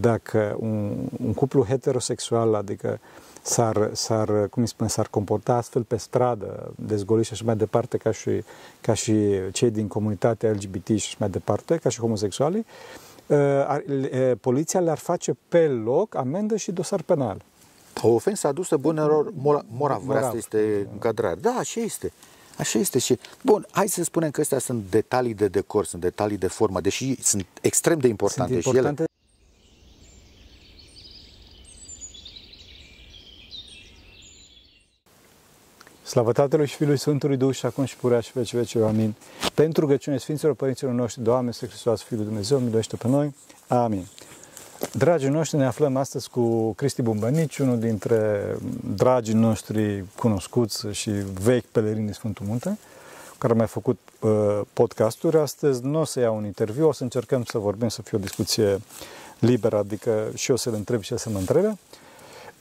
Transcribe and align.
dacă 0.00 0.56
un, 0.58 0.96
un 1.24 1.34
cuplu 1.34 1.64
heterosexual, 1.64 2.54
adică 2.54 3.00
s-ar, 3.42 3.90
s-ar, 3.92 4.48
cum 4.48 4.62
îi 4.62 4.68
spune, 4.68 4.88
s-ar 4.88 5.08
comporta 5.08 5.54
astfel 5.54 5.82
pe 5.82 5.96
stradă, 5.96 6.72
dezgoliți 6.76 7.26
și 7.26 7.32
așa 7.32 7.42
mai 7.44 7.56
departe, 7.56 7.96
ca 7.96 8.10
și, 8.10 8.42
ca 8.80 8.94
și 8.94 9.14
cei 9.52 9.70
din 9.70 9.86
comunitatea 9.86 10.50
LGBT 10.50 10.86
și 10.86 10.94
așa 10.94 11.16
mai 11.18 11.30
departe, 11.30 11.76
ca 11.76 11.88
și 11.88 12.00
homosexualii, 12.00 12.66
uh, 13.26 13.36
uh, 13.88 14.32
poliția 14.40 14.80
le-ar 14.80 14.98
face 14.98 15.36
pe 15.48 15.66
loc 15.66 16.14
amendă 16.14 16.56
și 16.56 16.72
dosar 16.72 17.02
penal. 17.02 17.42
O 18.02 18.08
ofensă 18.08 18.46
adusă 18.46 18.76
bunelor 18.76 19.32
morav, 19.36 19.64
morav. 19.70 20.08
Asta 20.08 20.36
este 20.36 20.88
încadrare. 20.92 21.40
Da, 21.40 21.50
așa 21.50 21.80
este. 21.80 22.12
Așa 22.58 22.78
este 22.78 22.98
și, 22.98 23.18
bun, 23.42 23.66
hai 23.70 23.88
să 23.88 24.04
spunem 24.04 24.30
că 24.30 24.40
astea 24.40 24.58
sunt 24.58 24.84
detalii 24.90 25.34
de 25.34 25.48
decor, 25.48 25.84
sunt 25.84 26.02
detalii 26.02 26.36
de 26.36 26.46
formă, 26.46 26.80
deși 26.80 27.22
sunt 27.22 27.46
extrem 27.60 27.98
de 27.98 28.08
importante, 28.08 28.52
sunt 28.52 28.64
importante. 28.64 29.02
și 29.02 29.08
ele. 29.08 29.15
Slavă 36.16 36.32
Tatălui 36.32 36.66
și 36.66 36.76
Fiului 36.76 36.98
Sfântului 36.98 37.36
Duh 37.36 37.54
și 37.54 37.66
acum 37.66 37.84
și 37.84 37.96
purea 37.96 38.20
și 38.20 38.30
veci 38.34 38.54
veci. 38.54 38.74
Amin. 38.74 39.14
Pentru 39.54 39.80
rugăciune 39.80 40.18
Sfinților 40.18 40.54
Părinților 40.54 40.92
noștri, 40.92 41.22
Doamne, 41.22 41.52
să 41.52 41.66
Hristos, 41.66 42.02
Fiul 42.02 42.24
Dumnezeu, 42.24 42.58
miluiește 42.58 42.96
pe 42.96 43.08
noi. 43.08 43.34
Amin. 43.68 44.06
Dragii 44.92 45.28
noștri, 45.28 45.58
ne 45.58 45.66
aflăm 45.66 45.96
astăzi 45.96 46.30
cu 46.30 46.72
Cristi 46.72 47.02
Bumbănici, 47.02 47.58
unul 47.58 47.78
dintre 47.78 48.40
dragii 48.94 49.34
noștri 49.34 50.04
cunoscuți 50.18 50.86
și 50.90 51.10
vechi 51.42 51.64
pelerini 51.64 52.14
Sfântul 52.14 52.46
Munte, 52.46 52.78
care 53.38 53.52
a 53.52 53.56
mai 53.56 53.66
făcut 53.66 53.98
uh, 54.20 54.60
podcasturi. 54.72 55.38
Astăzi 55.38 55.84
nu 55.84 56.00
o 56.00 56.04
să 56.04 56.20
iau 56.20 56.36
un 56.36 56.44
interviu, 56.44 56.88
o 56.88 56.92
să 56.92 57.02
încercăm 57.02 57.44
să 57.44 57.58
vorbim, 57.58 57.88
să 57.88 58.02
fie 58.02 58.18
o 58.18 58.20
discuție 58.20 58.78
liberă, 59.38 59.76
adică 59.78 60.30
și 60.34 60.50
eu 60.50 60.56
să 60.56 60.70
le 60.70 60.76
întreb 60.76 61.00
și 61.00 61.12
el 61.12 61.18
să 61.18 61.30
mă 61.30 61.38
întrebe, 61.38 61.78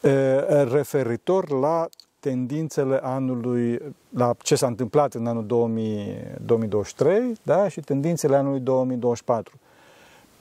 uh, 0.02 0.72
referitor 0.72 1.50
la 1.50 1.88
tendințele 2.30 3.00
anului, 3.04 3.80
la 4.10 4.36
ce 4.42 4.56
s-a 4.56 4.68
întâmplat 4.68 5.14
în 5.14 5.28
anul 5.28 5.46
2000, 5.46 6.18
2023 6.46 7.34
da? 7.44 7.68
și 7.68 7.80
tendințele 7.80 8.36
anului 8.36 8.60
2024. 8.60 9.54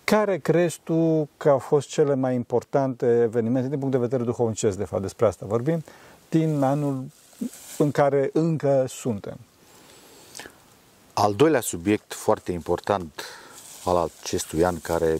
Care 0.04 0.38
crezi 0.38 0.80
tu 0.84 1.28
că 1.36 1.48
au 1.48 1.58
fost 1.58 1.88
cele 1.88 2.14
mai 2.14 2.34
importante 2.34 3.20
evenimente 3.22 3.68
din 3.68 3.78
punct 3.78 3.92
de 3.92 4.00
vedere 4.00 4.22
duhovnicesc, 4.22 4.76
de 4.78 4.84
fapt, 4.84 5.02
despre 5.02 5.26
asta 5.26 5.46
vorbim, 5.48 5.84
din 6.28 6.62
anul 6.62 7.04
în 7.78 7.90
care 7.90 8.30
încă 8.32 8.84
suntem? 8.88 9.36
Al 11.12 11.34
doilea 11.34 11.60
subiect 11.60 12.12
foarte 12.14 12.52
important 12.52 13.24
al 13.84 13.96
acestui 13.96 14.64
an, 14.64 14.80
care 14.80 15.16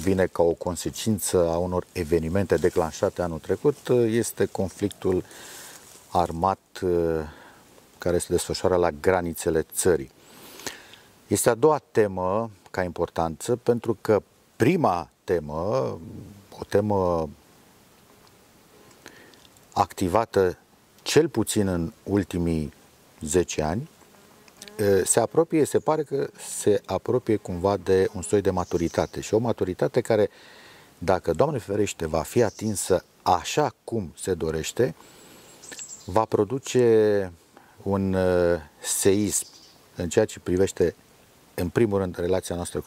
vine 0.00 0.26
ca 0.26 0.42
o 0.42 0.52
consecință 0.52 1.48
a 1.50 1.56
unor 1.56 1.86
evenimente 1.92 2.54
declanșate 2.54 3.22
anul 3.22 3.38
trecut, 3.38 3.76
este 4.08 4.44
conflictul 4.44 5.24
armat 6.18 6.60
uh, 6.82 6.90
care 7.98 8.18
se 8.18 8.26
desfășoară 8.28 8.76
la 8.76 8.90
granițele 8.90 9.66
țării. 9.72 10.10
Este 11.26 11.50
a 11.50 11.54
doua 11.54 11.80
temă 11.90 12.50
ca 12.70 12.82
importanță 12.82 13.56
pentru 13.56 13.98
că 14.00 14.22
prima 14.56 15.10
temă, 15.24 15.54
o 16.58 16.64
temă 16.68 17.28
activată 19.72 20.58
cel 21.02 21.28
puțin 21.28 21.66
în 21.68 21.92
ultimii 22.02 22.72
10 23.20 23.62
ani, 23.62 23.88
se 25.04 25.20
apropie, 25.20 25.64
se 25.64 25.78
pare 25.78 26.02
că 26.02 26.28
se 26.58 26.82
apropie 26.86 27.36
cumva 27.36 27.76
de 27.76 28.08
un 28.14 28.22
soi 28.22 28.40
de 28.40 28.50
maturitate 28.50 29.20
și 29.20 29.34
o 29.34 29.38
maturitate 29.38 30.00
care, 30.00 30.30
dacă 30.98 31.32
Doamne 31.32 31.58
ferește, 31.58 32.06
va 32.06 32.22
fi 32.22 32.42
atinsă 32.42 33.04
așa 33.22 33.74
cum 33.84 34.12
se 34.16 34.34
dorește, 34.34 34.94
va 36.06 36.24
produce 36.24 37.32
un 37.82 38.16
seism 38.80 39.46
în 39.96 40.08
ceea 40.08 40.24
ce 40.24 40.38
privește 40.38 40.94
în 41.54 41.68
primul 41.68 41.98
rând, 41.98 42.18
relația 42.18 42.54
noastră 42.54 42.84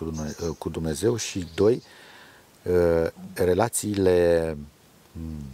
cu 0.58 0.70
Dumnezeu 0.70 1.16
și, 1.16 1.48
doi, 1.56 1.84
uh, 2.64 3.08
relațiile 3.34 4.58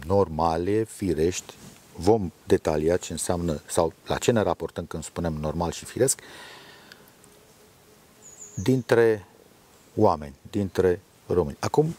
normale, 0.06 0.84
firești, 0.84 1.54
vom 1.96 2.32
detalia 2.44 2.96
ce 2.96 3.12
înseamnă 3.12 3.60
sau 3.66 3.92
la 4.06 4.18
ce 4.18 4.32
ne 4.32 4.40
raportăm 4.40 4.84
când 4.86 5.04
spunem 5.04 5.32
normal 5.32 5.70
și 5.70 5.84
firesc, 5.84 6.20
dintre 8.54 9.26
oameni, 9.94 10.34
dintre 10.50 11.00
români. 11.26 11.56
Acum, 11.60 11.96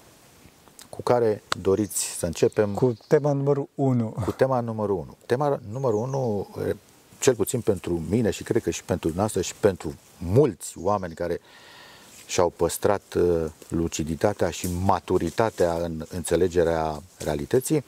cu 0.98 1.04
care 1.04 1.44
doriți 1.62 2.06
să 2.06 2.26
începem? 2.26 2.74
Cu 2.74 2.98
tema 3.08 3.32
numărul 3.32 3.68
1. 3.76 4.10
Cu 4.26 4.32
tema 4.32 4.60
numărul 4.60 4.96
1. 4.96 5.18
Tema 5.26 5.60
numărul 5.72 6.00
1 6.00 6.48
cel 7.20 7.36
puțin 7.36 7.62
pentru 7.62 8.04
mine 8.10 8.30
și 8.30 8.44
cred 8.44 8.62
că 8.62 8.70
și 8.70 8.84
pentru 8.84 9.12
noastră 9.16 9.42
și 9.42 9.56
pentru 9.56 9.96
mulți 10.18 10.74
oameni 10.78 11.14
care 11.14 11.40
și-au 12.26 12.50
păstrat 12.50 13.14
uh, 13.14 13.46
luciditatea 13.68 14.50
și 14.50 14.68
maturitatea 14.86 15.74
în 15.74 16.06
înțelegerea 16.10 17.02
realității, 17.18 17.84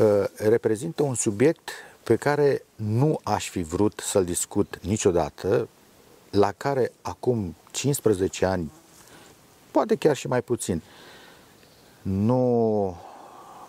uh, 0.00 0.24
reprezintă 0.36 1.02
un 1.02 1.14
subiect 1.14 1.70
pe 2.02 2.16
care 2.16 2.64
nu 2.74 3.20
aș 3.22 3.48
fi 3.48 3.62
vrut 3.62 4.02
să-l 4.04 4.24
discut 4.24 4.78
niciodată, 4.82 5.68
la 6.30 6.52
care 6.56 6.92
acum 7.02 7.56
15 7.70 8.44
ani, 8.44 8.72
poate 9.70 9.94
chiar 9.94 10.16
și 10.16 10.26
mai 10.26 10.42
puțin, 10.42 10.82
nu, 12.02 12.96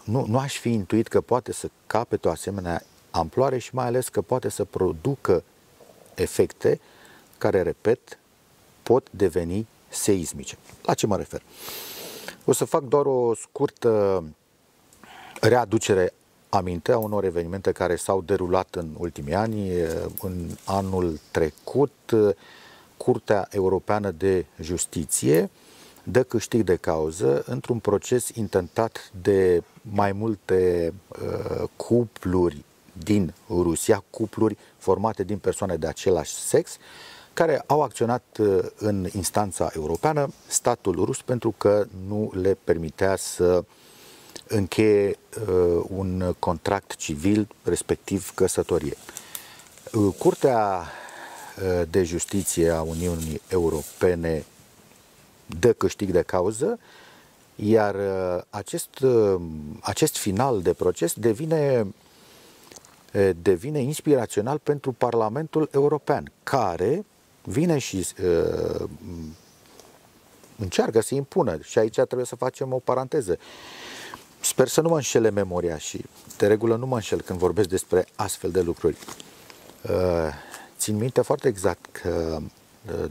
nu, 0.03 0.25
nu 0.27 0.37
aș 0.37 0.57
fi 0.57 0.69
intuit 0.71 1.07
că 1.07 1.21
poate 1.21 1.51
să 1.51 1.69
capete 1.87 2.27
o 2.27 2.31
asemenea 2.31 2.83
amploare 3.11 3.57
și 3.57 3.75
mai 3.75 3.85
ales 3.85 4.09
că 4.09 4.21
poate 4.21 4.49
să 4.49 4.63
producă 4.63 5.43
efecte 6.15 6.79
care, 7.37 7.61
repet, 7.61 8.19
pot 8.83 9.07
deveni 9.11 9.67
seismice. 9.87 10.57
La 10.81 10.93
ce 10.93 11.07
mă 11.07 11.17
refer? 11.17 11.41
O 12.45 12.51
să 12.51 12.65
fac 12.65 12.83
doar 12.83 13.05
o 13.05 13.33
scurtă 13.35 14.23
readucere 15.41 16.13
aminte 16.49 16.91
a 16.91 16.97
unor 16.97 17.23
evenimente 17.23 17.71
care 17.71 17.95
s-au 17.95 18.21
derulat 18.21 18.75
în 18.75 18.95
ultimii 18.97 19.33
ani. 19.33 19.69
În 20.21 20.49
anul 20.63 21.19
trecut, 21.31 21.91
Curtea 22.97 23.47
Europeană 23.51 24.11
de 24.11 24.45
Justiție 24.61 25.49
dă 26.11 26.23
câștig 26.23 26.63
de 26.63 26.75
cauză 26.75 27.43
într-un 27.45 27.79
proces 27.79 28.29
intentat 28.29 29.11
de 29.21 29.63
mai 29.81 30.11
multe 30.11 30.93
uh, 31.07 31.63
cupluri 31.75 32.63
din 33.03 33.33
Rusia, 33.49 34.03
cupluri 34.09 34.57
formate 34.77 35.23
din 35.23 35.37
persoane 35.37 35.75
de 35.75 35.87
același 35.87 36.33
sex, 36.33 36.77
care 37.33 37.63
au 37.67 37.81
acționat 37.81 38.23
uh, 38.39 38.59
în 38.77 39.07
instanța 39.11 39.69
europeană 39.75 40.33
statul 40.47 40.95
rus 41.05 41.21
pentru 41.21 41.53
că 41.57 41.85
nu 42.07 42.31
le 42.41 42.57
permitea 42.63 43.15
să 43.15 43.63
încheie 44.47 45.17
uh, 45.47 45.83
un 45.87 46.35
contract 46.39 46.95
civil, 46.95 47.47
respectiv 47.63 48.31
căsătorie. 48.35 48.97
Uh, 49.93 50.13
Curtea 50.17 50.87
de 51.89 52.03
Justiție 52.03 52.69
a 52.69 52.81
Uniunii 52.81 53.41
Europene 53.47 54.45
dă 55.59 55.73
câștig 55.73 56.11
de 56.11 56.21
cauză, 56.21 56.79
iar 57.55 57.95
acest, 58.49 58.89
acest 59.81 60.17
final 60.17 60.61
de 60.61 60.73
proces 60.73 61.13
devine 61.13 61.87
devine 63.41 63.79
inspirațional 63.79 64.57
pentru 64.57 64.91
Parlamentul 64.91 65.69
European, 65.71 66.31
care 66.43 67.05
vine 67.43 67.77
și 67.77 68.07
uh, 68.23 68.87
încearcă 70.57 71.01
să 71.01 71.15
impună. 71.15 71.57
Și 71.61 71.79
aici 71.79 71.93
trebuie 71.93 72.25
să 72.25 72.35
facem 72.35 72.73
o 72.73 72.79
paranteză. 72.79 73.37
Sper 74.39 74.67
să 74.67 74.81
nu 74.81 74.89
mă 74.89 74.95
înșele 74.95 75.29
memoria 75.29 75.77
și 75.77 76.05
de 76.37 76.47
regulă 76.47 76.75
nu 76.75 76.85
mă 76.85 76.95
înșel 76.95 77.21
când 77.21 77.39
vorbesc 77.39 77.69
despre 77.69 78.07
astfel 78.15 78.51
de 78.51 78.61
lucruri. 78.61 78.97
Uh, 79.89 80.33
țin 80.77 80.97
minte 80.97 81.21
foarte 81.21 81.47
exact 81.47 81.85
că 81.91 82.37
uh, 82.39 82.43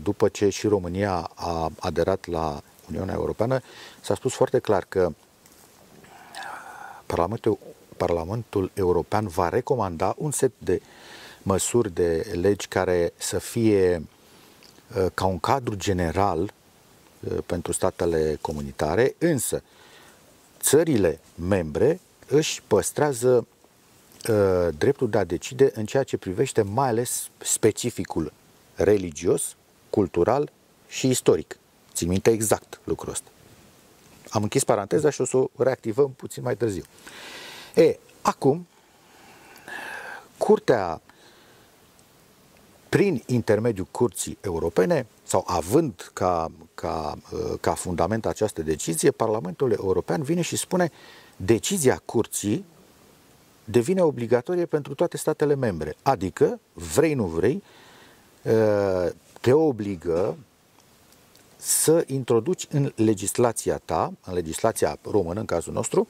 după 0.03 0.29
ce 0.29 0.49
și 0.49 0.67
România 0.67 1.31
a 1.35 1.71
aderat 1.79 2.27
la 2.27 2.61
Uniunea 2.89 3.15
Europeană, 3.15 3.61
s-a 4.01 4.15
spus 4.15 4.35
foarte 4.35 4.59
clar 4.59 4.85
că 4.89 5.13
Parlamentul 7.07 7.59
Parlamentul 7.99 8.71
European 8.75 9.27
va 9.27 9.49
recomanda 9.49 10.15
un 10.19 10.31
set 10.31 10.53
de 10.59 10.81
măsuri 11.43 11.93
de 11.93 12.31
legi 12.41 12.67
care 12.67 13.13
să 13.17 13.39
fie 13.39 13.97
uh, 14.97 15.07
ca 15.15 15.25
un 15.25 15.39
cadru 15.39 15.75
general 15.75 16.41
uh, 16.41 17.39
pentru 17.47 17.73
statele 17.73 18.39
comunitare, 18.41 19.15
însă 19.19 19.63
țările 20.61 21.21
membre 21.35 22.01
își 22.27 22.63
păstrează 22.67 23.47
uh, 24.29 24.69
dreptul 24.79 25.11
de 25.11 25.19
a 25.19 25.25
decide 25.25 25.71
în 25.75 25.87
ceea 25.87 26.03
ce 26.03 26.17
privește 26.17 26.63
mai 26.63 26.89
ales 26.89 27.31
specificul 27.39 28.33
religios, 28.75 29.57
cultural 29.91 30.53
și 30.89 31.09
istoric. 31.09 31.59
Țin 31.93 32.09
minte 32.09 32.31
exact 32.31 32.81
lucrul 32.85 33.13
ăsta. 33.13 33.29
Am 34.31 34.43
închis 34.43 34.65
paranteza 34.65 35.11
și 35.11 35.21
o 35.21 35.25
să 35.25 35.37
o 35.37 35.49
reactivăm 35.57 36.11
puțin 36.17 36.43
mai 36.43 36.57
târziu. 36.57 36.83
E, 37.75 37.99
acum, 38.23 38.67
Curtea, 40.39 41.01
prin 42.89 43.23
intermediul 43.27 43.87
Curții 43.91 44.39
Europene, 44.41 45.07
sau 45.23 45.45
având 45.47 46.11
ca, 46.13 46.51
ca, 46.75 47.19
ca 47.61 47.75
fundament 47.75 48.27
această 48.27 48.63
decizie, 48.63 49.11
Parlamentul 49.11 49.73
European 49.73 50.23
vine 50.23 50.41
și 50.41 50.57
spune 50.57 50.91
decizia 51.37 52.03
Curții 52.05 52.65
devine 53.65 54.03
obligatorie 54.03 54.67
pentru 54.67 54.95
toate 54.95 55.17
statele 55.17 55.55
membre. 55.55 55.97
Adică, 56.03 56.61
vrei, 56.73 57.15
nu 57.15 57.25
vrei, 57.25 57.63
te 59.49 59.55
obligă 59.55 60.37
să 61.57 62.05
introduci 62.07 62.67
în 62.71 62.93
legislația 62.95 63.81
ta, 63.85 64.13
în 64.25 64.35
legislația 64.35 64.99
română 65.11 65.41
în 65.41 65.47
cazul 65.47 65.73
nostru, 65.73 66.09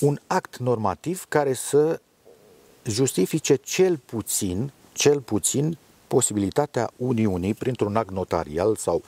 un 0.00 0.18
act 0.26 0.56
normativ 0.56 1.24
care 1.28 1.52
să 1.52 2.00
justifice 2.84 3.54
cel 3.54 3.96
puțin, 3.96 4.72
cel 4.92 5.20
puțin 5.20 5.78
posibilitatea 6.06 6.90
Uniunii 6.96 7.54
printr-un 7.54 7.96
act 7.96 8.10
notarial 8.10 8.76
sau 8.76 9.02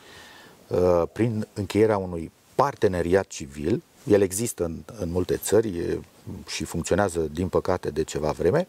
uh, 0.67 1.03
prin 1.13 1.47
încheierea 1.53 1.97
unui 1.97 2.31
parteneriat 2.55 3.27
civil. 3.27 3.83
El 4.05 4.23
există 4.23 4.65
în, 4.65 4.83
în 4.99 5.11
multe 5.11 5.37
țări 5.37 5.79
e, 5.79 6.01
și 6.47 6.65
funcționează, 6.65 7.21
din 7.21 7.49
păcate, 7.49 7.91
de 7.91 8.05
ceva 8.05 8.31
vreme. 8.31 8.69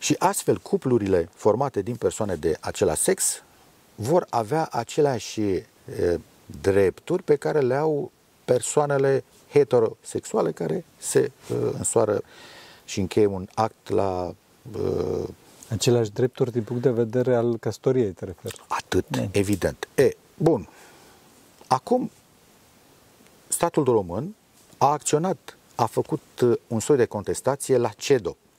Și 0.00 0.16
astfel, 0.18 0.58
cuplurile 0.58 1.28
formate 1.34 1.82
din 1.82 1.96
persoane 1.96 2.34
de 2.34 2.56
același 2.60 3.02
sex 3.02 3.42
vor 3.94 4.26
avea 4.30 4.68
aceleași 4.70 5.40
drepturi 6.60 7.22
pe 7.22 7.36
care 7.36 7.60
le 7.60 7.74
au 7.74 8.10
persoanele 8.44 9.24
heterosexuale 9.52 10.52
care 10.52 10.84
se 10.98 11.30
însoară 11.72 12.22
și 12.84 13.00
încheie 13.00 13.26
un 13.26 13.48
act 13.54 13.88
la... 13.88 14.34
Aceleași 15.68 16.10
drepturi 16.10 16.52
din 16.52 16.62
punct 16.62 16.82
de 16.82 16.90
vedere 16.90 17.34
al 17.34 17.58
căsătoriei, 17.58 18.12
te 18.12 18.24
referi? 18.24 18.62
Atât, 18.68 19.08
ne. 19.08 19.28
evident. 19.32 19.88
E, 19.94 20.16
bun. 20.36 20.68
Acum, 21.66 22.10
statul 23.48 23.84
român 23.84 24.34
a 24.78 24.86
acționat, 24.86 25.56
a 25.74 25.86
făcut 25.86 26.20
un 26.66 26.80
soi 26.80 26.96
de 26.96 27.04
contestație 27.04 27.76
la 27.76 27.88
CEDO 27.88 28.28
mm. 28.30 28.49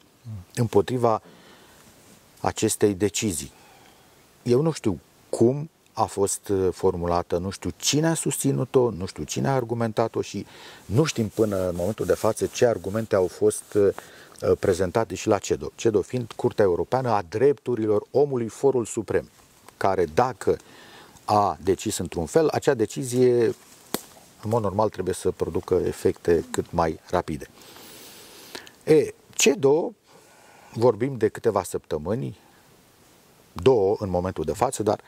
Împotriva 0.55 1.21
acestei 2.39 2.93
decizii. 2.93 3.51
Eu 4.43 4.61
nu 4.61 4.71
știu 4.71 4.99
cum 5.29 5.69
a 5.93 6.03
fost 6.03 6.47
uh, 6.47 6.67
formulată, 6.71 7.37
nu 7.37 7.49
știu 7.49 7.69
cine 7.77 8.07
a 8.07 8.13
susținut-o, 8.13 8.89
nu 8.89 9.05
știu 9.05 9.23
cine 9.23 9.47
a 9.47 9.55
argumentat-o 9.55 10.21
și 10.21 10.45
nu 10.85 11.03
știm 11.03 11.27
până 11.27 11.67
în 11.67 11.75
momentul 11.75 12.05
de 12.05 12.13
față 12.13 12.45
ce 12.45 12.65
argumente 12.65 13.15
au 13.15 13.27
fost 13.27 13.73
uh, 13.73 13.87
uh, 14.41 14.51
prezentate 14.59 15.15
și 15.15 15.27
la 15.27 15.37
CEDO. 15.37 15.71
CEDO 15.75 16.01
fiind 16.01 16.31
Curtea 16.35 16.65
Europeană 16.65 17.09
a 17.09 17.23
Drepturilor 17.29 18.03
Omului, 18.11 18.47
Forul 18.47 18.85
Suprem, 18.85 19.29
care 19.77 20.05
dacă 20.05 20.57
a 21.25 21.57
decis 21.63 21.97
într-un 21.97 22.25
fel, 22.25 22.47
acea 22.47 22.73
decizie 22.73 23.55
în 24.43 24.49
mod 24.49 24.61
normal 24.61 24.89
trebuie 24.89 25.13
să 25.13 25.31
producă 25.31 25.81
efecte 25.85 26.45
cât 26.51 26.71
mai 26.71 26.99
rapide. 27.09 27.47
E, 28.83 29.13
CEDO, 29.29 29.93
vorbim 30.73 31.17
de 31.17 31.27
câteva 31.27 31.63
săptămâni, 31.63 32.37
două 33.53 33.95
în 33.99 34.09
momentul 34.09 34.43
de 34.43 34.53
față, 34.53 34.83
dar 34.83 34.99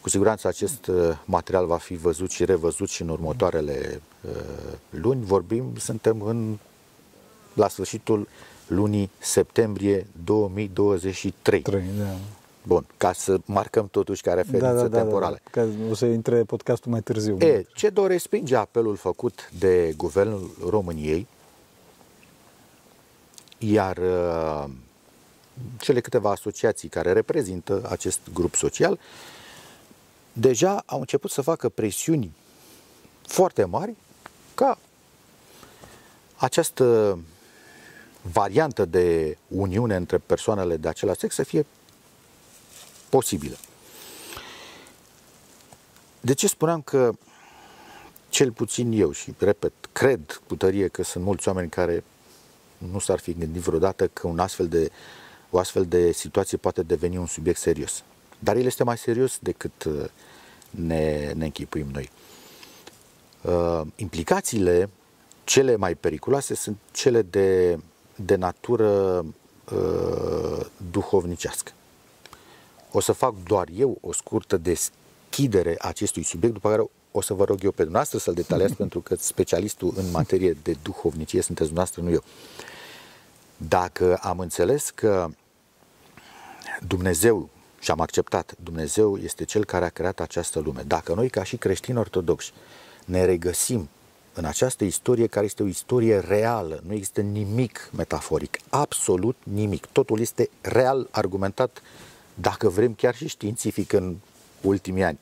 cu 0.00 0.08
siguranță 0.08 0.48
acest 0.48 0.86
uh, 0.86 1.18
material 1.24 1.66
va 1.66 1.76
fi 1.76 1.94
văzut 1.94 2.30
și 2.30 2.44
revăzut 2.44 2.88
și 2.88 3.02
în 3.02 3.08
următoarele 3.08 4.00
uh, 4.20 4.30
luni. 4.90 5.24
Vorbim, 5.24 5.76
suntem 5.76 6.22
în, 6.22 6.58
la 7.54 7.68
sfârșitul 7.68 8.28
lunii 8.66 9.10
septembrie 9.18 10.06
2023. 10.24 11.60
3, 11.62 11.82
da. 11.98 12.04
Bun, 12.62 12.86
ca 12.96 13.12
să 13.12 13.38
marcăm 13.44 13.88
totuși 13.90 14.22
ca 14.22 14.32
referință 14.34 14.66
da, 14.66 14.80
da, 14.82 14.88
da, 14.88 14.98
temporală. 14.98 15.38
Da, 15.52 15.64
da, 15.64 15.68
da. 15.68 15.90
o 15.90 15.94
să 15.94 16.06
intre 16.06 16.42
podcastul 16.42 16.90
mai 16.90 17.00
târziu. 17.00 17.36
E, 17.38 17.66
ce 17.74 17.88
do 17.88 18.06
respinge 18.06 18.56
apelul 18.56 18.96
făcut 18.96 19.50
de 19.58 19.94
Guvernul 19.96 20.50
României, 20.68 21.26
iar 23.58 23.96
uh, 23.96 24.64
cele 25.78 26.00
câteva 26.00 26.30
asociații 26.30 26.88
care 26.88 27.12
reprezintă 27.12 27.86
acest 27.90 28.20
grup 28.32 28.54
social, 28.54 28.98
deja 30.32 30.82
au 30.86 31.00
început 31.00 31.30
să 31.30 31.42
facă 31.42 31.68
presiuni 31.68 32.32
foarte 33.22 33.64
mari 33.64 33.94
ca 34.54 34.78
această 36.36 37.18
variantă 38.22 38.84
de 38.84 39.38
uniune 39.48 39.96
între 39.96 40.18
persoanele 40.18 40.76
de 40.76 40.88
același 40.88 41.18
sex 41.18 41.34
să 41.34 41.42
fie 41.42 41.66
posibilă. 43.08 43.56
De 46.20 46.34
ce 46.34 46.48
spuneam 46.48 46.82
că 46.82 47.12
cel 48.28 48.52
puțin 48.52 48.92
eu 48.92 49.12
și, 49.12 49.34
repet, 49.38 49.72
cred 49.92 50.42
cu 50.46 50.56
tărie 50.56 50.88
că 50.88 51.02
sunt 51.02 51.24
mulți 51.24 51.48
oameni 51.48 51.68
care 51.68 52.04
nu 52.78 52.98
s-ar 52.98 53.18
fi 53.18 53.32
gândit 53.32 53.62
vreodată 53.62 54.06
că 54.06 54.26
un 54.26 54.38
astfel 54.38 54.68
de 54.68 54.90
o 55.54 55.58
astfel 55.58 55.84
de 55.84 56.12
situație 56.12 56.56
poate 56.56 56.82
deveni 56.82 57.16
un 57.16 57.26
subiect 57.26 57.58
serios. 57.58 58.02
Dar 58.38 58.56
el 58.56 58.64
este 58.64 58.84
mai 58.84 58.98
serios 58.98 59.38
decât 59.40 59.84
uh, 59.84 60.04
ne, 60.70 61.32
ne 61.32 61.44
închipuim 61.44 61.86
noi. 61.92 62.10
Uh, 63.42 63.80
implicațiile 63.96 64.90
cele 65.44 65.76
mai 65.76 65.94
periculoase 65.94 66.54
sunt 66.54 66.76
cele 66.92 67.22
de, 67.22 67.78
de 68.16 68.34
natură 68.34 69.18
uh, 69.72 70.66
duhovnicească. 70.90 71.72
O 72.92 73.00
să 73.00 73.12
fac 73.12 73.34
doar 73.46 73.68
eu 73.76 73.98
o 74.00 74.12
scurtă 74.12 74.56
deschidere 74.56 75.74
a 75.78 75.88
acestui 75.88 76.22
subiect, 76.22 76.54
după 76.54 76.68
care 76.68 76.90
o 77.10 77.20
să 77.20 77.34
vă 77.34 77.44
rog 77.44 77.64
eu 77.64 77.70
pe 77.70 77.82
dumneavoastră 77.82 78.18
să-l 78.18 78.34
detaliați, 78.34 78.74
pentru 78.84 79.00
că 79.00 79.14
specialistul 79.18 79.92
în 79.96 80.10
materie 80.10 80.56
de 80.62 80.76
duhovnicie 80.82 81.42
sunteți 81.42 81.68
dumneavoastră, 81.68 82.02
nu 82.02 82.10
eu. 82.10 82.22
Dacă 83.56 84.18
am 84.22 84.38
înțeles 84.38 84.90
că 84.90 85.28
Dumnezeu, 86.86 87.48
și 87.80 87.90
am 87.90 88.00
acceptat, 88.00 88.54
Dumnezeu 88.62 89.16
este 89.16 89.44
Cel 89.44 89.64
care 89.64 89.84
a 89.84 89.88
creat 89.88 90.20
această 90.20 90.58
lume. 90.60 90.82
Dacă 90.86 91.14
noi, 91.14 91.28
ca 91.28 91.42
și 91.42 91.56
creștini 91.56 91.98
ortodoxi, 91.98 92.52
ne 93.04 93.24
regăsim 93.24 93.88
în 94.34 94.44
această 94.44 94.84
istorie 94.84 95.26
care 95.26 95.44
este 95.44 95.62
o 95.62 95.66
istorie 95.66 96.18
reală, 96.18 96.82
nu 96.86 96.92
există 96.92 97.20
nimic 97.20 97.90
metaforic, 97.96 98.58
absolut 98.68 99.36
nimic. 99.42 99.86
Totul 99.86 100.20
este 100.20 100.50
real 100.60 101.08
argumentat, 101.10 101.82
dacă 102.34 102.68
vrem 102.68 102.94
chiar 102.94 103.14
și 103.14 103.28
științific 103.28 103.92
în 103.92 104.16
ultimii 104.60 105.02
ani. 105.02 105.18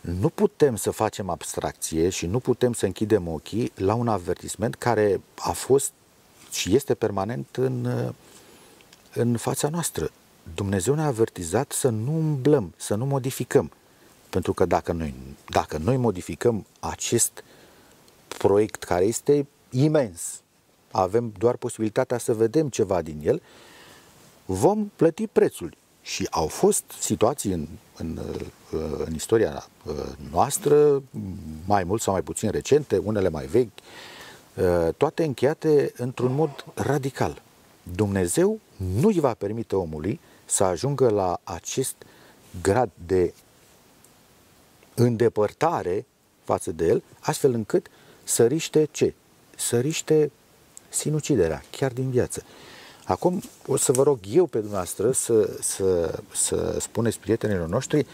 Nu 0.00 0.28
putem 0.28 0.76
să 0.76 0.90
facem 0.90 1.30
abstracție 1.30 2.08
și 2.08 2.26
nu 2.26 2.38
putem 2.38 2.72
să 2.72 2.86
închidem 2.86 3.28
ochii 3.28 3.72
la 3.74 3.94
un 3.94 4.08
avertisment 4.08 4.74
care 4.74 5.20
a 5.38 5.50
fost 5.50 5.92
și 6.50 6.74
este 6.74 6.94
permanent 6.94 7.56
în, 7.56 7.88
în 9.14 9.36
fața 9.36 9.68
noastră. 9.68 10.10
Dumnezeu 10.54 10.94
ne-a 10.94 11.06
avertizat 11.06 11.72
să 11.72 11.88
nu 11.88 12.12
umblăm, 12.16 12.74
să 12.76 12.94
nu 12.94 13.06
modificăm. 13.06 13.70
Pentru 14.30 14.52
că 14.52 14.64
dacă 14.64 14.92
noi, 14.92 15.14
dacă 15.48 15.76
noi 15.76 15.96
modificăm 15.96 16.66
acest 16.80 17.44
proiect 18.28 18.84
care 18.84 19.04
este 19.04 19.46
imens, 19.70 20.40
avem 20.90 21.32
doar 21.38 21.56
posibilitatea 21.56 22.18
să 22.18 22.34
vedem 22.34 22.68
ceva 22.68 23.02
din 23.02 23.20
el, 23.24 23.42
vom 24.44 24.90
plăti 24.96 25.26
prețul. 25.26 25.76
Și 26.02 26.26
au 26.30 26.46
fost 26.46 26.84
situații 27.00 27.52
în, 27.52 27.66
în, 27.96 28.18
în 29.04 29.14
istoria 29.14 29.66
noastră, 30.30 31.02
mai 31.64 31.84
mult 31.84 32.02
sau 32.02 32.12
mai 32.12 32.22
puțin 32.22 32.50
recente, 32.50 32.96
unele 32.96 33.28
mai 33.28 33.46
vechi, 33.46 33.72
toate 34.96 35.24
încheiate 35.24 35.92
într-un 35.96 36.34
mod 36.34 36.64
radical. 36.74 37.42
Dumnezeu 37.94 38.60
nu 38.76 39.06
îi 39.06 39.20
va 39.20 39.34
permite 39.34 39.76
omului 39.76 40.20
să 40.46 40.64
ajungă 40.64 41.08
la 41.08 41.40
acest 41.44 41.94
grad 42.62 42.90
de 43.06 43.34
îndepărtare 44.94 46.06
față 46.44 46.72
de 46.72 46.86
el, 46.86 47.02
astfel 47.20 47.52
încât 47.52 47.86
săriște 48.24 48.88
ce? 48.90 49.14
Săriște 49.56 50.30
sinuciderea, 50.88 51.62
chiar 51.70 51.92
din 51.92 52.10
viață. 52.10 52.42
Acum 53.04 53.42
o 53.66 53.76
să 53.76 53.92
vă 53.92 54.02
rog 54.02 54.18
eu 54.30 54.46
pe 54.46 54.58
dumneavoastră 54.58 55.12
să, 55.12 55.58
să, 55.60 56.18
să 56.32 56.76
spuneți 56.80 57.18
prietenilor 57.18 57.68
noștri 57.68 58.06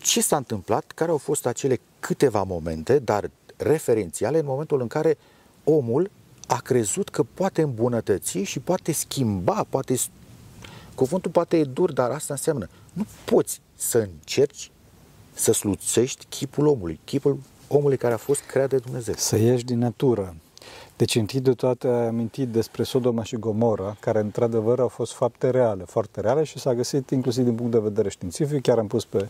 ce 0.00 0.22
s-a 0.22 0.36
întâmplat, 0.36 0.84
care 0.94 1.10
au 1.10 1.16
fost 1.16 1.46
acele 1.46 1.80
câteva 2.00 2.42
momente, 2.42 2.98
dar 2.98 3.30
referențiale, 3.56 4.38
în 4.38 4.44
momentul 4.44 4.80
în 4.80 4.86
care 4.86 5.18
omul 5.64 6.10
a 6.46 6.56
crezut 6.60 7.08
că 7.08 7.22
poate 7.34 7.62
îmbunătăți 7.62 8.38
și 8.38 8.58
poate 8.58 8.92
schimba, 8.92 9.66
poate 9.68 9.96
Cuvântul 10.98 11.30
poate 11.30 11.56
e 11.56 11.64
dur, 11.64 11.92
dar 11.92 12.10
asta 12.10 12.32
înseamnă 12.32 12.68
nu 12.92 13.04
poți 13.24 13.60
să 13.74 13.98
încerci 13.98 14.70
să 15.32 15.52
sluțești 15.52 16.26
chipul 16.28 16.66
omului, 16.66 17.00
chipul 17.04 17.38
omului 17.68 17.96
care 17.96 18.14
a 18.14 18.16
fost 18.16 18.40
creat 18.40 18.68
de 18.68 18.76
Dumnezeu. 18.76 19.14
Să 19.16 19.36
ieși 19.36 19.64
din 19.64 19.78
natură. 19.78 20.34
Deci, 20.96 21.14
întâi 21.14 21.40
de 21.40 21.52
toate, 21.52 21.88
ai 21.88 22.06
amintit 22.06 22.48
despre 22.48 22.82
Sodoma 22.82 23.22
și 23.22 23.36
Gomora, 23.36 23.96
care, 24.00 24.18
într-adevăr, 24.18 24.80
au 24.80 24.88
fost 24.88 25.12
fapte 25.12 25.50
reale, 25.50 25.84
foarte 25.84 26.20
reale 26.20 26.42
și 26.42 26.58
s-a 26.58 26.74
găsit 26.74 27.10
inclusiv 27.10 27.44
din 27.44 27.54
punct 27.54 27.72
de 27.72 27.78
vedere 27.78 28.08
științific. 28.08 28.62
Chiar 28.62 28.78
am 28.78 28.86
pus 28.86 29.04
pe, 29.04 29.28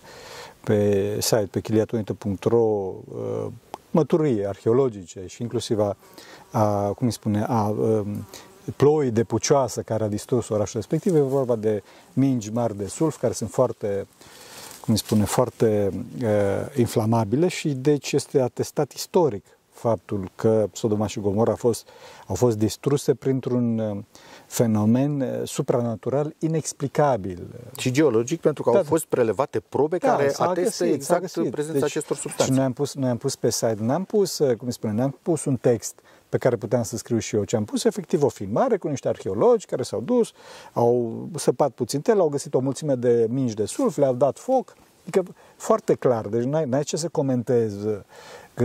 pe 0.64 1.16
site, 1.20 1.48
pe 1.50 1.60
chiliatunite.ro, 1.60 2.58
uh, 2.58 3.46
măturii 3.90 4.46
arheologice 4.46 5.24
și 5.26 5.42
inclusiv 5.42 5.78
a, 5.78 5.96
a 6.50 6.92
cum 6.92 7.06
îi 7.06 7.12
spune, 7.12 7.42
a, 7.42 7.54
a 7.54 7.68
um, 7.68 8.26
ploi 8.76 9.10
de 9.10 9.24
pucioasă 9.24 9.82
care 9.82 10.04
a 10.04 10.08
distrus 10.08 10.48
orașul 10.48 10.80
respectiv. 10.80 11.14
E 11.14 11.20
vorba 11.20 11.56
de 11.56 11.82
mingi 12.12 12.50
mari 12.50 12.76
de 12.76 12.86
sulf 12.86 13.20
care 13.20 13.32
sunt 13.32 13.50
foarte 13.50 14.06
cum 14.80 14.96
îi 14.96 14.98
spune, 14.98 15.24
foarte 15.24 15.90
uh, 16.22 16.28
inflamabile 16.76 17.48
și 17.48 17.68
deci 17.68 18.12
este 18.12 18.40
atestat 18.40 18.92
istoric 18.92 19.44
faptul 19.78 20.30
că 20.34 20.68
Sodoma 20.72 21.06
și 21.06 21.20
Gomora 21.20 21.52
a 21.52 21.54
fost, 21.54 21.88
au 22.26 22.34
fost 22.34 22.58
distruse 22.58 23.14
printr-un 23.14 23.78
uh, 23.78 23.98
fenomen 24.46 25.20
uh, 25.20 25.28
supranatural 25.44 26.34
inexplicabil. 26.38 27.46
Și 27.76 27.90
geologic, 27.90 28.40
pentru 28.40 28.62
că 28.62 28.70
da, 28.70 28.76
au 28.76 28.84
fost 28.84 29.04
prelevate 29.04 29.60
probe 29.60 29.96
da, 29.96 30.08
care 30.08 30.32
atestă 30.36 30.84
găsit, 30.84 30.94
exact 30.94 31.20
găsit. 31.20 31.50
prezența 31.50 31.78
deci, 31.78 31.88
acestor 31.88 32.16
substanțe. 32.16 32.52
Și 32.52 32.58
noi 32.58 32.66
am 32.66 32.72
pus, 32.72 32.94
noi 32.94 33.08
am 33.08 33.16
pus 33.16 33.36
pe 33.36 33.50
site, 33.50 33.76
n-am 33.78 34.04
pus, 34.04 34.38
uh, 34.38 34.56
cum 34.56 34.70
spune, 34.70 34.92
n-am 34.92 35.18
pus 35.22 35.44
un 35.44 35.56
text 35.56 36.00
pe 36.28 36.38
care 36.38 36.56
puteam 36.56 36.82
să 36.82 36.96
scriu 36.96 37.18
și 37.18 37.36
eu, 37.36 37.44
ce 37.44 37.56
am 37.56 37.64
pus 37.64 37.84
efectiv 37.84 38.22
o 38.22 38.28
filmare 38.28 38.76
cu 38.76 38.88
niște 38.88 39.08
arheologi 39.08 39.66
care 39.66 39.82
s-au 39.82 40.00
dus, 40.00 40.32
au 40.72 41.28
săpat 41.34 41.70
puțin 41.70 42.00
tel, 42.00 42.20
au 42.20 42.28
găsit 42.28 42.54
o 42.54 42.58
mulțime 42.58 42.94
de 42.94 43.26
mingi 43.28 43.54
de 43.54 43.64
sulf, 43.64 43.96
le-au 43.96 44.14
dat 44.14 44.38
foc, 44.38 44.74
adică 45.00 45.22
foarte 45.56 45.94
clar, 45.94 46.26
deci 46.26 46.44
n-ai, 46.44 46.64
n-ai 46.64 46.82
ce 46.82 46.96
să 46.96 47.08
comentezi 47.08 47.86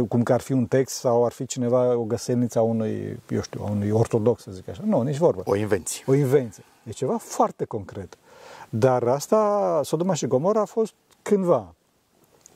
cum 0.08 0.24
că 0.24 0.34
ar 0.34 0.42
fi 0.42 0.52
un 0.52 0.66
text 0.66 0.96
sau 0.96 1.26
ar 1.26 1.32
fi 1.32 1.46
cineva 1.46 1.96
o 1.96 2.04
găselniță 2.04 2.60
a 2.60 2.62
unui, 2.62 3.20
eu 3.30 3.42
știu, 3.42 3.62
a 3.66 3.70
unui 3.70 3.90
ortodox, 3.90 4.42
să 4.42 4.52
zic 4.52 4.70
așa. 4.70 4.82
Nu, 4.86 5.02
nici 5.02 5.18
vorba. 5.18 5.42
O 5.46 5.56
invenție. 5.56 6.04
O 6.08 6.14
invenție. 6.14 6.64
E 6.84 6.92
ceva 6.92 7.18
foarte 7.18 7.66
concret. 7.66 8.18
Dar 8.70 9.04
asta, 9.04 9.82
Sodoma 9.84 10.14
și 10.14 10.28
Gomora 10.28 10.62
a 10.62 10.66
fost 10.66 10.94
cândva. 11.22 11.76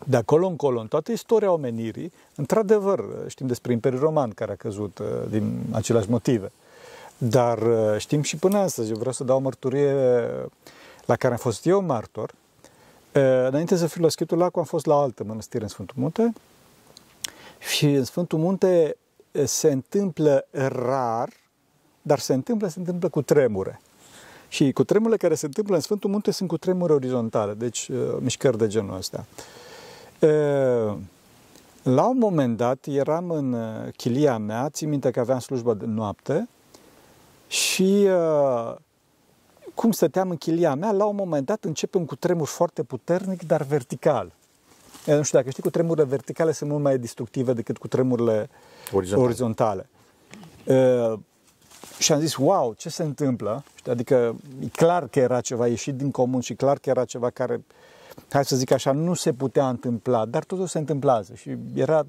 De 0.06 0.18
acolo 0.18 0.48
încolo, 0.48 0.80
în 0.80 0.88
toată 0.88 1.12
istoria 1.12 1.52
omenirii, 1.52 2.12
într-adevăr, 2.36 3.04
știm 3.28 3.48
despre 3.48 3.72
Imperiul 3.72 4.02
Roman 4.02 4.30
care 4.30 4.52
a 4.52 4.56
căzut 4.56 4.98
uh, 4.98 5.08
din 5.30 5.60
aceleași 5.72 6.10
motive. 6.10 6.52
Dar 7.18 7.58
uh, 7.62 7.98
știm 7.98 8.22
și 8.22 8.38
până 8.38 8.58
astăzi, 8.58 8.92
eu 8.92 8.98
vreau 8.98 9.14
să 9.14 9.24
dau 9.24 9.38
o 9.38 9.40
mărturie 9.40 9.96
la 11.06 11.16
care 11.16 11.34
am 11.34 11.40
fost 11.40 11.66
eu 11.66 11.82
martor. 11.82 12.32
Uh, 13.16 13.22
înainte 13.48 13.76
să 13.76 13.88
fiu 13.88 14.02
la 14.02 14.10
Schitul 14.10 14.38
Lacu, 14.38 14.60
am 14.60 14.66
fost 14.66 14.86
la 14.86 14.96
o 14.96 15.00
altă 15.00 15.24
mănăstire 15.24 15.64
în 15.64 15.70
Sfântul 15.70 15.96
Munte, 16.00 16.34
și 17.60 17.86
în 17.86 18.04
Sfântul 18.04 18.40
Munte 18.40 18.98
se 19.44 19.72
întâmplă 19.72 20.48
rar, 20.52 21.30
dar 22.02 22.20
se 22.20 22.34
întâmplă, 22.34 22.68
se 22.68 22.80
întâmplă 22.80 23.10
cu 23.10 23.22
tremure. 23.22 23.82
Și 24.48 24.72
cu 24.72 24.84
tremurile 24.84 25.18
care 25.18 25.36
se 25.36 25.46
întâmplă 25.46 25.76
în 25.76 25.82
Sfântul 25.82 26.10
Munte 26.10 26.32
sunt 26.32 26.50
cu 26.50 26.58
tremure 26.58 26.94
orizontale, 26.94 27.54
deci 27.54 27.88
uh, 27.88 27.98
mișcări 28.20 28.58
de 28.58 28.68
genul 28.68 28.98
ăsta. 28.98 29.26
Uh, 29.30 29.67
la 31.84 32.08
un 32.08 32.18
moment 32.18 32.58
dat 32.58 32.86
eram 32.86 33.30
în 33.30 33.54
uh, 33.54 33.94
chilia 33.96 34.38
mea, 34.38 34.70
țin 34.70 34.90
minte 34.90 35.12
că 35.12 35.20
aveam 35.20 35.40
slujbă 35.40 35.74
de 35.74 35.86
noapte 35.86 36.48
și 37.48 38.08
uh, 38.08 38.76
cum 39.74 39.92
stăteam 39.92 40.30
în 40.30 40.38
chilia 40.38 40.76
mea, 40.76 40.92
la 40.92 41.06
un 41.06 41.16
moment 41.16 41.46
dat 41.46 41.64
începem 41.64 42.06
cu 42.06 42.16
tremur 42.16 42.48
foarte 42.48 42.84
puternic, 42.84 43.44
dar 43.44 43.62
vertical. 43.62 44.32
Nu 45.06 45.22
știu 45.22 45.38
dacă 45.38 45.50
știi, 45.50 45.64
cu 45.64 45.70
tremurile 45.70 46.06
verticale 46.06 46.52
sunt 46.52 46.70
mult 46.70 46.84
mai 46.84 46.98
destructive 46.98 47.54
decât 47.54 47.78
cu 47.78 47.88
tremurile 47.88 48.50
orizontale. 48.92 49.26
orizontale. 49.26 49.90
Uh, 50.64 51.20
și 52.00 52.14
am 52.14 52.20
zis, 52.20 52.36
wow, 52.36 52.74
ce 52.78 52.90
se 52.90 53.04
întâmplă? 53.04 53.64
Adică 53.90 54.36
e 54.60 54.68
clar 54.68 55.08
că 55.08 55.20
era 55.20 55.42
ceva 55.42 55.68
ieșit 55.68 55.96
din 55.96 56.12
comun 56.12 56.42
și 56.42 56.54
clar 56.54 56.78
că 56.78 56.90
era 56.90 57.06
ceva 57.06 57.30
care, 57.30 57.64
hai 58.30 58.46
să 58.46 58.56
zic 58.56 58.72
așa, 58.72 58.92
nu 58.92 59.14
se 59.14 59.34
putea 59.34 59.70
întâmpla, 59.70 60.26
dar 60.26 60.44
totul 60.44 60.68
se 60.68 60.78
întâmplează 60.78 61.34
și 61.36 61.58
era 61.74 62.06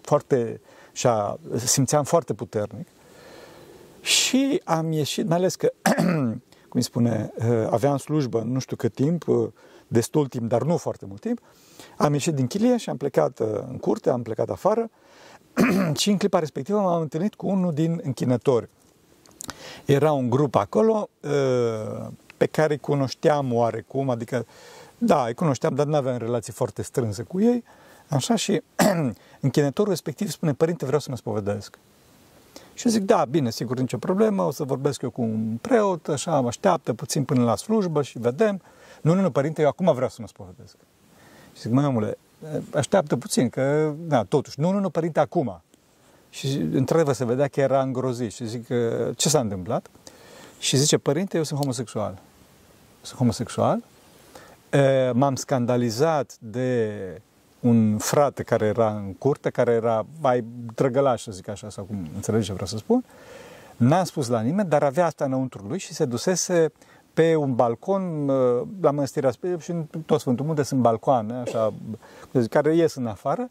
foarte, 0.00 0.60
așa, 0.92 1.38
simțeam 1.56 2.04
foarte 2.04 2.34
puternic. 2.34 2.86
Și 4.00 4.60
am 4.64 4.92
ieșit, 4.92 5.28
mai 5.28 5.36
ales 5.36 5.54
că, 5.54 5.72
cum 6.68 6.78
îi 6.78 6.82
spune, 6.82 7.32
aveam 7.70 7.96
slujbă 7.96 8.42
nu 8.46 8.58
știu 8.58 8.76
cât 8.76 8.94
timp, 8.94 9.24
destul 9.90 10.26
timp, 10.26 10.48
dar 10.48 10.62
nu 10.62 10.76
foarte 10.76 11.04
mult 11.06 11.20
timp, 11.20 11.40
am 11.96 12.12
ieșit 12.12 12.34
din 12.34 12.46
chilie 12.46 12.76
și 12.76 12.90
am 12.90 12.96
plecat 12.96 13.38
uh, 13.38 13.46
în 13.68 13.78
curte, 13.78 14.10
am 14.10 14.22
plecat 14.22 14.50
afară 14.50 14.90
și 16.00 16.10
în 16.10 16.16
clipa 16.16 16.38
respectivă 16.38 16.78
m-am 16.78 17.00
întâlnit 17.00 17.34
cu 17.34 17.46
unul 17.46 17.72
din 17.72 18.00
închinători. 18.02 18.68
Era 19.84 20.12
un 20.12 20.30
grup 20.30 20.54
acolo 20.54 21.08
uh, 21.20 22.06
pe 22.36 22.46
care 22.46 22.72
îi 22.72 22.78
cunoșteam 22.78 23.52
oarecum, 23.52 24.10
adică 24.10 24.46
da, 25.02 25.24
îi 25.24 25.34
cunoșteam, 25.34 25.74
dar 25.74 25.86
nu 25.86 25.96
aveam 25.96 26.16
relații 26.16 26.52
foarte 26.52 26.82
strânse 26.82 27.22
cu 27.22 27.40
ei. 27.40 27.64
Așa 28.08 28.36
și 28.36 28.62
închinătorul 29.40 29.90
respectiv 29.90 30.30
spune, 30.30 30.52
părinte, 30.52 30.84
vreau 30.84 31.00
să 31.00 31.10
mă 31.10 31.16
spovedesc. 31.16 31.78
Și 32.74 32.88
zic, 32.88 33.02
da, 33.02 33.24
bine, 33.24 33.50
sigur, 33.50 33.78
nicio 33.78 33.98
problemă, 33.98 34.42
o 34.42 34.50
să 34.50 34.64
vorbesc 34.64 35.02
eu 35.02 35.10
cu 35.10 35.22
un 35.22 35.58
preot, 35.60 36.08
așa, 36.08 36.40
mă 36.40 36.48
așteaptă 36.48 36.92
puțin 36.92 37.24
până 37.24 37.44
la 37.44 37.56
slujbă 37.56 38.02
și 38.02 38.18
vedem. 38.18 38.60
Nu, 39.00 39.14
nu, 39.14 39.20
nu, 39.20 39.30
părinte, 39.30 39.62
eu 39.62 39.68
acum 39.68 39.94
vreau 39.94 40.08
să 40.08 40.16
mă 40.20 40.26
spovedesc. 40.26 40.76
Și 41.54 41.60
zic, 41.60 41.70
măi 41.70 41.84
omule, 41.84 42.18
așteaptă 42.74 43.16
puțin, 43.16 43.48
că, 43.48 43.94
da, 43.98 44.24
totuși, 44.24 44.60
nu, 44.60 44.70
nu, 44.70 44.78
nu, 44.78 44.90
părinte, 44.90 45.20
acum. 45.20 45.62
Și 46.30 46.56
într-adevăr 46.56 47.14
se 47.14 47.24
vedea 47.24 47.48
că 47.48 47.60
era 47.60 47.82
îngrozit 47.82 48.32
și 48.32 48.46
zic, 48.46 48.66
ce 49.16 49.28
s-a 49.28 49.40
întâmplat? 49.40 49.90
Și 50.58 50.76
zice, 50.76 50.98
părinte, 50.98 51.36
eu 51.36 51.42
sunt 51.42 51.58
homosexual. 51.58 52.18
Sunt 53.02 53.18
homosexual. 53.18 53.82
M-am 55.12 55.34
scandalizat 55.34 56.36
de 56.40 56.90
un 57.60 57.98
frate 57.98 58.42
care 58.42 58.66
era 58.66 58.90
în 58.90 59.14
curte, 59.14 59.50
care 59.50 59.72
era 59.72 60.06
mai 60.20 60.44
drăgălaș, 60.74 61.22
să 61.22 61.32
zic 61.32 61.48
așa, 61.48 61.70
sau 61.70 61.84
cum 61.84 62.08
înțelegi 62.14 62.46
ce 62.46 62.52
vreau 62.52 62.66
să 62.66 62.76
spun. 62.76 63.04
N-am 63.76 64.04
spus 64.04 64.28
la 64.28 64.40
nimeni, 64.40 64.68
dar 64.68 64.82
avea 64.82 65.06
asta 65.06 65.24
înăuntru 65.24 65.64
lui 65.68 65.78
și 65.78 65.94
se 65.94 66.04
dusese 66.04 66.72
pe 67.14 67.34
un 67.34 67.54
balcon 67.54 68.28
uh, 68.28 68.62
la 68.80 68.90
Mănăstirea 68.90 69.30
și 69.58 69.70
în 69.70 69.86
tot 70.06 70.20
Sfântul 70.20 70.46
Munte 70.46 70.62
sunt 70.62 70.80
balcoane, 70.80 71.34
așa, 71.34 71.74
care 72.50 72.76
ies 72.76 72.94
în 72.94 73.06
afară 73.06 73.50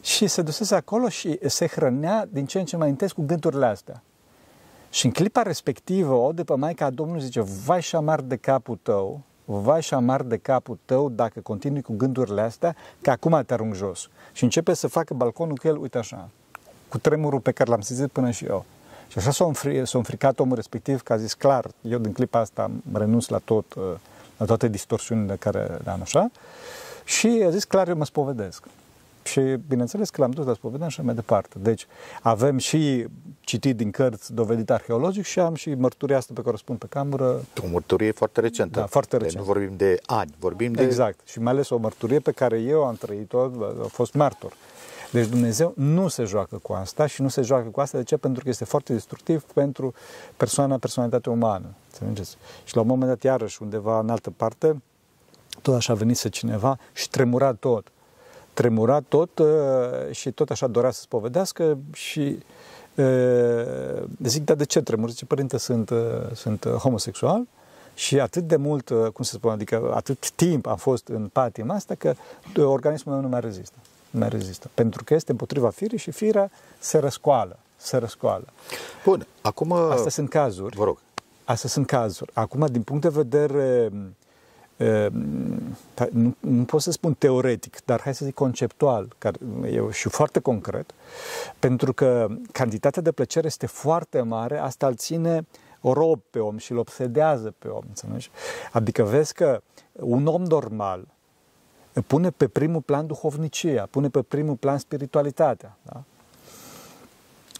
și 0.00 0.26
se 0.26 0.42
dusese 0.42 0.74
acolo 0.74 1.08
și 1.08 1.38
se 1.46 1.66
hrănea 1.66 2.28
din 2.30 2.46
ce 2.46 2.58
în 2.58 2.64
ce 2.64 2.76
mai 2.76 2.88
intens 2.88 3.12
cu 3.12 3.22
gândurile 3.26 3.66
astea. 3.66 4.02
Și 4.90 5.06
în 5.06 5.12
clipa 5.12 5.42
respectivă, 5.42 6.14
o 6.14 6.32
de 6.32 6.44
pe 6.44 6.54
Maica 6.54 6.90
Domnului 6.90 7.22
zice, 7.22 7.40
vai 7.40 7.82
și 7.82 7.88
șamar 7.88 8.20
de 8.20 8.36
capul 8.36 8.78
tău, 8.82 9.20
vai 9.44 9.82
și 9.82 9.94
amar 9.94 10.22
de 10.22 10.36
capul 10.36 10.78
tău 10.84 11.08
dacă 11.08 11.40
continui 11.40 11.82
cu 11.82 11.94
gândurile 11.96 12.40
astea, 12.40 12.76
că 13.00 13.10
acum 13.10 13.42
te 13.46 13.52
arunc 13.52 13.74
jos. 13.74 14.08
Și 14.32 14.44
începe 14.44 14.74
să 14.74 14.88
facă 14.88 15.14
balconul 15.14 15.56
cu 15.56 15.68
el, 15.68 15.76
uite 15.76 15.98
așa, 15.98 16.28
cu 16.88 16.98
tremurul 16.98 17.40
pe 17.40 17.52
care 17.52 17.70
l-am 17.70 17.80
simțit 17.80 18.10
până 18.10 18.30
și 18.30 18.44
eu. 18.44 18.64
Și 19.08 19.18
așa 19.18 19.30
s-a, 19.30 19.44
înfri, 19.44 19.86
s-a 19.86 19.98
înfricat 19.98 20.38
omul 20.38 20.54
respectiv 20.54 21.02
că 21.02 21.12
a 21.12 21.16
zis 21.16 21.34
clar, 21.34 21.66
eu 21.80 21.98
din 21.98 22.12
clipa 22.12 22.38
asta 22.38 22.70
renunț 22.92 23.26
la 23.26 23.38
tot, 23.38 23.74
uh, 23.74 23.82
la 24.36 24.44
toate 24.44 24.68
distorsiunile 24.68 25.36
care 25.36 25.78
le 25.84 25.90
am 25.90 26.00
așa. 26.00 26.30
Și 27.04 27.42
a 27.46 27.50
zis 27.50 27.64
clar, 27.64 27.88
eu 27.88 27.96
mă 27.96 28.04
spovedesc. 28.04 28.64
Și 29.24 29.40
bineînțeles 29.68 30.10
că 30.10 30.20
l-am 30.20 30.30
dus 30.30 30.46
la 30.46 30.54
spovedanie 30.54 30.90
și 30.90 31.00
mai 31.00 31.14
departe. 31.14 31.58
Deci 31.58 31.86
avem 32.22 32.58
și 32.58 33.06
citit 33.40 33.76
din 33.76 33.90
cărți 33.90 34.32
dovedit 34.34 34.70
arheologic 34.70 35.24
și 35.24 35.38
am 35.38 35.54
și 35.54 35.74
mărturia 35.74 36.16
asta 36.16 36.32
pe 36.34 36.40
care 36.40 36.54
o 36.54 36.58
spun 36.58 36.76
pe 36.76 36.86
cameră. 36.88 37.40
O 37.64 37.66
mărturie 37.72 38.10
foarte 38.10 38.40
recentă. 38.40 38.78
Da, 38.78 38.86
foarte 38.86 39.16
recentă. 39.16 39.38
Deci 39.38 39.46
nu 39.46 39.52
vorbim 39.52 39.76
de 39.76 39.98
ani, 40.06 40.34
vorbim 40.38 40.72
de... 40.72 40.82
Exact. 40.82 41.28
Și 41.28 41.40
mai 41.40 41.52
ales 41.52 41.70
o 41.70 41.76
mărturie 41.76 42.18
pe 42.18 42.32
care 42.32 42.60
eu 42.60 42.84
am 42.84 42.94
trăit-o, 42.94 43.40
a 43.82 43.86
fost 43.88 44.14
martor. 44.14 44.52
Deci 45.10 45.26
Dumnezeu 45.26 45.72
nu 45.76 46.08
se 46.08 46.24
joacă 46.24 46.56
cu 46.62 46.72
asta 46.72 47.06
și 47.06 47.22
nu 47.22 47.28
se 47.28 47.42
joacă 47.42 47.68
cu 47.68 47.80
asta. 47.80 47.98
De 47.98 48.04
ce? 48.04 48.16
Pentru 48.16 48.42
că 48.42 48.48
este 48.48 48.64
foarte 48.64 48.92
destructiv 48.92 49.42
pentru 49.42 49.94
persoana, 50.36 50.78
personalitatea 50.78 51.32
umană. 51.32 51.66
Înțelegeți? 51.90 52.36
Și 52.64 52.74
la 52.74 52.80
un 52.80 52.86
moment 52.86 53.08
dat, 53.08 53.22
iarăși, 53.22 53.62
undeva 53.62 53.98
în 53.98 54.08
altă 54.08 54.30
parte, 54.30 54.82
tot 55.62 55.74
așa 55.74 55.94
venise 55.94 56.28
cineva 56.28 56.78
și 56.92 57.10
tremura 57.10 57.52
tot. 57.52 57.86
Tremura 58.54 59.00
tot 59.00 59.38
uh, 59.38 59.46
și 60.10 60.30
tot 60.30 60.50
așa 60.50 60.66
dorea 60.66 60.90
să 60.90 61.00
spovedească 61.00 61.78
și 61.92 62.38
uh, 62.94 64.02
zic, 64.22 64.44
dar 64.44 64.56
de 64.56 64.64
ce 64.64 64.80
tremur? 64.80 65.10
Zice, 65.10 65.24
părinte, 65.24 65.58
sunt, 65.58 65.90
uh, 65.90 65.98
sunt 66.32 66.66
homosexual 66.66 67.46
și 67.94 68.20
atât 68.20 68.42
de 68.42 68.56
mult, 68.56 68.90
cum 69.12 69.24
se 69.24 69.32
spune, 69.34 69.52
adică 69.52 69.92
atât 69.94 70.30
timp 70.30 70.66
am 70.66 70.76
fost 70.76 71.08
în 71.08 71.28
patima 71.32 71.74
asta 71.74 71.94
că 71.94 72.14
organismul 72.56 73.14
meu 73.14 73.22
nu 73.22 73.28
mai 73.28 73.40
rezistă 73.40 73.76
mai 74.18 74.28
rezistă. 74.28 74.70
Pentru 74.74 75.04
că 75.04 75.14
este 75.14 75.30
împotriva 75.30 75.70
firii 75.70 75.98
și 75.98 76.10
firea 76.10 76.50
se 76.78 76.98
răscoală. 76.98 77.58
Se 77.76 77.96
răscoală. 77.96 78.44
Bun, 79.04 79.26
acum... 79.40 79.72
Astea 79.72 80.10
sunt 80.10 80.28
cazuri. 80.28 80.76
Vă 80.76 80.84
rog. 80.84 80.98
Astea 81.44 81.68
sunt 81.68 81.86
cazuri. 81.86 82.30
Acum, 82.34 82.66
din 82.70 82.82
punct 82.82 83.02
de 83.02 83.08
vedere 83.08 83.92
nu, 86.10 86.36
nu 86.40 86.64
pot 86.64 86.80
să 86.80 86.90
spun 86.90 87.14
teoretic, 87.14 87.84
dar 87.84 88.00
hai 88.00 88.14
să 88.14 88.24
zic 88.24 88.34
conceptual, 88.34 89.14
care 89.18 89.38
e 89.64 89.90
și 89.90 90.08
foarte 90.08 90.40
concret, 90.40 90.94
pentru 91.58 91.92
că 91.92 92.26
cantitatea 92.52 93.02
de 93.02 93.12
plăcere 93.12 93.46
este 93.46 93.66
foarte 93.66 94.20
mare, 94.20 94.58
asta 94.58 94.86
îl 94.86 94.94
ține 94.94 95.46
rob 95.80 96.20
pe 96.30 96.38
om 96.38 96.56
și 96.56 96.72
îl 96.72 96.78
obsedează 96.78 97.54
pe 97.58 97.68
om, 97.68 97.82
înțelegi? 97.88 98.30
Adică 98.72 99.02
vezi 99.02 99.34
că 99.34 99.62
un 99.92 100.26
om 100.26 100.42
normal 100.42 101.06
pune 102.06 102.30
pe 102.30 102.48
primul 102.48 102.80
plan 102.80 103.06
duhovnicia, 103.06 103.88
pune 103.90 104.08
pe 104.08 104.22
primul 104.22 104.54
plan 104.54 104.78
spiritualitatea, 104.78 105.76
da? 105.82 106.02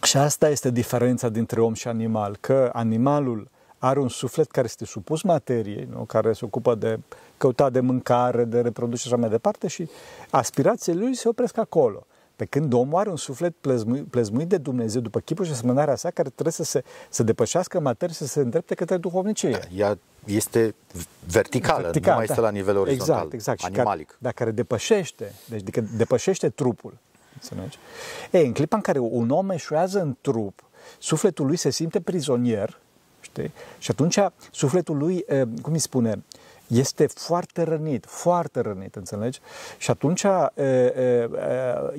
Și 0.01 0.17
asta 0.17 0.49
este 0.49 0.69
diferența 0.69 1.29
dintre 1.29 1.61
om 1.61 1.73
și 1.73 1.87
animal, 1.87 2.37
că 2.39 2.69
animalul 2.73 3.49
are 3.87 3.99
un 3.99 4.09
suflet 4.09 4.51
care 4.51 4.65
este 4.65 4.85
supus 4.85 5.21
materiei, 5.21 5.87
nu? 5.91 6.03
care 6.03 6.33
se 6.33 6.45
ocupă 6.45 6.75
de 6.75 6.99
căutat 7.37 7.71
de 7.71 7.79
mâncare, 7.79 8.43
de 8.43 8.61
reproducere 8.61 9.01
și 9.01 9.07
așa 9.07 9.17
mai 9.21 9.29
departe 9.29 9.67
și 9.67 9.89
aspirațiile 10.29 10.99
lui 10.99 11.15
se 11.15 11.27
opresc 11.27 11.57
acolo. 11.57 12.05
Pe 12.35 12.45
când 12.45 12.73
omul 12.73 12.99
are 12.99 13.09
un 13.09 13.15
suflet 13.15 13.55
plezmuit, 13.61 14.07
plezmuit 14.07 14.47
de 14.47 14.57
Dumnezeu 14.57 15.01
după 15.01 15.19
chipul 15.19 15.45
și 15.45 15.51
asemănarea 15.51 15.95
sa 15.95 16.09
care 16.09 16.29
trebuie 16.29 16.53
să 16.53 16.63
se 16.63 16.83
să 17.09 17.23
depășească 17.23 17.79
materie 17.79 18.13
și 18.13 18.19
să 18.19 18.27
se 18.27 18.39
îndrepte 18.39 18.75
către 18.75 18.97
duhovnicie. 18.97 19.49
Da, 19.49 19.59
ea 19.75 19.97
este 20.25 20.75
verticală, 21.27 21.81
Vertical, 21.81 22.11
nu 22.11 22.17
mai 22.17 22.25
da. 22.25 22.31
este 22.31 22.41
la 22.41 22.49
nivel 22.49 22.77
orizontal, 22.77 23.29
exact, 23.31 23.33
exact. 23.33 23.63
animalic. 23.63 24.09
Și 24.09 24.15
care, 24.19 24.19
da, 24.19 24.31
care 24.31 24.51
depășește, 24.51 25.33
deci 25.49 25.61
adică 25.61 25.83
depășește 25.97 26.49
trupul. 26.49 26.97
Înțelegi? 27.33 27.77
Ei, 28.31 28.45
în 28.45 28.53
clipa 28.53 28.75
în 28.75 28.81
care 28.81 28.99
un 28.99 29.29
om 29.29 29.49
eșuează 29.49 30.01
în 30.01 30.17
trup, 30.21 30.63
sufletul 30.99 31.45
lui 31.45 31.55
se 31.55 31.69
simte 31.69 31.99
prizonier, 31.99 32.79
știi? 33.25 33.51
Și 33.77 33.91
atunci 33.91 34.19
sufletul 34.51 34.97
lui, 34.97 35.23
eh, 35.27 35.41
cum 35.61 35.73
îi 35.73 35.79
spune, 35.79 36.23
este 36.67 37.07
foarte 37.07 37.63
rănit, 37.63 38.05
foarte 38.07 38.59
rănit, 38.59 38.95
înțelegi? 38.95 39.39
Și 39.77 39.91
atunci 39.91 40.23
e, 40.23 40.29
e, 40.55 40.63
e, 40.63 41.29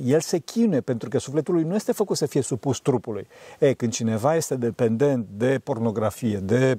el 0.05 0.21
se 0.21 0.39
chinuie 0.39 0.81
pentru 0.81 1.09
că 1.09 1.19
sufletul 1.19 1.55
lui 1.55 1.63
nu 1.63 1.75
este 1.75 1.93
făcut 1.93 2.17
să 2.17 2.27
fie 2.27 2.41
supus 2.41 2.79
trupului. 2.79 3.27
E, 3.59 3.73
când 3.73 3.93
cineva 3.93 4.35
este 4.35 4.57
dependent 4.57 5.27
de 5.31 5.61
pornografie, 5.65 6.37
de 6.37 6.79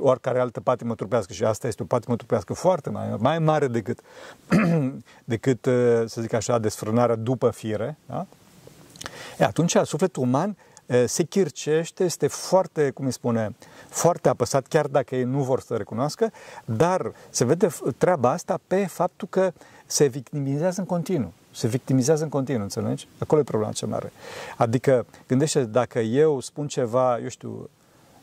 oricare 0.00 0.40
altă 0.40 0.60
patimă 0.60 0.94
trupească, 0.94 1.32
și 1.32 1.44
asta 1.44 1.66
este 1.66 1.82
o 1.82 1.86
patimă 1.86 2.16
trupească 2.16 2.52
foarte 2.52 2.90
mai, 2.90 3.16
mai 3.18 3.38
mare 3.38 3.66
decât, 3.66 4.00
decât, 5.24 5.62
să 6.06 6.20
zic 6.20 6.32
așa, 6.32 6.58
desfrânarea 6.58 7.14
după 7.14 7.50
fire, 7.50 7.98
da? 8.06 8.26
E, 9.38 9.44
atunci 9.44 9.76
sufletul 9.84 10.22
uman 10.22 10.56
se 11.06 11.22
chircește, 11.22 12.04
este 12.04 12.26
foarte, 12.26 12.90
cum 12.90 13.04
îi 13.04 13.12
spune, 13.12 13.54
foarte 13.88 14.28
apăsat, 14.28 14.66
chiar 14.66 14.86
dacă 14.86 15.16
ei 15.16 15.24
nu 15.24 15.42
vor 15.42 15.60
să 15.60 15.74
recunoască, 15.74 16.32
dar 16.64 17.12
se 17.30 17.44
vede 17.44 17.68
treaba 17.98 18.30
asta 18.30 18.58
pe 18.66 18.86
faptul 18.86 19.28
că 19.30 19.52
se 19.86 20.06
victimizează 20.06 20.80
în 20.80 20.86
continuu. 20.86 21.32
Se 21.50 21.66
victimizează 21.66 22.22
în 22.22 22.28
continuu, 22.28 22.62
înțelegi? 22.62 23.08
Acolo 23.18 23.40
e 23.40 23.44
problema 23.44 23.72
cea 23.72 23.86
mare. 23.86 24.12
Adică, 24.56 25.06
gândește 25.28 25.64
dacă 25.64 25.98
eu 25.98 26.40
spun 26.40 26.68
ceva, 26.68 27.18
eu 27.18 27.28
știu, 27.28 27.70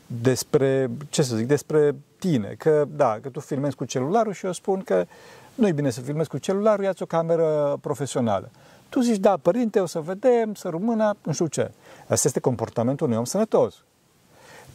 despre, 0.06 0.90
ce 1.08 1.22
să 1.22 1.36
zic, 1.36 1.46
despre 1.46 1.94
tine, 2.18 2.54
că 2.58 2.86
da, 2.96 3.18
că 3.22 3.28
tu 3.28 3.40
filmezi 3.40 3.76
cu 3.76 3.84
celularul 3.84 4.32
și 4.32 4.46
eu 4.46 4.52
spun 4.52 4.82
că 4.82 5.06
nu 5.54 5.66
e 5.66 5.72
bine 5.72 5.90
să 5.90 6.00
filmezi 6.00 6.28
cu 6.28 6.38
celularul, 6.38 6.84
ia-ți 6.84 7.02
o 7.02 7.06
cameră 7.06 7.78
profesională. 7.80 8.50
Tu 8.88 9.00
zici, 9.00 9.18
da, 9.18 9.36
părinte, 9.36 9.80
o 9.80 9.86
să 9.86 10.00
vedem, 10.00 10.54
să 10.54 10.68
rămână, 10.68 11.16
nu 11.22 11.32
știu 11.32 11.46
ce. 11.46 11.70
Asta 12.08 12.28
este 12.28 12.40
comportamentul 12.40 13.06
unui 13.06 13.18
om 13.18 13.24
sănătos. 13.24 13.84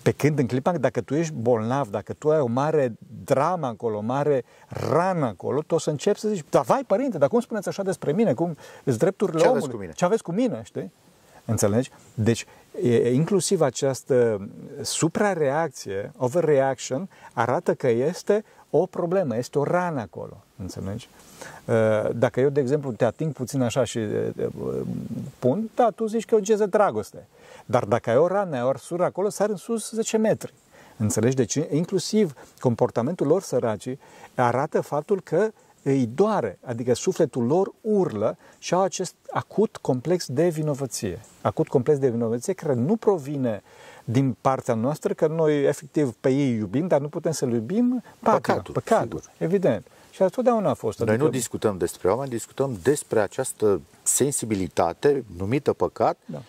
Pe 0.02 0.12
când 0.12 0.40
în 0.40 0.48
clipa, 0.48 0.72
dacă 0.72 1.02
tu 1.02 1.16
ești 1.16 1.34
bolnav, 1.34 1.90
dacă 1.90 2.14
tu 2.14 2.32
ai 2.32 2.40
o 2.40 2.46
mare 2.46 2.94
dramă 3.24 3.68
acolo, 3.68 3.98
o 3.98 4.02
mare 4.02 4.44
rană 4.68 5.26
acolo, 5.26 5.62
tu 5.62 5.76
o 5.76 5.78
să 5.78 5.90
începi 5.90 6.20
să 6.20 6.28
zici, 6.28 6.46
da, 6.50 6.62
vai 6.62 6.84
părinte, 6.88 7.18
dar 7.18 7.30
cum 7.30 7.40
spuneți 7.40 7.68
așa 7.68 7.84
despre 7.84 8.12
mine? 8.12 8.34
Cum 8.34 8.56
îți 8.84 8.98
drepturile 8.98 9.40
Ce 9.40 9.46
omului? 9.46 9.62
Aveți 9.64 9.76
cu 9.76 9.82
mine? 9.82 9.94
Ce 9.96 10.06
aveți 10.06 10.24
cu 10.24 10.32
mine, 10.32 10.62
știi? 10.64 10.92
Înțelegi? 11.46 11.92
Deci, 12.14 12.46
e, 12.84 13.14
inclusiv 13.14 13.62
această 13.62 14.48
suprareacție, 14.82 16.12
overreaction, 16.18 17.10
arată 17.34 17.74
că 17.74 17.88
este 17.88 18.44
o 18.70 18.86
problemă, 18.86 19.38
este 19.38 19.60
o 19.60 19.64
rană 19.64 20.00
acolo. 20.02 20.44
Înțelegi? 20.62 21.10
Dacă 22.16 22.40
eu, 22.40 22.50
de 22.50 22.60
exemplu, 22.60 22.92
te 22.92 23.06
ating 23.06 23.34
puțin 23.34 23.62
așa 23.62 23.84
și 23.84 24.00
pun, 25.40 25.70
da, 25.76 25.90
tu 25.96 26.06
zici 26.06 26.26
că 26.26 26.36
e 26.36 26.38
o 26.38 26.42
geză 26.42 26.66
dragoste. 26.66 27.28
Dar 27.66 27.84
dacă 27.84 28.10
ai 28.10 28.18
o 28.18 28.28
rană, 28.28 28.56
ai 28.56 28.64
o 28.64 28.68
arsură 28.68 29.04
acolo, 29.04 29.30
sar 29.30 29.50
în 29.50 29.56
sus 29.56 29.92
10 29.92 30.18
metri. 30.18 30.54
Înțelegi? 30.98 31.36
Deci, 31.36 31.54
inclusiv 31.54 32.34
comportamentul 32.60 33.28
lor 33.28 33.42
săraci 33.42 33.98
arată 34.36 34.82
faptul 34.82 35.22
că 35.22 35.52
îi 35.84 36.10
doare, 36.16 36.60
adică 36.66 36.94
sufletul 36.94 37.46
lor 37.46 37.74
urlă 37.82 38.38
și 38.60 38.74
au 38.74 38.82
acest 38.82 39.16
acut 39.32 39.78
complex 39.78 40.28
de 40.28 40.48
vinovăție. 40.48 41.20
Acut 41.42 41.68
complex 41.68 42.00
de 42.00 42.10
vinovăție 42.10 42.54
care 42.54 42.74
nu 42.74 42.96
provine 42.96 43.62
din 44.04 44.38
partea 44.42 44.74
noastră, 44.74 45.14
că 45.14 45.28
noi 45.28 45.64
efectiv 45.64 46.14
pe 46.20 46.30
ei 46.30 46.56
iubim, 46.56 46.88
dar 46.88 47.00
nu 47.00 47.08
putem 47.08 47.32
să-l 47.32 47.52
iubim 47.52 48.04
păcatul, 48.20 48.74
păcatul 48.74 49.20
sigur. 49.20 49.34
evident. 49.38 49.88
Și 50.12 50.24
totdeauna 50.32 50.70
a 50.70 50.74
fost. 50.74 51.00
Noi 51.00 51.10
adică... 51.10 51.24
nu 51.24 51.32
discutăm 51.32 51.78
despre 51.78 52.10
oameni, 52.10 52.30
discutăm 52.30 52.78
despre 52.84 53.20
această 53.20 53.82
sensibilitate 54.04 55.24
numită 55.38 55.74
păcat, 55.74 56.18
da 56.26 56.42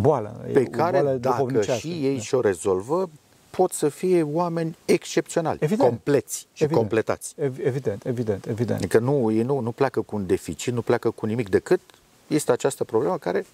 boală. 0.00 0.48
Pe 0.52 0.64
care, 0.64 1.16
dacă 1.20 1.62
și 1.62 1.88
ei 1.88 2.16
da. 2.16 2.20
și-o 2.20 2.40
rezolvă, 2.40 3.10
pot 3.50 3.72
să 3.72 3.88
fie 3.88 4.22
oameni 4.22 4.76
excepționali, 4.84 5.58
evident. 5.60 5.88
compleți 5.88 6.38
și 6.52 6.62
evident. 6.62 6.80
completați. 6.80 7.34
Evident, 7.36 8.04
evident, 8.04 8.46
evident. 8.46 8.78
Adică 8.78 8.98
nu, 8.98 9.30
ei 9.32 9.42
nu, 9.42 9.58
nu 9.58 9.72
pleacă 9.72 10.00
cu 10.00 10.16
un 10.16 10.26
deficit, 10.26 10.72
nu 10.72 10.82
pleacă 10.82 11.10
cu 11.10 11.26
nimic 11.26 11.48
decât 11.48 11.80
este 12.26 12.52
această 12.52 12.84
problemă 12.84 13.18
care, 13.18 13.46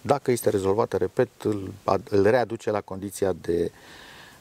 dacă 0.00 0.30
este 0.30 0.50
rezolvată, 0.50 0.96
repet, 0.96 1.28
îl, 1.42 1.72
îl 2.10 2.22
readuce 2.22 2.70
la 2.70 2.80
condiția 2.80 3.32
de, 3.40 3.70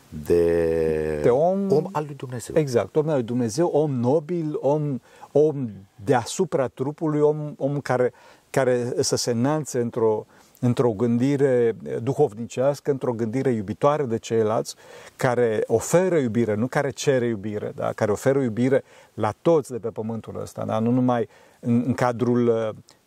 de, 0.09 1.19
de 1.21 1.29
om, 1.29 1.71
om 1.71 1.89
al 1.91 2.03
lui 2.05 2.15
Dumnezeu. 2.15 2.55
Exact, 2.57 2.95
om 2.95 3.07
al 3.07 3.13
lui 3.13 3.23
Dumnezeu, 3.23 3.67
om 3.67 3.91
nobil, 3.91 4.57
om, 4.59 4.99
om 5.31 5.69
deasupra 6.03 6.67
trupului, 6.67 7.19
om, 7.19 7.53
om 7.57 7.79
care, 7.79 8.13
care 8.49 8.93
să 8.99 9.15
se 9.15 9.31
înalțe 9.31 9.79
într-o, 9.79 10.25
într-o 10.59 10.91
gândire 10.91 11.75
duhovnicească, 12.03 12.91
într-o 12.91 13.13
gândire 13.13 13.51
iubitoare 13.51 14.03
de 14.03 14.17
ceilalți, 14.17 14.75
care 15.15 15.63
oferă 15.67 16.17
iubire, 16.17 16.55
nu 16.55 16.67
care 16.67 16.89
cere 16.89 17.25
iubire, 17.25 17.71
da? 17.75 17.91
care 17.95 18.11
oferă 18.11 18.39
iubire 18.39 18.83
la 19.13 19.33
toți 19.41 19.71
de 19.71 19.77
pe 19.77 19.89
pământul 19.89 20.39
ăsta, 20.41 20.65
da? 20.65 20.79
nu 20.79 20.91
numai 20.91 21.29
în, 21.59 21.83
în 21.85 21.93
cadrul 21.93 22.47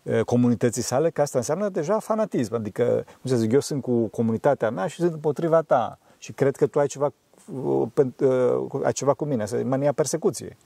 uh, 0.03 0.21
comunității 0.21 0.83
sale, 0.83 1.11
că 1.11 1.21
asta 1.21 1.39
înseamnă 1.39 1.69
deja 1.69 1.99
fanatism. 1.99 2.55
Adică, 2.55 3.05
cum 3.21 3.31
să 3.31 3.37
zic, 3.37 3.53
eu 3.53 3.61
sunt 3.61 3.83
cu 3.83 4.07
comunitatea 4.07 4.71
mea 4.71 4.87
și 4.87 4.97
sunt 4.97 5.13
împotriva 5.13 5.63
ta 5.63 5.99
și 6.21 6.33
cred 6.33 6.57
că 6.57 6.67
tu 6.67 6.79
ai 6.79 6.87
ceva, 6.87 7.13
uh, 7.53 7.87
uh, 8.21 8.83
ai 8.83 8.93
ceva 8.93 9.15
cu 9.15 9.25
mine, 9.25 9.47
să 9.47 9.63
mania 9.65 9.93
persecuție 9.93 10.57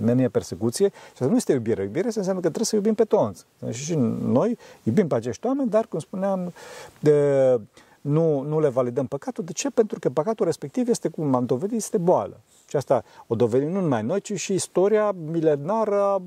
menia 0.00 0.28
persecuție 0.28 0.88
și 0.88 1.12
asta 1.12 1.26
nu 1.26 1.36
este 1.36 1.52
iubire. 1.52 1.82
Iubire 1.82 2.04
înseamnă 2.04 2.32
că 2.32 2.40
trebuie 2.40 2.64
să 2.64 2.76
iubim 2.76 2.94
pe 2.94 3.04
toți. 3.04 3.46
Și 3.70 3.94
noi 4.20 4.58
iubim 4.82 5.06
pe 5.06 5.14
acești 5.14 5.46
oameni, 5.46 5.70
dar, 5.70 5.86
cum 5.86 5.98
spuneam, 5.98 6.52
de, 7.00 7.60
nu, 8.00 8.40
nu 8.40 8.60
le 8.60 8.68
validăm 8.68 9.06
păcatul. 9.06 9.44
De 9.44 9.52
ce? 9.52 9.70
Pentru 9.70 9.98
că 9.98 10.10
păcatul 10.10 10.46
respectiv 10.46 10.88
este, 10.88 11.08
cum 11.08 11.34
am 11.34 11.46
dovedit, 11.46 11.76
este 11.76 11.98
boală. 11.98 12.40
Și 12.68 12.76
asta 12.76 13.04
o 13.26 13.34
dovedim 13.34 13.70
nu 13.70 13.80
numai 13.80 14.02
noi, 14.02 14.20
ci 14.20 14.32
și 14.32 14.54
istoria 14.54 15.14
milenară 15.30 16.22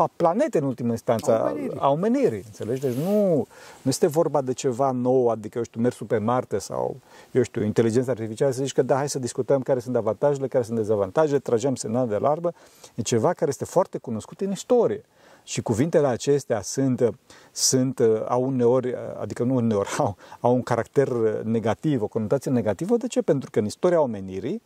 a 0.00 0.10
planetei 0.16 0.60
în 0.60 0.66
ultimă 0.66 0.90
instanță, 0.90 1.40
a 1.40 1.50
omenirii. 1.50 1.78
a 1.78 1.90
omenirii, 1.90 2.42
înțelegi? 2.46 2.80
Deci 2.80 2.94
nu, 2.94 3.34
nu 3.82 3.90
este 3.90 4.06
vorba 4.06 4.40
de 4.40 4.52
ceva 4.52 4.90
nou, 4.90 5.28
adică, 5.28 5.58
eu 5.58 5.64
știu, 5.64 5.80
mersul 5.80 6.06
pe 6.06 6.18
Marte 6.18 6.58
sau, 6.58 6.96
eu 7.30 7.42
știu, 7.42 7.64
inteligența 7.64 8.10
artificială, 8.10 8.52
să 8.52 8.62
zici 8.62 8.72
că 8.72 8.82
da, 8.82 8.96
hai 8.96 9.08
să 9.08 9.18
discutăm 9.18 9.60
care 9.60 9.80
sunt 9.80 9.96
avantajele, 9.96 10.48
care 10.48 10.64
sunt 10.64 10.76
dezavantajele, 10.76 11.38
tragem 11.38 11.74
semnal 11.74 12.08
de 12.08 12.14
alarmă, 12.14 12.52
e 12.94 13.02
ceva 13.02 13.32
care 13.32 13.50
este 13.50 13.64
foarte 13.64 13.98
cunoscut 13.98 14.40
în 14.40 14.50
istorie. 14.50 15.04
Și 15.44 15.62
cuvintele 15.62 16.06
acestea 16.06 16.60
sunt, 16.60 17.14
sunt 17.52 18.00
au 18.28 18.42
uneori, 18.44 18.94
adică 19.20 19.42
nu 19.42 19.54
uneori, 19.54 19.88
au, 19.98 20.16
au 20.40 20.54
un 20.54 20.62
caracter 20.62 21.08
negativ, 21.42 22.02
o 22.02 22.06
conotație 22.06 22.50
negativă. 22.50 22.96
De 22.96 23.06
ce? 23.06 23.22
Pentru 23.22 23.50
că 23.50 23.58
în 23.58 23.64
istoria 23.64 24.00
omenirii, 24.00 24.62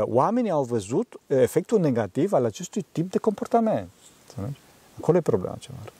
oamenii 0.00 0.50
au 0.50 0.62
văzut 0.62 1.20
efectul 1.26 1.80
negativ 1.80 2.32
al 2.32 2.44
acestui 2.44 2.84
tip 2.92 3.10
de 3.10 3.18
comportament. 3.18 3.88
Înțelegi? 4.36 4.58
Acolo 4.98 5.16
e 5.16 5.20
problema 5.20 5.56
cea 5.58 5.70
mare. 5.76 5.92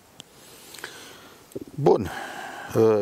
Bun. 1.74 2.10
Uh, 2.74 3.00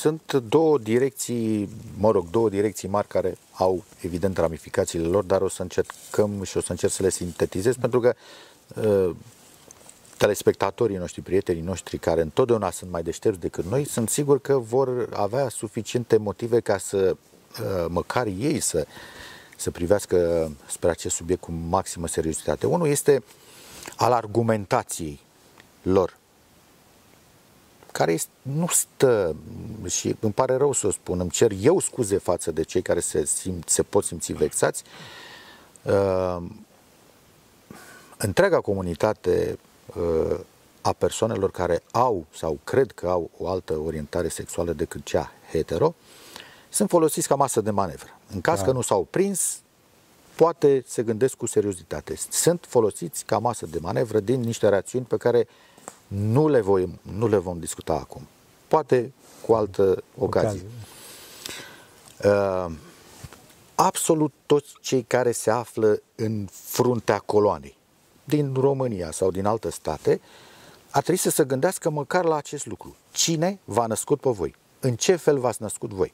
sunt 0.00 0.32
două 0.32 0.78
direcții, 0.78 1.68
mă 1.98 2.10
rog, 2.10 2.30
două 2.30 2.48
direcții 2.48 2.88
mari 2.88 3.06
care 3.06 3.38
au 3.52 3.84
evident 4.00 4.38
ramificațiile 4.38 5.06
lor, 5.06 5.24
dar 5.24 5.40
o 5.40 5.48
să 5.48 5.62
încercăm 5.62 6.42
și 6.42 6.56
o 6.56 6.60
să 6.60 6.70
încerc 6.70 6.92
să 6.92 7.02
le 7.02 7.10
sintetizez, 7.10 7.76
pentru 7.76 8.00
că 8.00 8.14
uh, 8.74 9.14
telespectatorii 10.16 10.96
noștri, 10.96 11.20
prietenii 11.22 11.62
noștri, 11.62 11.98
care 11.98 12.20
întotdeauna 12.20 12.70
sunt 12.70 12.90
mai 12.90 13.02
deștepți 13.02 13.40
decât 13.40 13.64
noi, 13.64 13.84
sunt 13.84 14.08
sigur 14.08 14.40
că 14.40 14.58
vor 14.58 15.08
avea 15.12 15.48
suficiente 15.48 16.16
motive 16.16 16.60
ca 16.60 16.78
să 16.78 17.16
uh, 17.16 17.86
măcar 17.88 18.26
ei 18.26 18.60
să 18.60 18.86
să 19.56 19.70
privească 19.70 20.50
spre 20.66 20.90
acest 20.90 21.14
subiect 21.14 21.40
cu 21.40 21.52
maximă 21.52 22.06
seriozitate. 22.06 22.66
Unul 22.66 22.86
este 22.86 23.22
al 23.96 24.12
argumentației 24.12 25.20
lor, 25.82 26.16
care 27.92 28.12
este, 28.12 28.30
nu 28.42 28.66
stă, 28.66 29.36
și 29.88 30.16
îmi 30.20 30.32
pare 30.32 30.56
rău 30.56 30.72
să 30.72 30.86
o 30.86 30.90
spun, 30.90 31.20
îmi 31.20 31.30
cer 31.30 31.52
eu 31.60 31.78
scuze 31.78 32.18
față 32.18 32.50
de 32.50 32.62
cei 32.62 32.82
care 32.82 33.00
se, 33.00 33.24
simt, 33.24 33.68
se 33.68 33.82
pot 33.82 34.04
simți 34.04 34.32
vexați, 34.32 34.82
uh, 35.82 36.42
întreaga 38.16 38.60
comunitate 38.60 39.58
uh, 39.96 40.38
a 40.80 40.92
persoanelor 40.92 41.50
care 41.50 41.82
au 41.90 42.26
sau 42.34 42.58
cred 42.64 42.92
că 42.92 43.08
au 43.08 43.30
o 43.38 43.48
altă 43.48 43.78
orientare 43.78 44.28
sexuală 44.28 44.72
decât 44.72 45.04
cea 45.04 45.32
hetero, 45.50 45.94
sunt 46.68 46.88
folosiți 46.88 47.28
ca 47.28 47.34
masă 47.34 47.60
de 47.60 47.70
manevră. 47.70 48.18
În 48.32 48.40
caz 48.40 48.58
da. 48.58 48.64
că 48.64 48.72
nu 48.72 48.80
s-au 48.80 49.06
prins, 49.10 49.58
poate 50.40 50.82
se 50.86 51.02
gândesc 51.02 51.36
cu 51.36 51.46
seriozitate. 51.46 52.14
Sunt 52.30 52.66
folosiți 52.68 53.24
ca 53.24 53.38
masă 53.38 53.66
de 53.66 53.78
manevră 53.80 54.20
din 54.20 54.40
niște 54.40 54.68
rațiuni 54.68 55.04
pe 55.04 55.16
care 55.16 55.48
nu 56.06 56.48
le, 56.48 56.60
voi, 56.60 56.98
nu 57.02 57.28
le 57.28 57.36
vom 57.36 57.58
discuta 57.58 57.92
acum. 57.92 58.26
Poate 58.68 59.12
cu 59.46 59.52
altă 59.52 60.02
ocazie. 60.18 60.62
Uh, 62.24 62.66
absolut 63.74 64.32
toți 64.46 64.74
cei 64.80 65.02
care 65.02 65.32
se 65.32 65.50
află 65.50 66.02
în 66.14 66.48
fruntea 66.50 67.18
coloanei, 67.18 67.76
din 68.24 68.54
România 68.54 69.10
sau 69.10 69.30
din 69.30 69.46
alte 69.46 69.70
state, 69.70 70.20
ar 70.90 71.02
trebui 71.02 71.20
să 71.20 71.30
se 71.30 71.44
gândească 71.44 71.90
măcar 71.90 72.24
la 72.24 72.36
acest 72.36 72.66
lucru. 72.66 72.96
Cine 73.10 73.58
v-a 73.64 73.86
născut 73.86 74.20
pe 74.20 74.30
voi? 74.30 74.54
În 74.80 74.96
ce 74.96 75.16
fel 75.16 75.38
v-ați 75.38 75.62
născut 75.62 75.90
voi? 75.90 76.12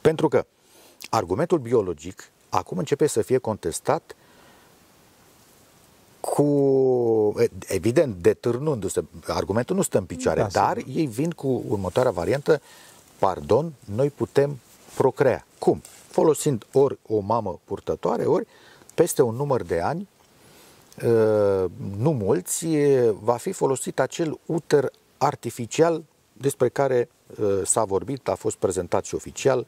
Pentru 0.00 0.28
că 0.28 0.46
argumentul 1.10 1.58
biologic 1.58 2.30
acum 2.50 2.78
începe 2.78 3.06
să 3.06 3.22
fie 3.22 3.38
contestat 3.38 4.14
cu, 6.20 7.34
evident, 7.66 8.16
detârnându-se. 8.16 9.04
Argumentul 9.26 9.76
nu 9.76 9.82
stă 9.82 9.98
în 9.98 10.04
picioare, 10.04 10.40
da, 10.40 10.46
dar 10.46 10.76
sigur. 10.76 10.92
ei 10.96 11.06
vin 11.06 11.30
cu 11.30 11.62
următoarea 11.68 12.10
variantă, 12.10 12.60
pardon, 13.18 13.72
noi 13.94 14.10
putem 14.10 14.58
procrea. 14.94 15.46
Cum? 15.58 15.82
Folosind 16.08 16.64
ori 16.72 16.98
o 17.08 17.18
mamă 17.18 17.60
purtătoare, 17.64 18.24
ori 18.24 18.46
peste 18.94 19.22
un 19.22 19.34
număr 19.34 19.62
de 19.62 19.80
ani, 19.80 20.08
ă, 21.06 21.70
nu 21.96 22.12
mulți, 22.12 22.66
va 23.22 23.36
fi 23.36 23.52
folosit 23.52 24.00
acel 24.00 24.38
uter 24.46 24.90
artificial 25.18 26.02
despre 26.32 26.68
care 26.68 27.08
ă, 27.42 27.64
s-a 27.64 27.84
vorbit, 27.84 28.28
a 28.28 28.34
fost 28.34 28.56
prezentat 28.56 29.04
și 29.04 29.14
oficial, 29.14 29.58
ă, 29.58 29.66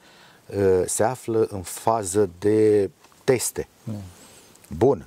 se 0.87 1.03
află 1.03 1.47
în 1.51 1.63
fază 1.63 2.31
de 2.39 2.91
teste. 3.25 3.69
Mm. 3.85 4.03
Bun. 4.77 5.07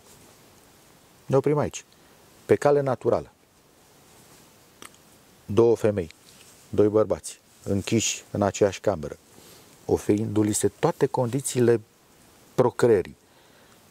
Ne 1.25 1.35
oprim 1.35 1.57
aici. 1.57 1.85
Pe 2.45 2.55
cale 2.55 2.81
naturală. 2.81 3.29
Două 5.45 5.75
femei, 5.75 6.09
doi 6.69 6.87
bărbați, 6.87 7.39
închiși 7.63 8.23
în 8.31 8.41
aceeași 8.41 8.79
cameră, 8.79 9.17
oferindu-li 9.85 10.53
se 10.53 10.67
toate 10.67 11.05
condițiile 11.05 11.81
procreării. 12.55 13.15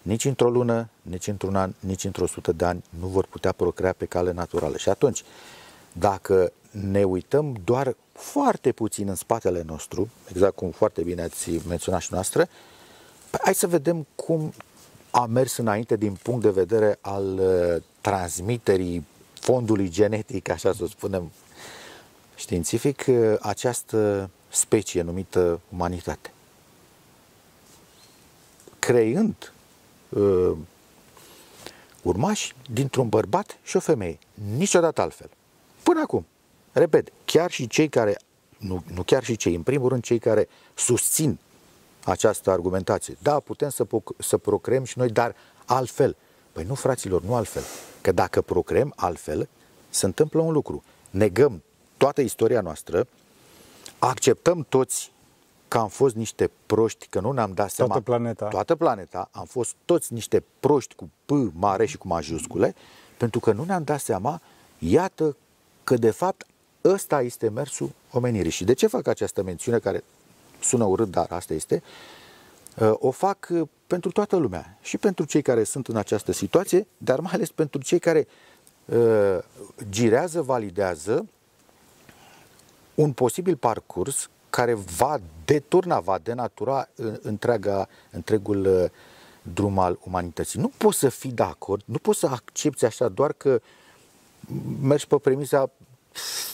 Nici 0.02 0.24
într-o 0.24 0.50
lună, 0.50 0.88
nici 1.02 1.26
într-un 1.26 1.56
an, 1.56 1.72
nici 1.80 2.04
într-o 2.04 2.26
sută 2.26 2.52
de 2.52 2.64
ani 2.64 2.84
nu 3.00 3.06
vor 3.06 3.26
putea 3.26 3.52
procrea 3.52 3.92
pe 3.92 4.04
cale 4.04 4.32
naturală. 4.32 4.76
Și 4.76 4.88
atunci, 4.88 5.24
dacă 5.92 6.52
ne 6.70 7.04
uităm 7.04 7.60
doar 7.64 7.96
foarte 8.14 8.72
puțin 8.72 9.08
în 9.08 9.14
spatele 9.14 9.62
nostru, 9.66 10.08
exact 10.30 10.54
cum 10.54 10.70
foarte 10.70 11.02
bine 11.02 11.22
ați 11.22 11.50
menționat 11.68 12.00
și 12.00 12.12
noastră, 12.12 12.48
hai 13.42 13.54
să 13.54 13.66
vedem 13.66 14.06
cum 14.14 14.52
a 15.10 15.26
mers 15.26 15.56
înainte 15.56 15.96
din 15.96 16.18
punct 16.22 16.42
de 16.42 16.50
vedere 16.50 16.98
al 17.00 17.38
uh, 17.38 17.82
transmiterii 18.00 19.06
fondului 19.40 19.88
genetic, 19.88 20.48
așa 20.48 20.72
să 20.72 20.86
spunem, 20.86 21.30
științific, 22.34 23.04
uh, 23.08 23.34
această 23.40 24.30
specie 24.48 25.02
numită 25.02 25.60
umanitate. 25.72 26.32
Creând 28.78 29.52
uh, 30.08 30.52
urmași 32.02 32.54
dintr-un 32.72 33.08
bărbat 33.08 33.58
și 33.62 33.76
o 33.76 33.80
femeie. 33.80 34.18
Niciodată 34.56 35.00
altfel. 35.00 35.30
Până 35.82 36.00
acum. 36.00 36.26
Repet, 36.74 37.12
chiar 37.24 37.50
și 37.50 37.66
cei 37.66 37.88
care, 37.88 38.16
nu, 38.58 38.82
nu 38.94 39.02
chiar 39.02 39.24
și 39.24 39.36
cei, 39.36 39.54
în 39.54 39.62
primul 39.62 39.88
rând 39.88 40.02
cei 40.02 40.18
care 40.18 40.48
susțin 40.74 41.38
această 42.04 42.50
argumentație. 42.50 43.16
Da, 43.22 43.40
putem 43.40 43.68
să, 43.68 43.86
să 44.18 44.36
procreăm 44.36 44.84
și 44.84 44.98
noi, 44.98 45.08
dar 45.08 45.34
altfel. 45.64 46.16
Păi 46.52 46.64
nu, 46.64 46.74
fraților, 46.74 47.22
nu 47.22 47.34
altfel. 47.34 47.62
Că 48.00 48.12
dacă 48.12 48.42
procreăm 48.42 48.92
altfel, 48.96 49.48
se 49.88 50.06
întâmplă 50.06 50.40
un 50.40 50.52
lucru. 50.52 50.82
Negăm 51.10 51.62
toată 51.96 52.20
istoria 52.20 52.60
noastră, 52.60 53.06
acceptăm 53.98 54.66
toți 54.68 55.12
că 55.68 55.78
am 55.78 55.88
fost 55.88 56.14
niște 56.14 56.50
proști, 56.66 57.06
că 57.06 57.20
nu 57.20 57.32
ne-am 57.32 57.52
dat 57.52 57.70
seama. 57.70 57.92
Toată 57.92 58.10
planeta. 58.10 58.48
Toată 58.48 58.74
planeta. 58.74 59.28
Am 59.32 59.44
fost 59.44 59.74
toți 59.84 60.12
niște 60.12 60.42
proști 60.60 60.94
cu 60.94 61.10
P 61.24 61.30
mare 61.52 61.86
și 61.86 61.96
cu 61.96 62.06
majuscule, 62.06 62.74
pentru 63.16 63.40
că 63.40 63.52
nu 63.52 63.64
ne-am 63.64 63.82
dat 63.82 64.00
seama, 64.00 64.40
iată 64.78 65.36
că 65.84 65.96
de 65.96 66.10
fapt 66.10 66.46
ăsta 66.84 67.22
este 67.22 67.48
mersul 67.48 67.90
omenirii. 68.10 68.50
Și 68.50 68.64
de 68.64 68.72
ce 68.72 68.86
fac 68.86 69.06
această 69.06 69.42
mențiune 69.42 69.78
care 69.78 70.04
sună 70.60 70.84
urât, 70.84 71.10
dar 71.10 71.26
asta 71.30 71.54
este, 71.54 71.82
uh, 72.78 72.92
o 72.98 73.10
fac 73.10 73.48
uh, 73.50 73.68
pentru 73.86 74.10
toată 74.10 74.36
lumea 74.36 74.78
și 74.82 74.98
pentru 74.98 75.24
cei 75.24 75.42
care 75.42 75.64
sunt 75.64 75.88
în 75.88 75.96
această 75.96 76.32
situație, 76.32 76.86
dar 76.96 77.20
mai 77.20 77.32
ales 77.32 77.50
pentru 77.50 77.82
cei 77.82 77.98
care 77.98 78.26
uh, 78.84 79.38
girează, 79.90 80.42
validează 80.42 81.26
un 82.94 83.12
posibil 83.12 83.56
parcurs 83.56 84.28
care 84.50 84.74
va 84.74 85.20
deturna, 85.44 86.00
va 86.00 86.18
denatura 86.22 86.88
întreaga, 87.22 87.88
întregul 88.10 88.90
drum 89.42 89.78
al 89.78 89.98
umanității. 90.04 90.60
Nu 90.60 90.70
poți 90.76 90.98
să 90.98 91.08
fii 91.08 91.30
de 91.30 91.42
acord, 91.42 91.82
nu 91.84 91.98
poți 91.98 92.18
să 92.18 92.26
accepti 92.26 92.84
așa 92.84 93.08
doar 93.08 93.32
că 93.32 93.60
mergi 94.80 95.06
pe 95.06 95.16
premisa 95.16 95.70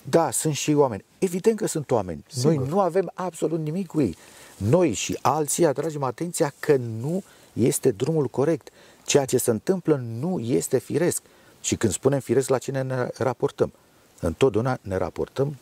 da, 0.03 0.31
sunt 0.31 0.55
și 0.55 0.73
oameni. 0.73 1.05
Evident 1.19 1.57
că 1.57 1.67
sunt 1.67 1.91
oameni. 1.91 2.25
Sigur. 2.29 2.55
Noi 2.55 2.69
nu 2.69 2.81
avem 2.81 3.11
absolut 3.15 3.61
nimic 3.61 3.87
cu 3.87 4.01
ei. 4.01 4.17
Noi 4.57 4.93
și 4.93 5.19
alții 5.23 5.67
atragem 5.67 6.03
atenția 6.03 6.53
că 6.59 6.77
nu 6.77 7.23
este 7.53 7.91
drumul 7.91 8.27
corect. 8.27 8.69
Ceea 9.05 9.25
ce 9.25 9.39
se 9.39 9.51
întâmplă 9.51 10.03
nu 10.21 10.39
este 10.39 10.79
firesc. 10.79 11.23
Și 11.61 11.77
când 11.77 11.93
spunem 11.93 12.21
firesc, 12.21 12.49
la 12.49 12.59
cine 12.59 12.83
ne 12.83 13.09
raportăm? 13.17 13.73
Întotdeauna 14.21 14.79
ne 14.83 14.97
raportăm 14.97 15.57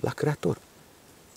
la 0.00 0.10
Creator. 0.10 0.58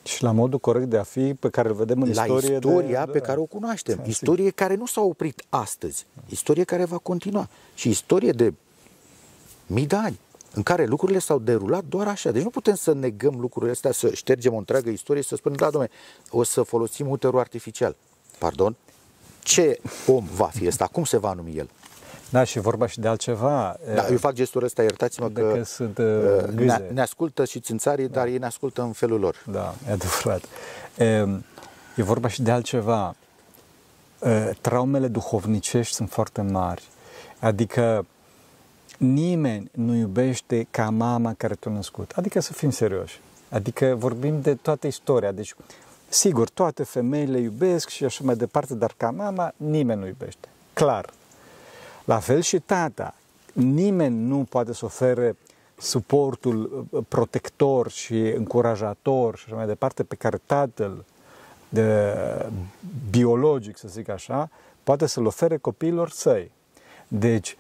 Și 0.04 0.24
la 0.24 0.32
modul 0.32 0.60
corect 0.60 0.86
de 0.90 0.98
a 0.98 1.04
fi 1.04 1.34
pe 1.34 1.50
care 1.50 1.68
îl 1.68 1.76
vedem 1.76 2.02
în 2.02 2.12
la 2.14 2.24
istorie. 2.24 2.54
istoria 2.56 3.06
de... 3.06 3.12
pe 3.12 3.20
care 3.20 3.40
o 3.40 3.44
cunoaștem. 3.44 3.96
Da, 3.96 4.04
istorie 4.06 4.44
sigur. 4.44 4.60
care 4.60 4.76
nu 4.76 4.86
s-a 4.86 5.02
oprit 5.02 5.44
astăzi. 5.50 6.06
Istorie 6.30 6.64
care 6.64 6.86
va 6.86 6.98
continua. 6.98 7.50
Și 7.74 7.90
istorie 7.90 8.32
de 8.32 8.54
mii 9.68 9.88
de 9.88 9.96
ani 9.96 10.20
în 10.54 10.64
care 10.64 10.86
lucrurile 10.86 11.20
s-au 11.20 11.40
derulat 11.40 11.84
doar 11.84 12.08
așa. 12.08 12.32
Deci 12.32 12.44
nu 12.44 12.50
putem 12.50 12.76
să 12.76 12.94
negăm 12.94 13.40
lucrurile 13.40 13.72
astea, 13.72 13.92
să 13.92 14.14
ștergem 14.14 14.54
o 14.54 14.58
întreagă 14.58 14.90
istorie 14.90 15.22
și 15.22 15.28
să 15.28 15.36
spunem, 15.36 15.58
da, 15.58 15.70
domnule, 15.70 15.92
o 16.30 16.44
să 16.44 16.62
folosim 16.62 17.10
uterul 17.10 17.40
artificial. 17.40 17.96
Pardon? 18.38 18.76
Ce 19.40 19.80
om 20.08 20.26
va 20.36 20.46
fi 20.46 20.68
ăsta? 20.68 20.88
Cum 20.88 21.04
se 21.04 21.18
va 21.18 21.34
numi 21.34 21.58
el? 21.58 21.70
Da, 22.30 22.44
și 22.44 22.60
vorba 22.60 22.88
și 22.88 23.00
de 23.00 23.08
altceva. 23.08 23.78
Da, 23.96 24.08
eu 24.08 24.18
fac 24.18 24.34
gestul 24.34 24.64
ăsta, 24.64 24.82
iertați-mă 24.82 25.30
că, 25.30 25.42
că 25.42 25.64
sunt, 25.64 25.98
uh, 25.98 26.06
uh 26.06 26.54
ne, 26.54 26.82
ne 26.94 27.02
ascultă 27.02 27.46
și 27.46 27.60
țințarii, 27.60 28.08
da. 28.08 28.14
dar 28.14 28.28
ei 28.28 28.38
ne 28.38 28.46
ascultă 28.46 28.82
în 28.82 28.92
felul 28.92 29.20
lor. 29.20 29.44
Da, 29.52 29.76
e 29.88 29.92
adevărat. 29.92 30.44
E, 30.98 31.06
e 31.96 32.04
vorba 32.04 32.28
și 32.28 32.42
de 32.42 32.52
altceva. 32.52 33.16
E, 34.24 34.54
traumele 34.62 35.08
duhovnicești 35.08 35.94
sunt 35.94 36.10
foarte 36.10 36.42
mari. 36.42 36.84
Adică 37.40 38.06
nimeni 39.02 39.70
nu 39.72 39.96
iubește 39.96 40.68
ca 40.72 40.90
mama 40.90 41.34
care 41.34 41.56
te-a 41.56 41.72
născut. 41.72 42.12
Adică 42.16 42.40
să 42.40 42.54
fim 42.54 42.70
serioși. 42.70 43.20
Adică 43.50 43.96
vorbim 43.98 44.42
de 44.42 44.56
toată 44.56 44.88
istoria. 44.88 45.32
Deci, 45.32 45.56
sigur, 46.10 46.50
toate 46.50 46.84
femeile 46.84 47.40
iubesc 47.40 47.90
și 47.90 48.06
așa 48.06 48.22
mai 48.24 48.36
departe, 48.36 48.76
dar 48.76 48.94
ca 48.98 49.12
mama 49.12 49.52
nimeni 49.58 50.00
nu 50.00 50.08
iubește. 50.08 50.48
Clar. 50.74 51.10
La 52.06 52.20
fel 52.20 52.42
și 52.42 52.60
tata. 52.60 53.16
Nimeni 53.54 54.28
nu 54.28 54.46
poate 54.50 54.74
să 54.74 54.86
ofere 54.86 55.36
suportul 55.78 56.88
uh, 56.90 57.04
protector 57.08 57.90
și 57.90 58.20
încurajator 58.20 59.38
și 59.38 59.44
așa 59.48 59.56
mai 59.56 59.66
departe 59.66 60.04
pe 60.04 60.16
care 60.16 60.42
tatăl 60.46 61.06
de 61.70 62.16
biologic, 63.10 63.78
să 63.78 63.88
zic 63.88 64.10
așa, 64.10 64.50
poate 64.84 65.06
să-l 65.06 65.26
ofere 65.26 65.58
copiilor 65.58 66.10
săi. 66.10 66.52
Deci, 67.08 67.58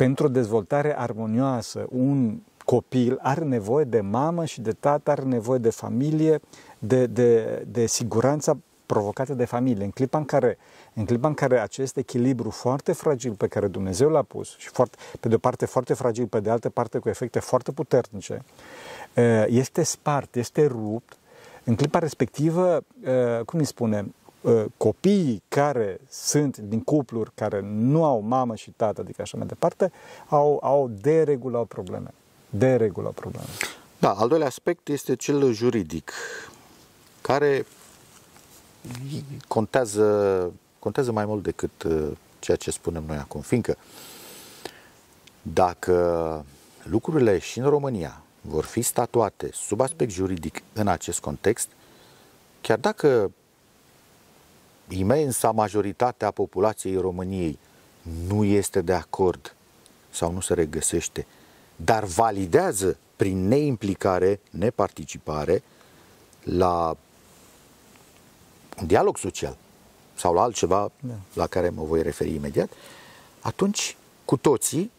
pentru 0.00 0.26
o 0.26 0.28
dezvoltare 0.28 0.98
armonioasă, 0.98 1.86
un 1.88 2.38
copil 2.64 3.18
are 3.22 3.44
nevoie 3.44 3.84
de 3.84 4.00
mamă 4.00 4.44
și 4.44 4.60
de 4.60 4.72
tată, 4.72 5.10
are 5.10 5.22
nevoie 5.22 5.58
de 5.58 5.70
familie, 5.70 6.40
de, 6.78 7.06
de, 7.06 7.62
de 7.70 7.86
siguranța 7.86 8.58
provocate 8.86 9.34
de 9.34 9.44
familie. 9.44 9.84
În 9.84 9.90
clipa 9.90 10.18
în 10.18 10.24
care, 10.24 10.58
în 10.94 11.04
clipa 11.04 11.28
în 11.28 11.34
care 11.34 11.60
acest 11.60 11.96
echilibru 11.96 12.50
foarte 12.50 12.92
fragil 12.92 13.32
pe 13.32 13.46
care 13.46 13.66
Dumnezeu 13.66 14.08
l-a 14.08 14.22
pus 14.22 14.56
și 14.56 14.68
foarte, 14.68 14.96
pe 15.20 15.28
de 15.28 15.34
o 15.34 15.38
parte 15.38 15.66
foarte 15.66 15.94
fragil, 15.94 16.26
pe 16.26 16.40
de 16.40 16.50
altă 16.50 16.68
parte 16.68 16.98
cu 16.98 17.08
efecte 17.08 17.38
foarte 17.38 17.72
puternice, 17.72 18.42
este 19.46 19.82
spart, 19.82 20.36
este 20.36 20.66
rupt, 20.66 21.16
în 21.64 21.74
clipa 21.74 21.98
respectivă, 21.98 22.84
cum 23.44 23.58
îi 23.58 23.64
spune, 23.64 24.06
copiii 24.76 25.42
care 25.48 26.00
sunt 26.08 26.56
din 26.56 26.80
cupluri 26.80 27.30
care 27.34 27.60
nu 27.62 28.04
au 28.04 28.20
mamă 28.20 28.54
și 28.54 28.70
tată, 28.70 29.00
adică 29.00 29.22
așa 29.22 29.36
mai 29.36 29.46
departe, 29.46 29.92
au, 30.28 30.58
au 30.62 30.90
de 31.00 31.22
regulă 31.22 31.56
au 31.56 31.64
probleme. 31.64 32.14
De 32.50 32.76
regulă 32.76 33.06
au 33.06 33.12
probleme. 33.12 33.46
Da, 33.98 34.10
al 34.12 34.28
doilea 34.28 34.46
aspect 34.46 34.88
este 34.88 35.16
cel 35.16 35.52
juridic, 35.52 36.12
care 37.20 37.66
contează, 39.48 40.52
contează 40.78 41.12
mai 41.12 41.24
mult 41.24 41.42
decât 41.42 41.82
uh, 41.82 42.08
ceea 42.38 42.56
ce 42.56 42.70
spunem 42.70 43.04
noi 43.06 43.16
acum, 43.16 43.40
fiindcă 43.40 43.76
dacă 45.42 46.44
lucrurile 46.82 47.38
și 47.38 47.58
în 47.58 47.68
România 47.68 48.22
vor 48.40 48.64
fi 48.64 48.82
statuate 48.82 49.50
sub 49.52 49.80
aspect 49.80 50.10
juridic 50.10 50.62
în 50.72 50.88
acest 50.88 51.20
context, 51.20 51.68
chiar 52.60 52.78
dacă 52.78 53.30
imensa 54.90 55.50
majoritate 55.50 56.24
a 56.24 56.30
populației 56.30 56.96
României 56.96 57.58
nu 58.26 58.44
este 58.44 58.80
de 58.80 58.92
acord 58.92 59.54
sau 60.10 60.32
nu 60.32 60.40
se 60.40 60.54
regăsește, 60.54 61.26
dar 61.76 62.04
validează 62.04 62.98
prin 63.16 63.48
neimplicare, 63.48 64.40
neparticipare 64.50 65.62
la 66.42 66.96
un 68.80 68.86
dialog 68.86 69.18
social 69.18 69.56
sau 70.14 70.34
la 70.34 70.42
altceva 70.42 70.90
da. 71.00 71.14
la 71.32 71.46
care 71.46 71.68
mă 71.68 71.82
voi 71.82 72.02
referi 72.02 72.34
imediat, 72.34 72.70
atunci 73.40 73.96
cu 74.24 74.36
toții 74.36 74.90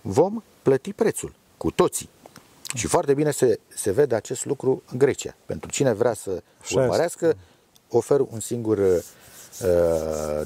vom 0.00 0.42
plăti 0.62 0.92
prețul. 0.92 1.32
Cu 1.56 1.70
toții. 1.70 2.08
Și 2.74 2.86
foarte 2.86 3.14
bine 3.14 3.30
se, 3.30 3.60
se 3.68 3.90
vede 3.90 4.14
acest 4.14 4.44
lucru 4.44 4.82
în 4.90 4.98
Grecia. 4.98 5.36
Pentru 5.46 5.70
cine 5.70 5.92
vrea 5.92 6.14
să 6.14 6.42
urmărească, 6.74 7.36
ofer 7.88 8.20
un 8.20 8.40
singur 8.40 8.78
uh, 8.78 9.00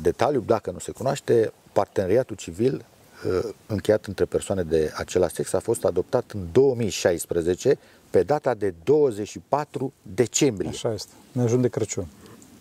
detaliu, 0.01 0.43
dacă 0.47 0.71
nu 0.71 0.79
se 0.79 0.91
cunoaște, 0.91 1.53
parteneriatul 1.73 2.37
civil 2.37 2.85
uh, 3.27 3.49
încheiat 3.67 4.07
între 4.07 4.25
persoane 4.25 4.63
de 4.63 4.93
același 4.97 5.35
sex 5.35 5.53
a 5.53 5.59
fost 5.61 5.85
adoptat 5.85 6.31
în 6.35 6.47
2016 6.53 7.79
pe 8.11 8.23
data 8.23 8.55
de 8.55 8.75
24 8.85 9.93
decembrie. 10.03 10.69
Așa 10.69 10.93
este. 10.93 11.13
Ne 11.33 11.43
ajung 11.43 11.63
de 11.63 11.69
Crăciun. 11.69 12.07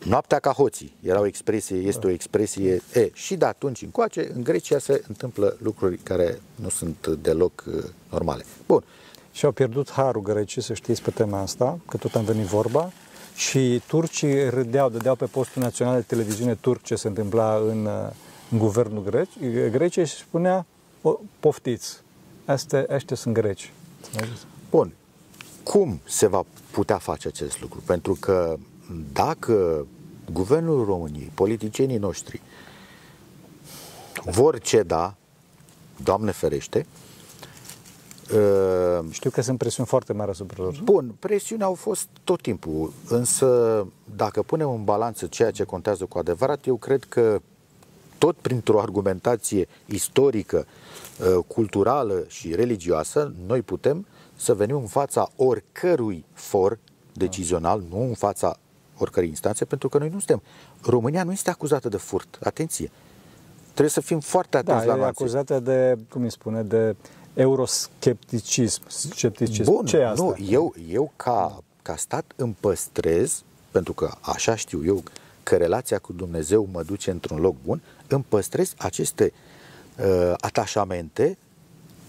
Noaptea 0.05 0.39
ca 0.39 0.51
hoții 0.51 0.95
era 1.01 1.19
o 1.19 1.25
expresie, 1.25 1.77
este 1.77 2.07
o 2.07 2.09
expresie 2.09 2.81
e, 2.93 3.09
și 3.13 3.35
de 3.35 3.45
atunci 3.45 3.81
încoace 3.81 4.31
în 4.35 4.43
Grecia 4.43 4.77
se 4.77 5.03
întâmplă 5.07 5.57
lucruri 5.61 5.97
care 5.97 6.41
nu 6.55 6.69
sunt 6.69 7.07
deloc 7.07 7.63
uh, 7.67 7.83
normale. 8.09 8.45
Bun. 8.67 8.83
Și 9.31 9.45
au 9.45 9.51
pierdut 9.51 9.91
harul 9.91 10.21
grecii, 10.21 10.61
să 10.61 10.73
știți 10.73 11.01
pe 11.01 11.11
tema 11.11 11.39
asta, 11.39 11.79
că 11.87 11.97
tot 11.97 12.15
am 12.15 12.23
venit 12.23 12.45
vorba, 12.45 12.91
și 13.41 13.81
turcii 13.87 14.49
râdeau, 14.49 14.89
dădeau 14.89 15.15
pe 15.15 15.25
postul 15.25 15.61
național 15.61 15.95
de 15.95 16.01
televiziune 16.01 16.55
turc 16.55 16.83
ce 16.83 16.95
se 16.95 17.07
întâmpla 17.07 17.55
în, 17.55 17.85
uh, 17.85 18.09
în 18.51 18.57
guvernul 18.57 19.03
grec, 19.03 19.27
Greciei 19.71 20.05
și 20.05 20.15
spunea, 20.15 20.65
poftiți, 21.39 21.97
astea, 22.45 22.85
astea 22.89 23.15
sunt 23.15 23.33
greci. 23.33 23.71
Bun. 24.69 24.93
Cum 25.63 25.99
se 26.03 26.27
va 26.27 26.45
putea 26.71 26.97
face 26.97 27.27
acest 27.27 27.61
lucru? 27.61 27.81
Pentru 27.85 28.17
că 28.19 28.57
dacă 29.13 29.87
guvernul 30.31 30.85
României, 30.85 31.31
politicienii 31.33 31.97
noștri 31.97 32.41
vor 34.25 34.59
ceda, 34.59 35.15
Doamne 36.03 36.31
ferește, 36.31 36.85
uh, 36.89 37.00
știu 39.09 39.29
că 39.29 39.41
sunt 39.41 39.57
presiuni 39.57 39.87
foarte 39.87 40.13
mari 40.13 40.29
asupra 40.29 40.63
lor. 40.63 40.79
Bun, 40.83 41.15
presiuni 41.19 41.63
au 41.63 41.73
fost 41.73 42.07
tot 42.23 42.41
timpul, 42.41 42.93
însă 43.09 43.87
dacă 44.15 44.41
punem 44.41 44.69
în 44.69 44.83
balanță 44.83 45.25
ceea 45.25 45.51
ce 45.51 45.63
contează 45.63 46.05
cu 46.05 46.17
adevărat, 46.17 46.65
eu 46.65 46.75
cred 46.75 47.03
că 47.03 47.41
tot 48.17 48.35
printr-o 48.35 48.79
argumentație 48.79 49.67
istorică, 49.85 50.65
uh, 51.19 51.43
culturală 51.47 52.23
și 52.27 52.55
religioasă, 52.55 53.33
noi 53.47 53.61
putem 53.61 54.05
să 54.35 54.53
venim 54.53 54.75
în 54.75 54.87
fața 54.87 55.29
oricărui 55.35 56.25
for 56.33 56.77
decizional, 57.13 57.83
nu 57.89 58.01
în 58.01 58.13
fața 58.13 58.57
oricărei 58.97 59.29
instanțe, 59.29 59.65
pentru 59.65 59.89
că 59.89 59.97
noi 59.97 60.09
nu 60.09 60.17
suntem. 60.17 60.41
România 60.81 61.23
nu 61.23 61.31
este 61.31 61.49
acuzată 61.49 61.89
de 61.89 61.97
furt. 61.97 62.39
Atenție! 62.43 62.91
Trebuie 63.63 63.89
să 63.89 64.01
fim 64.01 64.19
foarte 64.19 64.57
atenți 64.57 64.85
da, 64.85 64.95
la 64.95 65.05
e 65.05 65.07
acuzată 65.07 65.59
de, 65.59 65.97
cum 66.09 66.23
îi 66.23 66.31
spune, 66.31 66.61
de 66.61 66.95
euroscepticism. 67.33 68.81
Scepticism. 68.87 69.71
Bun, 69.71 69.85
Ce 69.85 69.97
e 69.97 70.07
asta? 70.07 70.23
nu, 70.23 70.35
eu, 70.49 70.73
eu 70.89 71.11
ca, 71.15 71.63
ca 71.81 71.95
stat 71.95 72.33
îmi 72.35 72.55
păstrez, 72.59 73.43
pentru 73.71 73.93
că 73.93 74.11
așa 74.21 74.55
știu 74.55 74.85
eu 74.85 75.03
că 75.43 75.55
relația 75.55 75.99
cu 75.99 76.13
Dumnezeu 76.13 76.67
mă 76.71 76.83
duce 76.83 77.11
într-un 77.11 77.39
loc 77.39 77.55
bun, 77.65 77.81
îmi 78.07 78.25
păstrez 78.29 78.73
aceste 78.77 79.33
uh, 79.97 80.33
atașamente 80.37 81.37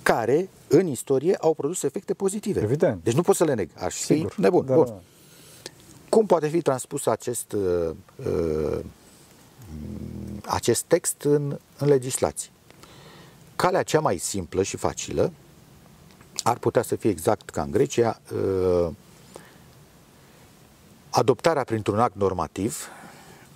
care 0.02 0.48
în 0.68 0.86
istorie 0.86 1.36
au 1.40 1.54
produs 1.54 1.82
efecte 1.82 2.14
pozitive. 2.14 2.60
Evident. 2.60 3.04
Deci 3.04 3.14
nu 3.14 3.22
pot 3.22 3.36
să 3.36 3.44
le 3.44 3.54
neg. 3.54 3.68
Aș 3.78 3.94
fi 3.94 4.02
Sigur. 4.02 4.34
nebun. 4.36 4.66
Da, 4.66 4.74
Bun. 4.74 4.84
Da. 4.84 5.00
Cum 6.08 6.26
poate 6.26 6.48
fi 6.48 6.62
transpus 6.62 7.06
acest, 7.06 7.52
uh, 7.52 7.90
uh, 8.26 8.78
acest 10.46 10.82
text 10.82 11.22
în, 11.22 11.58
în 11.78 11.88
legislație? 11.88 12.50
Calea 13.62 13.82
cea 13.82 14.00
mai 14.00 14.18
simplă 14.18 14.62
și 14.62 14.76
facilă 14.76 15.32
ar 16.42 16.58
putea 16.58 16.82
să 16.82 16.96
fie 16.96 17.10
exact 17.10 17.50
ca 17.50 17.62
în 17.62 17.70
Grecia, 17.70 18.20
uh, 18.32 18.88
adoptarea 21.10 21.64
printr-un 21.64 21.98
act 21.98 22.16
normativ 22.16 22.88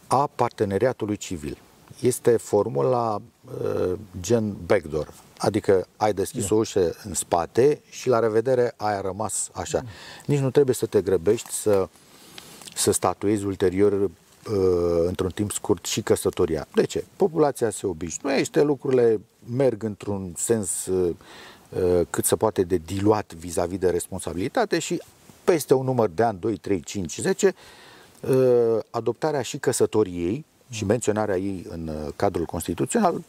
a 0.06 0.30
parteneriatului 0.34 1.16
civil. 1.16 1.58
Este 2.00 2.36
formula 2.36 3.14
uh, 3.14 3.92
gen 4.20 4.56
backdoor, 4.66 5.12
adică 5.38 5.86
ai 5.96 6.12
deschis 6.12 6.48
da. 6.48 6.54
o 6.54 6.58
ușă 6.58 6.94
în 7.04 7.14
spate 7.14 7.80
și 7.90 8.08
la 8.08 8.18
revedere 8.18 8.74
ai 8.76 9.00
rămas 9.00 9.48
așa. 9.52 9.84
Nici 10.26 10.40
nu 10.40 10.50
trebuie 10.50 10.74
să 10.74 10.86
te 10.86 11.02
grăbești 11.02 11.52
să 11.52 11.88
să 12.74 12.90
statuezi 12.90 13.44
ulterior 13.44 13.92
uh, 13.92 14.10
într-un 15.06 15.30
timp 15.30 15.52
scurt 15.52 15.84
și 15.84 16.02
căsătoria. 16.02 16.66
De 16.74 16.84
ce? 16.84 17.04
Populația 17.16 17.70
se 17.70 17.86
obișnuiește, 17.86 18.62
lucrurile 18.62 19.20
merg 19.56 19.82
într-un 19.82 20.32
sens 20.36 20.86
uh, 20.86 21.14
uh, 21.68 22.00
cât 22.10 22.24
se 22.24 22.36
poate 22.36 22.62
de 22.62 22.76
diluat 22.76 23.34
vis-a-vis 23.34 23.78
de 23.78 23.90
responsabilitate 23.90 24.78
și 24.78 25.02
peste 25.44 25.74
un 25.74 25.84
număr 25.84 26.08
de 26.08 26.22
ani, 26.22 26.38
2, 26.40 26.56
3, 26.56 26.80
5, 26.80 27.18
10, 27.18 27.54
adoptarea 28.90 29.42
și 29.42 29.58
căsătoriei 29.58 30.44
și 30.70 30.84
menționarea 30.84 31.36
ei 31.36 31.66
în 31.68 31.90
cadrul 32.16 32.44
constituțional 32.44 33.22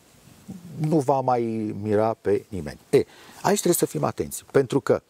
nu 0.87 0.99
va 0.99 1.19
mai 1.19 1.41
mira 1.81 2.15
pe 2.21 2.45
nimeni. 2.49 2.79
E, 2.89 2.97
aici 3.41 3.57
trebuie 3.59 3.73
să 3.73 3.85
fim 3.85 4.03
atenți, 4.03 4.45
pentru 4.51 4.79
că 4.79 5.01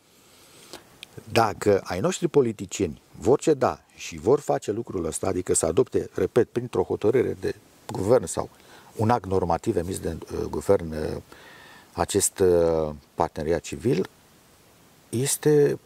dacă 1.31 1.81
ai 1.83 1.99
noștri 1.99 2.27
politicieni 2.27 3.01
vor 3.19 3.39
ceda 3.39 3.81
și 3.97 4.17
vor 4.17 4.39
face 4.39 4.71
lucrul 4.71 5.05
ăsta, 5.05 5.27
adică 5.27 5.53
să 5.53 5.65
adopte, 5.65 6.09
repet, 6.13 6.49
printr-o 6.49 6.83
hotărâre 6.83 7.37
de 7.39 7.55
guvern 7.91 8.25
sau 8.25 8.49
un 8.95 9.09
act 9.09 9.25
normativ 9.25 9.75
emis 9.75 9.99
de 9.99 10.17
uh, 10.31 10.39
guvern 10.49 10.91
uh, 10.91 11.21
acest 11.93 12.39
uh, 12.39 12.89
parteneriat 13.15 13.61
civil, 13.61 14.09
este, 15.09 15.79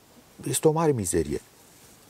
este 0.47 0.67
o 0.67 0.71
mare 0.71 0.91
mizerie. 0.91 1.41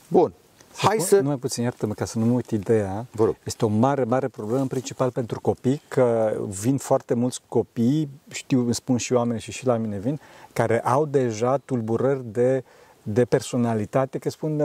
Bun. 0.07 0.33
Să 0.73 0.87
Hai 0.87 0.99
să... 0.99 1.19
Numai 1.19 1.35
puțin, 1.35 1.63
iartă-mă, 1.63 1.93
ca 1.93 2.05
să 2.05 2.19
nu 2.19 2.25
mă 2.25 2.33
uit 2.33 2.49
ideea. 2.49 3.05
Vă 3.11 3.25
rog. 3.25 3.35
Este 3.43 3.65
o 3.65 3.67
mare, 3.67 4.03
mare 4.03 4.27
problemă, 4.27 4.61
în 4.61 4.67
principal 4.67 5.11
pentru 5.11 5.41
copii, 5.41 5.81
că 5.87 6.37
vin 6.47 6.77
foarte 6.77 7.13
mulți 7.13 7.41
copii, 7.47 8.09
știu, 8.29 8.59
îmi 8.59 8.73
spun 8.73 8.97
și 8.97 9.13
oameni 9.13 9.39
și 9.39 9.51
și 9.51 9.65
la 9.65 9.77
mine 9.77 9.97
vin, 9.97 10.19
care 10.53 10.81
au 10.81 11.05
deja 11.05 11.57
tulburări 11.57 12.23
de 12.25 12.63
uh, 12.65 12.80
de 13.03 13.25
personalitate, 13.25 14.17
că 14.17 14.29
spun, 14.29 14.63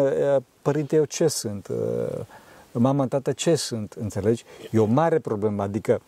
părinte, 0.63 0.97
eu 0.97 1.05
ce 1.05 1.29
sunt? 1.29 1.69
Mama, 2.73 3.07
tată, 3.07 3.33
ce 3.33 3.55
sunt? 3.55 3.93
Înțelegi? 3.93 4.45
E 4.71 4.79
o 4.79 4.85
mare 4.85 5.19
problemă, 5.19 5.63
adică 5.63 6.01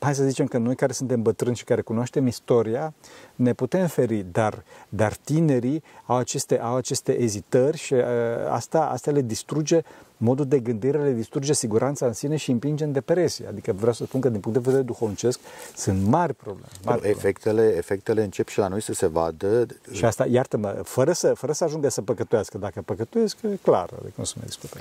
hai 0.00 0.14
să 0.14 0.24
zicem 0.24 0.46
că 0.46 0.58
noi 0.58 0.74
care 0.74 0.92
suntem 0.92 1.22
bătrâni 1.22 1.56
și 1.56 1.64
care 1.64 1.80
cunoaștem 1.80 2.26
istoria, 2.26 2.94
ne 3.34 3.52
putem 3.52 3.86
feri, 3.86 4.26
dar, 4.32 4.62
dar 4.88 5.14
tinerii 5.14 5.82
au 6.06 6.16
aceste, 6.16 6.60
au 6.60 6.76
aceste 6.76 7.20
ezitări 7.20 7.76
și 7.76 7.92
uh, 7.92 8.02
asta, 8.50 8.86
asta 8.86 9.10
le 9.10 9.20
distruge 9.20 9.82
modul 10.22 10.46
de 10.46 10.58
gândire, 10.58 10.98
le 10.98 11.12
distruge 11.12 11.52
siguranța 11.52 12.06
în 12.06 12.12
sine 12.12 12.36
și 12.36 12.50
împinge 12.50 12.84
în 12.84 12.92
depresie. 12.92 13.46
Adică 13.46 13.72
vreau 13.72 13.92
să 13.92 14.04
spun 14.04 14.20
că 14.20 14.28
din 14.28 14.40
punct 14.40 14.58
de 14.58 14.64
vedere 14.64 14.82
duhovnicesc 14.82 15.38
sunt 15.76 16.06
mari 16.06 16.34
probleme. 16.34 16.66
Mari 16.84 17.00
probleme. 17.00 17.16
Efectele, 17.18 17.74
efectele 17.76 18.22
încep 18.22 18.48
și 18.48 18.58
la 18.58 18.68
noi 18.68 18.82
să 18.82 18.92
se 18.92 19.06
vadă. 19.06 19.66
Și 19.92 20.04
asta, 20.04 20.26
iartă-mă, 20.26 20.80
fără 20.84 21.12
să, 21.12 21.34
fără 21.34 21.52
să 21.52 21.64
ajungă 21.64 21.88
să 21.88 22.02
păcătuiască. 22.02 22.58
Dacă 22.58 22.82
păcătuiesc, 22.82 23.36
e 23.42 23.56
clar, 23.62 23.90
adică 23.92 24.14
nu 24.16 24.24
se 24.24 24.34
mai 24.36 24.46
discută. 24.46 24.78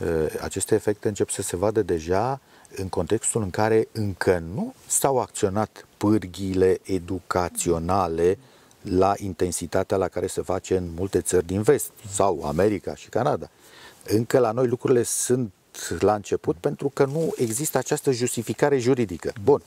Uh, 0.00 0.40
aceste 0.40 0.74
efecte 0.74 1.08
încep 1.08 1.28
să 1.28 1.42
se 1.42 1.56
vadă 1.56 1.82
deja 1.82 2.40
în 2.76 2.88
contextul 2.88 3.42
în 3.42 3.50
care 3.50 3.88
încă 3.92 4.42
nu 4.54 4.74
s-au 4.86 5.18
acționat 5.18 5.86
pârghiile 5.96 6.78
educaționale 6.82 8.38
la 8.82 9.14
intensitatea 9.16 9.96
la 9.96 10.08
care 10.08 10.26
se 10.26 10.42
face 10.42 10.76
în 10.76 10.88
multe 10.96 11.20
țări 11.20 11.46
din 11.46 11.62
vest 11.62 11.90
sau 12.10 12.42
America 12.44 12.94
și 12.94 13.08
Canada. 13.08 13.50
Încă 14.06 14.38
la 14.38 14.50
noi 14.50 14.66
lucrurile 14.66 15.02
sunt 15.02 15.52
la 15.98 16.14
început 16.14 16.56
pentru 16.56 16.88
că 16.88 17.04
nu 17.04 17.32
există 17.36 17.78
această 17.78 18.10
justificare 18.10 18.78
juridică. 18.78 19.32
Bun. 19.44 19.62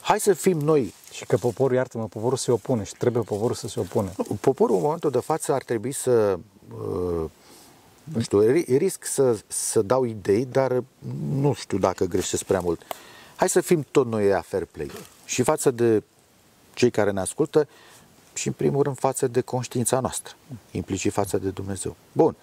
Hai 0.00 0.20
să 0.20 0.32
fim 0.32 0.58
noi. 0.58 0.94
Și 1.10 1.26
că 1.26 1.36
poporul, 1.36 1.76
iartă-mă, 1.76 2.06
poporul 2.06 2.38
se 2.38 2.52
opune 2.52 2.84
și 2.84 2.94
trebuie 2.98 3.22
poporul 3.22 3.54
să 3.54 3.68
se 3.68 3.80
opune. 3.80 4.12
Poporul 4.40 4.76
în 4.76 4.82
momentul 4.82 5.10
de 5.10 5.18
față 5.18 5.52
ar 5.52 5.62
trebui 5.62 5.92
să 5.92 6.38
uh, 6.70 7.30
nu 8.04 8.20
știu, 8.20 8.40
risc 8.76 9.04
să, 9.04 9.38
să 9.46 9.82
dau 9.82 10.04
idei, 10.04 10.44
dar 10.44 10.82
nu 11.32 11.52
știu 11.52 11.78
dacă 11.78 12.04
greșesc 12.04 12.42
prea 12.42 12.60
mult. 12.60 12.82
Hai 13.36 13.48
să 13.48 13.60
fim 13.60 13.86
tot 13.90 14.06
noi 14.06 14.32
a 14.34 14.40
fair 14.40 14.64
play. 14.64 14.90
Și 15.24 15.42
față 15.42 15.70
de 15.70 16.02
cei 16.74 16.90
care 16.90 17.10
ne 17.10 17.20
ascultă 17.20 17.68
și 18.34 18.46
în 18.46 18.52
primul 18.52 18.82
rând 18.82 18.98
față 18.98 19.26
de 19.26 19.40
conștiința 19.40 20.00
noastră, 20.00 20.34
implicit 20.70 21.12
față 21.12 21.38
de 21.38 21.48
Dumnezeu. 21.48 21.96
Bun. 22.12 22.36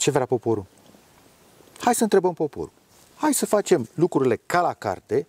Ce 0.00 0.10
vrea 0.10 0.26
poporul? 0.26 0.64
Hai 1.78 1.94
să 1.94 2.02
întrebăm 2.02 2.32
poporul. 2.32 2.72
Hai 3.16 3.34
să 3.34 3.46
facem 3.46 3.88
lucrurile 3.94 4.40
ca 4.46 4.60
la 4.60 4.72
carte. 4.72 5.26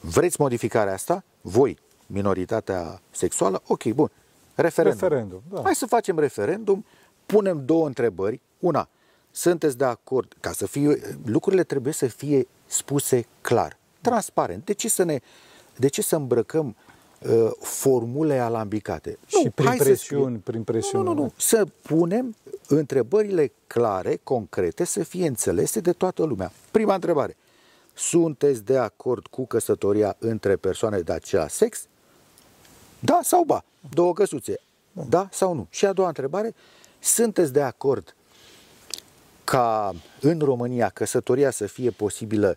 Vreți 0.00 0.40
modificarea 0.40 0.92
asta? 0.92 1.24
Voi, 1.40 1.78
minoritatea 2.06 3.00
sexuală? 3.10 3.62
Ok, 3.66 3.84
bun. 3.84 4.10
Referendum. 4.54 5.00
Referendum, 5.00 5.42
da. 5.50 5.60
Hai 5.62 5.74
să 5.74 5.86
facem 5.86 6.18
referendum 6.18 6.84
punem 7.26 7.64
două 7.64 7.86
întrebări. 7.86 8.40
Una, 8.58 8.88
sunteți 9.30 9.78
de 9.78 9.84
acord 9.84 10.34
ca 10.40 10.52
să 10.52 10.66
fie, 10.66 11.16
lucrurile 11.24 11.64
trebuie 11.64 11.92
să 11.92 12.06
fie 12.06 12.46
spuse 12.66 13.26
clar, 13.40 13.78
transparent. 14.00 14.64
De 14.64 14.72
ce 14.72 14.88
să 14.88 15.02
ne, 15.02 15.20
de 15.76 15.88
ce 15.88 16.02
să 16.02 16.16
îmbrăcăm 16.16 16.76
uh, 17.20 17.50
formule 17.60 18.38
alambicate? 18.38 19.18
Și 19.26 19.40
nu, 19.44 19.50
prin 19.50 19.76
presiuni, 19.76 20.38
prin 20.38 20.62
presiuni. 20.62 21.04
Nu, 21.04 21.12
nu, 21.12 21.22
nu, 21.22 21.32
să 21.36 21.66
punem 21.82 22.36
întrebările 22.68 23.52
clare, 23.66 24.20
concrete, 24.22 24.84
să 24.84 25.02
fie 25.02 25.26
înțelese 25.26 25.80
de 25.80 25.92
toată 25.92 26.24
lumea. 26.24 26.52
Prima 26.70 26.94
întrebare. 26.94 27.36
Sunteți 27.94 28.64
de 28.64 28.78
acord 28.78 29.26
cu 29.26 29.46
căsătoria 29.46 30.16
între 30.18 30.56
persoane 30.56 31.00
de 31.00 31.12
același 31.12 31.54
sex? 31.54 31.86
Da 32.98 33.18
sau 33.22 33.44
ba? 33.44 33.64
Două 33.90 34.12
căsuțe. 34.12 34.60
Da, 34.92 35.02
da 35.08 35.28
sau 35.32 35.54
nu? 35.54 35.66
Și 35.70 35.86
a 35.86 35.92
doua 35.92 36.08
întrebare, 36.08 36.54
sunteți 36.98 37.52
de 37.52 37.62
acord 37.62 38.14
ca 39.44 39.94
în 40.20 40.38
România 40.38 40.88
căsătoria 40.88 41.50
să 41.50 41.66
fie 41.66 41.90
posibilă 41.90 42.56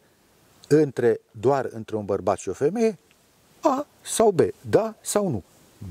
între, 0.67 1.19
doar 1.31 1.69
între 1.71 1.95
un 1.95 2.05
bărbat 2.05 2.37
și 2.37 2.49
o 2.49 2.53
femeie? 2.53 2.97
A 3.59 3.87
sau 4.01 4.31
B, 4.31 4.39
da 4.69 4.95
sau 5.01 5.29
nu? 5.29 5.43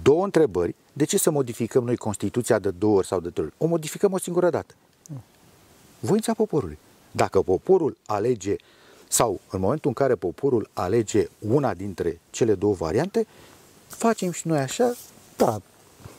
Două 0.02 0.24
întrebări. 0.24 0.74
De 0.96 1.04
ce 1.04 1.18
să 1.18 1.30
modificăm 1.30 1.84
noi 1.84 1.96
Constituția 1.96 2.58
de 2.58 2.70
două 2.70 2.96
ori 2.96 3.06
sau 3.06 3.20
de 3.20 3.30
trei 3.30 3.44
ori? 3.44 3.54
O 3.58 3.66
modificăm 3.66 4.12
o 4.12 4.18
singură 4.18 4.50
dată. 4.50 4.74
Voința 6.00 6.34
poporului. 6.34 6.78
Dacă 7.10 7.42
poporul 7.42 7.96
alege, 8.06 8.56
sau 9.08 9.40
în 9.50 9.60
momentul 9.60 9.88
în 9.88 9.94
care 9.94 10.14
poporul 10.14 10.70
alege 10.72 11.28
una 11.38 11.74
dintre 11.74 12.20
cele 12.30 12.54
două 12.54 12.74
variante, 12.74 13.26
facem 13.86 14.30
și 14.30 14.46
noi 14.46 14.58
așa, 14.58 14.94
da, 15.36 15.60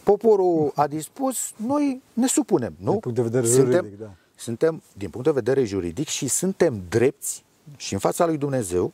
poporul 0.04 0.72
a 0.76 0.88
dispus, 0.88 1.38
noi 1.56 2.02
ne 2.14 2.28
supunem, 2.28 2.74
nu? 2.80 2.92
Din 2.92 3.00
punct 3.00 3.18
de 3.18 3.24
vedere 3.24 3.48
suntem, 3.48 3.72
juridic, 3.72 4.00
da. 4.00 4.12
Suntem, 4.36 4.82
din 4.94 5.10
punct 5.10 5.28
de 5.28 5.34
vedere 5.34 5.64
juridic, 5.64 6.08
și 6.08 6.28
suntem 6.28 6.84
drepți 6.90 7.44
și 7.78 7.94
în 7.94 8.00
fața 8.00 8.26
lui 8.26 8.38
Dumnezeu, 8.38 8.94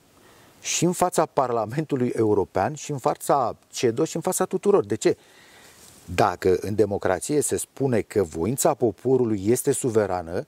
și 0.61 0.85
în 0.85 0.91
fața 0.91 1.25
Parlamentului 1.25 2.11
European, 2.15 2.73
și 2.73 2.91
în 2.91 2.97
fața 2.97 3.55
CEDO, 3.71 4.05
și 4.05 4.15
în 4.15 4.21
fața 4.21 4.45
tuturor. 4.45 4.85
De 4.85 4.95
ce? 4.95 5.17
Dacă 6.05 6.57
în 6.61 6.75
democrație 6.75 7.41
se 7.41 7.57
spune 7.57 8.01
că 8.01 8.23
voința 8.23 8.73
poporului 8.73 9.41
este 9.45 9.71
suverană, 9.71 10.45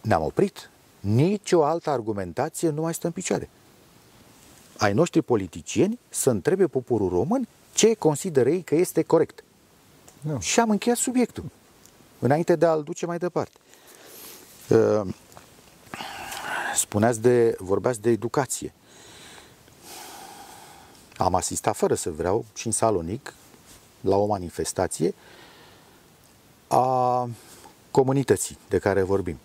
ne-am 0.00 0.22
oprit. 0.22 0.70
Nici 1.00 1.52
o 1.52 1.64
altă 1.64 1.90
argumentație 1.90 2.68
nu 2.68 2.80
mai 2.80 2.94
stă 2.94 3.06
în 3.06 3.12
picioare. 3.12 3.48
Ai 4.76 4.92
noștri 4.92 5.22
politicieni 5.22 5.98
să 6.08 6.30
întrebe 6.30 6.66
poporul 6.66 7.08
român 7.08 7.48
ce 7.72 7.94
consideră 7.94 8.50
ei 8.50 8.62
că 8.62 8.74
este 8.74 9.02
corect. 9.02 9.44
Nu. 10.20 10.40
Și 10.40 10.60
am 10.60 10.70
încheiat 10.70 10.98
subiectul, 10.98 11.44
înainte 12.18 12.56
de 12.56 12.66
a-l 12.66 12.82
duce 12.82 13.06
mai 13.06 13.18
departe. 13.18 13.58
Uh, 14.68 15.14
spuneați 16.74 17.20
de, 17.20 17.56
vorbeați 17.58 18.00
de 18.00 18.10
educație. 18.10 18.72
Am 21.16 21.34
asistat 21.34 21.76
fără 21.76 21.94
să 21.94 22.10
vreau 22.10 22.44
și 22.54 22.66
în 22.66 22.72
Salonic 22.72 23.34
la 24.00 24.16
o 24.16 24.26
manifestație 24.26 25.14
a 26.68 27.28
comunității 27.90 28.58
de 28.68 28.78
care 28.78 29.02
vorbim. 29.02 29.38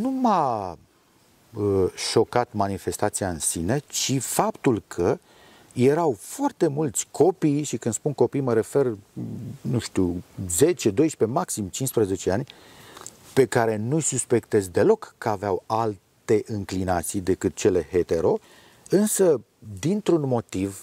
Nu 0.00 0.10
m-a 0.10 0.78
uh, 1.54 1.84
șocat 2.10 2.48
manifestația 2.52 3.28
în 3.28 3.38
sine, 3.38 3.82
ci 3.88 4.18
faptul 4.20 4.82
că 4.86 5.18
erau 5.72 6.16
foarte 6.18 6.66
mulți 6.66 7.06
copii, 7.10 7.62
și 7.62 7.76
când 7.76 7.94
spun 7.94 8.12
copii 8.12 8.40
mă 8.40 8.52
refer, 8.52 8.96
nu 9.60 9.78
știu, 9.78 10.22
10, 10.48 10.90
12, 10.90 11.38
maxim 11.38 11.68
15 11.68 12.30
ani, 12.30 12.46
pe 13.32 13.46
care 13.46 13.76
nu-i 13.76 14.02
suspectez 14.02 14.68
deloc 14.68 15.14
că 15.18 15.28
aveau 15.28 15.62
alte 15.66 16.42
înclinații 16.46 17.20
decât 17.20 17.54
cele 17.54 17.86
hetero, 17.90 18.38
însă 18.90 19.40
dintr-un 19.80 20.28
motiv 20.28 20.80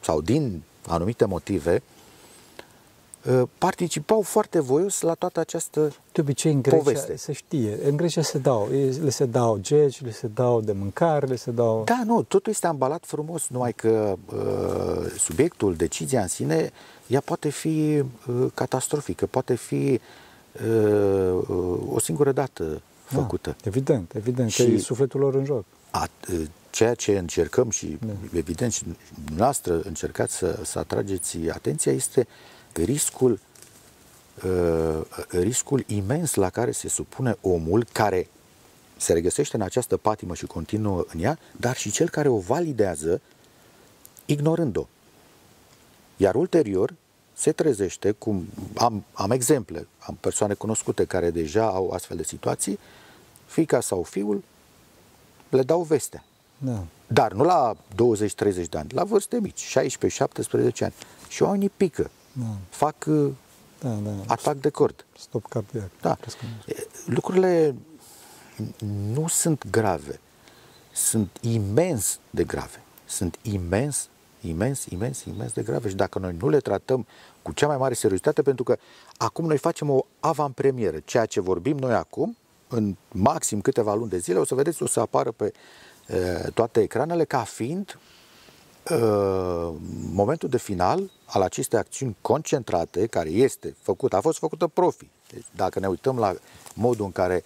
sau 0.00 0.20
din 0.20 0.62
anumite 0.86 1.24
motive, 1.24 1.82
Uh, 3.30 3.42
participau 3.58 4.20
foarte 4.20 4.60
voios 4.60 5.00
la 5.00 5.14
toată 5.14 5.40
această 5.40 5.92
De 6.12 6.20
obicei 6.20 6.52
în 6.52 6.62
Grecia 6.62 6.76
poveste. 6.76 7.16
se 7.16 7.32
știe, 7.32 7.78
în 7.84 7.96
Grecia 7.96 8.22
se 8.22 8.38
dau, 8.38 8.68
le 9.02 9.10
se 9.10 9.24
dau 9.24 9.58
geci, 9.60 10.02
le 10.02 10.10
se 10.10 10.26
dau 10.34 10.60
de 10.60 10.72
mâncare, 10.72 11.26
le 11.26 11.36
se 11.36 11.50
dau... 11.50 11.84
Da, 11.84 12.02
nu, 12.04 12.22
totul 12.22 12.52
este 12.52 12.66
ambalat 12.66 13.04
frumos, 13.06 13.48
numai 13.48 13.72
că 13.72 14.16
uh, 14.34 15.10
subiectul, 15.18 15.74
decizia 15.74 16.20
în 16.20 16.28
sine, 16.28 16.72
ea 17.06 17.20
poate 17.20 17.48
fi 17.48 18.02
uh, 18.26 18.46
catastrofică, 18.54 19.26
poate 19.26 19.54
fi 19.54 20.00
uh, 20.68 21.48
o 21.92 21.98
singură 21.98 22.32
dată 22.32 22.80
făcută. 23.04 23.50
Da, 23.50 23.56
evident, 23.64 24.12
evident, 24.14 24.50
și 24.50 24.64
că 24.64 24.70
e 24.70 24.78
sufletul 24.78 25.20
lor 25.20 25.34
în 25.34 25.44
joc. 25.44 25.64
A, 25.90 26.08
uh, 26.32 26.40
ceea 26.76 26.94
ce 26.94 27.18
încercăm 27.18 27.70
și, 27.70 27.98
da. 28.00 28.12
evident, 28.32 28.72
și 28.72 28.84
noastră 29.36 29.80
încercați 29.80 30.36
să, 30.36 30.60
să 30.64 30.78
atrageți 30.78 31.36
atenția 31.36 31.92
este 31.92 32.26
riscul, 32.72 33.40
uh, 34.44 35.00
riscul 35.28 35.84
imens 35.86 36.34
la 36.34 36.50
care 36.50 36.70
se 36.70 36.88
supune 36.88 37.36
omul 37.40 37.86
care 37.92 38.28
se 38.96 39.12
regăsește 39.12 39.56
în 39.56 39.62
această 39.62 39.96
patimă 39.96 40.34
și 40.34 40.46
continuă 40.46 41.04
în 41.12 41.22
ea, 41.22 41.38
dar 41.56 41.76
și 41.76 41.90
cel 41.90 42.08
care 42.08 42.28
o 42.28 42.38
validează 42.38 43.20
ignorând-o. 44.24 44.86
Iar 46.16 46.34
ulterior 46.34 46.94
se 47.32 47.52
trezește, 47.52 48.10
cum 48.10 48.46
am, 48.74 49.04
am 49.12 49.30
exemple, 49.30 49.86
am 49.98 50.16
persoane 50.20 50.54
cunoscute 50.54 51.04
care 51.04 51.30
deja 51.30 51.66
au 51.66 51.90
astfel 51.90 52.16
de 52.16 52.24
situații, 52.24 52.78
fica 53.46 53.80
sau 53.80 54.02
fiul 54.02 54.42
le 55.48 55.62
dau 55.62 55.82
vestea. 55.82 56.24
Da. 56.58 56.84
Dar 57.06 57.32
nu 57.32 57.44
la 57.44 57.74
20-30 57.74 58.68
de 58.68 58.78
ani, 58.78 58.88
la 58.92 59.04
vârste 59.04 59.40
mici, 59.40 59.78
16-17 59.78 59.82
ani. 60.80 60.94
Și 61.28 61.42
oamenii 61.42 61.70
pică 61.76 62.10
da. 62.32 62.44
fac 62.68 63.04
uh, 63.06 63.30
da, 63.80 63.88
da. 63.88 64.10
atac 64.26 64.56
de 64.56 64.68
cord. 64.68 65.04
Stop 65.18 65.46
cardiac. 65.48 65.90
Da. 66.00 66.16
Lucrurile 67.06 67.74
nu 69.12 69.28
sunt 69.28 69.70
grave. 69.70 70.20
Sunt 70.92 71.36
imens 71.40 72.18
de 72.30 72.44
grave. 72.44 72.82
Sunt 73.04 73.38
imens, 73.42 74.08
imens, 74.40 74.84
imens, 74.84 75.24
imens 75.24 75.52
de 75.52 75.62
grave. 75.62 75.88
Și 75.88 75.94
dacă 75.94 76.18
noi 76.18 76.36
nu 76.38 76.48
le 76.48 76.58
tratăm 76.58 77.06
cu 77.42 77.52
cea 77.52 77.66
mai 77.66 77.76
mare 77.76 77.94
seriozitate, 77.94 78.42
pentru 78.42 78.64
că 78.64 78.76
acum 79.16 79.46
noi 79.46 79.58
facem 79.58 79.90
o 79.90 80.00
avantpremieră. 80.20 80.98
Ceea 81.04 81.26
ce 81.26 81.40
vorbim 81.40 81.76
noi 81.76 81.94
acum, 81.94 82.36
în 82.68 82.96
maxim 83.12 83.60
câteva 83.60 83.94
luni 83.94 84.10
de 84.10 84.18
zile, 84.18 84.38
o 84.38 84.44
să 84.44 84.54
vedeți, 84.54 84.82
o 84.82 84.86
să 84.86 85.00
apară 85.00 85.30
pe 85.30 85.44
uh, 85.44 85.50
toate 86.54 86.80
ecranele 86.80 87.24
ca 87.24 87.44
fiind 87.44 87.98
uh, 88.90 89.74
momentul 90.12 90.48
de 90.48 90.58
final 90.58 91.10
al 91.24 91.42
acestei 91.42 91.78
acțiuni 91.78 92.16
concentrate, 92.20 93.06
care 93.06 93.28
este 93.28 93.76
făcută, 93.82 94.16
a 94.16 94.20
fost 94.20 94.38
făcută 94.38 94.66
profi. 94.66 95.08
Deci, 95.32 95.44
dacă 95.56 95.78
ne 95.78 95.86
uităm 95.86 96.18
la 96.18 96.34
modul 96.74 97.04
în 97.04 97.12
care 97.12 97.44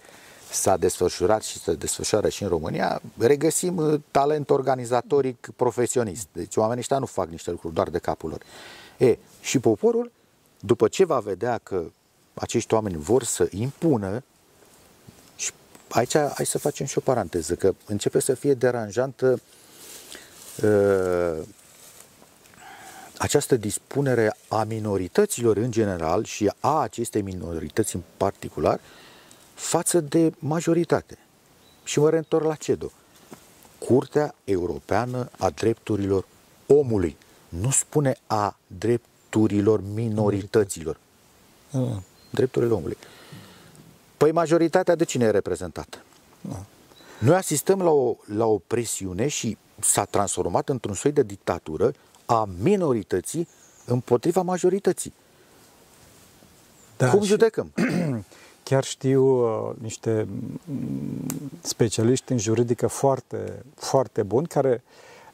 s-a 0.51 0.77
desfășurat 0.77 1.43
și 1.43 1.59
se 1.59 1.73
desfășoară 1.73 2.29
și 2.29 2.43
în 2.43 2.49
România, 2.49 3.01
regăsim 3.17 3.77
uh, 3.77 3.99
talent 4.11 4.49
organizatoric 4.49 5.49
profesionist. 5.55 6.27
Deci 6.31 6.55
oamenii 6.55 6.79
ăștia 6.79 6.97
nu 6.97 7.05
fac 7.05 7.29
niște 7.29 7.51
lucruri 7.51 7.73
doar 7.73 7.89
de 7.89 7.99
capul 7.99 8.29
lor. 8.29 8.41
E, 8.97 9.17
și 9.41 9.59
poporul, 9.59 10.11
după 10.59 10.87
ce 10.87 11.05
va 11.05 11.19
vedea 11.19 11.59
că 11.63 11.83
acești 12.33 12.73
oameni 12.73 12.97
vor 12.97 13.23
să 13.23 13.47
impună, 13.51 14.23
și 14.23 14.30
aici 15.91 16.17
hai 16.17 16.45
să 16.45 16.57
facem 16.57 16.85
și 16.85 16.97
o 16.97 17.01
paranteză, 17.01 17.55
că 17.55 17.73
începe 17.85 18.19
să 18.19 18.33
fie 18.33 18.53
deranjantă 18.53 19.41
uh, 20.63 21.37
această 23.17 23.55
dispunere 23.55 24.35
a 24.47 24.63
minorităților 24.63 25.57
în 25.57 25.71
general 25.71 26.23
și 26.23 26.51
a 26.59 26.79
acestei 26.79 27.21
minorități 27.21 27.95
în 27.95 28.01
particular 28.17 28.79
față 29.53 29.99
de 29.99 30.31
majoritate. 30.39 31.17
Și 31.83 31.99
mă 31.99 32.09
reîntorc 32.09 32.45
la 32.45 32.55
CEDO. 32.55 32.91
Curtea 33.77 34.35
Europeană 34.43 35.29
a 35.37 35.49
Drepturilor 35.49 36.25
Omului. 36.67 37.17
Nu 37.49 37.69
spune 37.69 38.15
a 38.27 38.57
drepturilor 38.67 39.81
minorităților. 39.93 40.97
Da. 41.71 42.01
Drepturile 42.29 42.73
omului. 42.73 42.97
Păi 44.21 44.31
majoritatea 44.31 44.95
de 44.95 45.03
cine 45.03 45.25
e 45.25 45.29
reprezentată? 45.29 45.97
Da. 46.41 46.63
Noi 47.19 47.35
asistăm 47.35 47.81
la 47.81 47.89
o, 47.89 48.15
la 48.35 48.45
o 48.45 48.57
presiune 48.57 49.27
și 49.27 49.57
s-a 49.79 50.05
transformat 50.05 50.69
într-un 50.69 50.93
soi 50.93 51.11
de 51.11 51.23
dictatură 51.23 51.93
a 52.25 52.49
minorității 52.61 53.47
împotriva 53.85 54.41
majorității. 54.41 55.13
Da, 56.97 57.09
Cum 57.09 57.23
judecăm? 57.23 57.71
Chiar 58.63 58.83
știu 58.83 59.23
uh, 59.23 59.75
niște 59.79 60.27
mm, 60.65 61.25
specialiști 61.61 62.31
în 62.31 62.37
juridică 62.37 62.87
foarte, 62.87 63.63
foarte 63.75 64.23
buni 64.23 64.47
care 64.47 64.83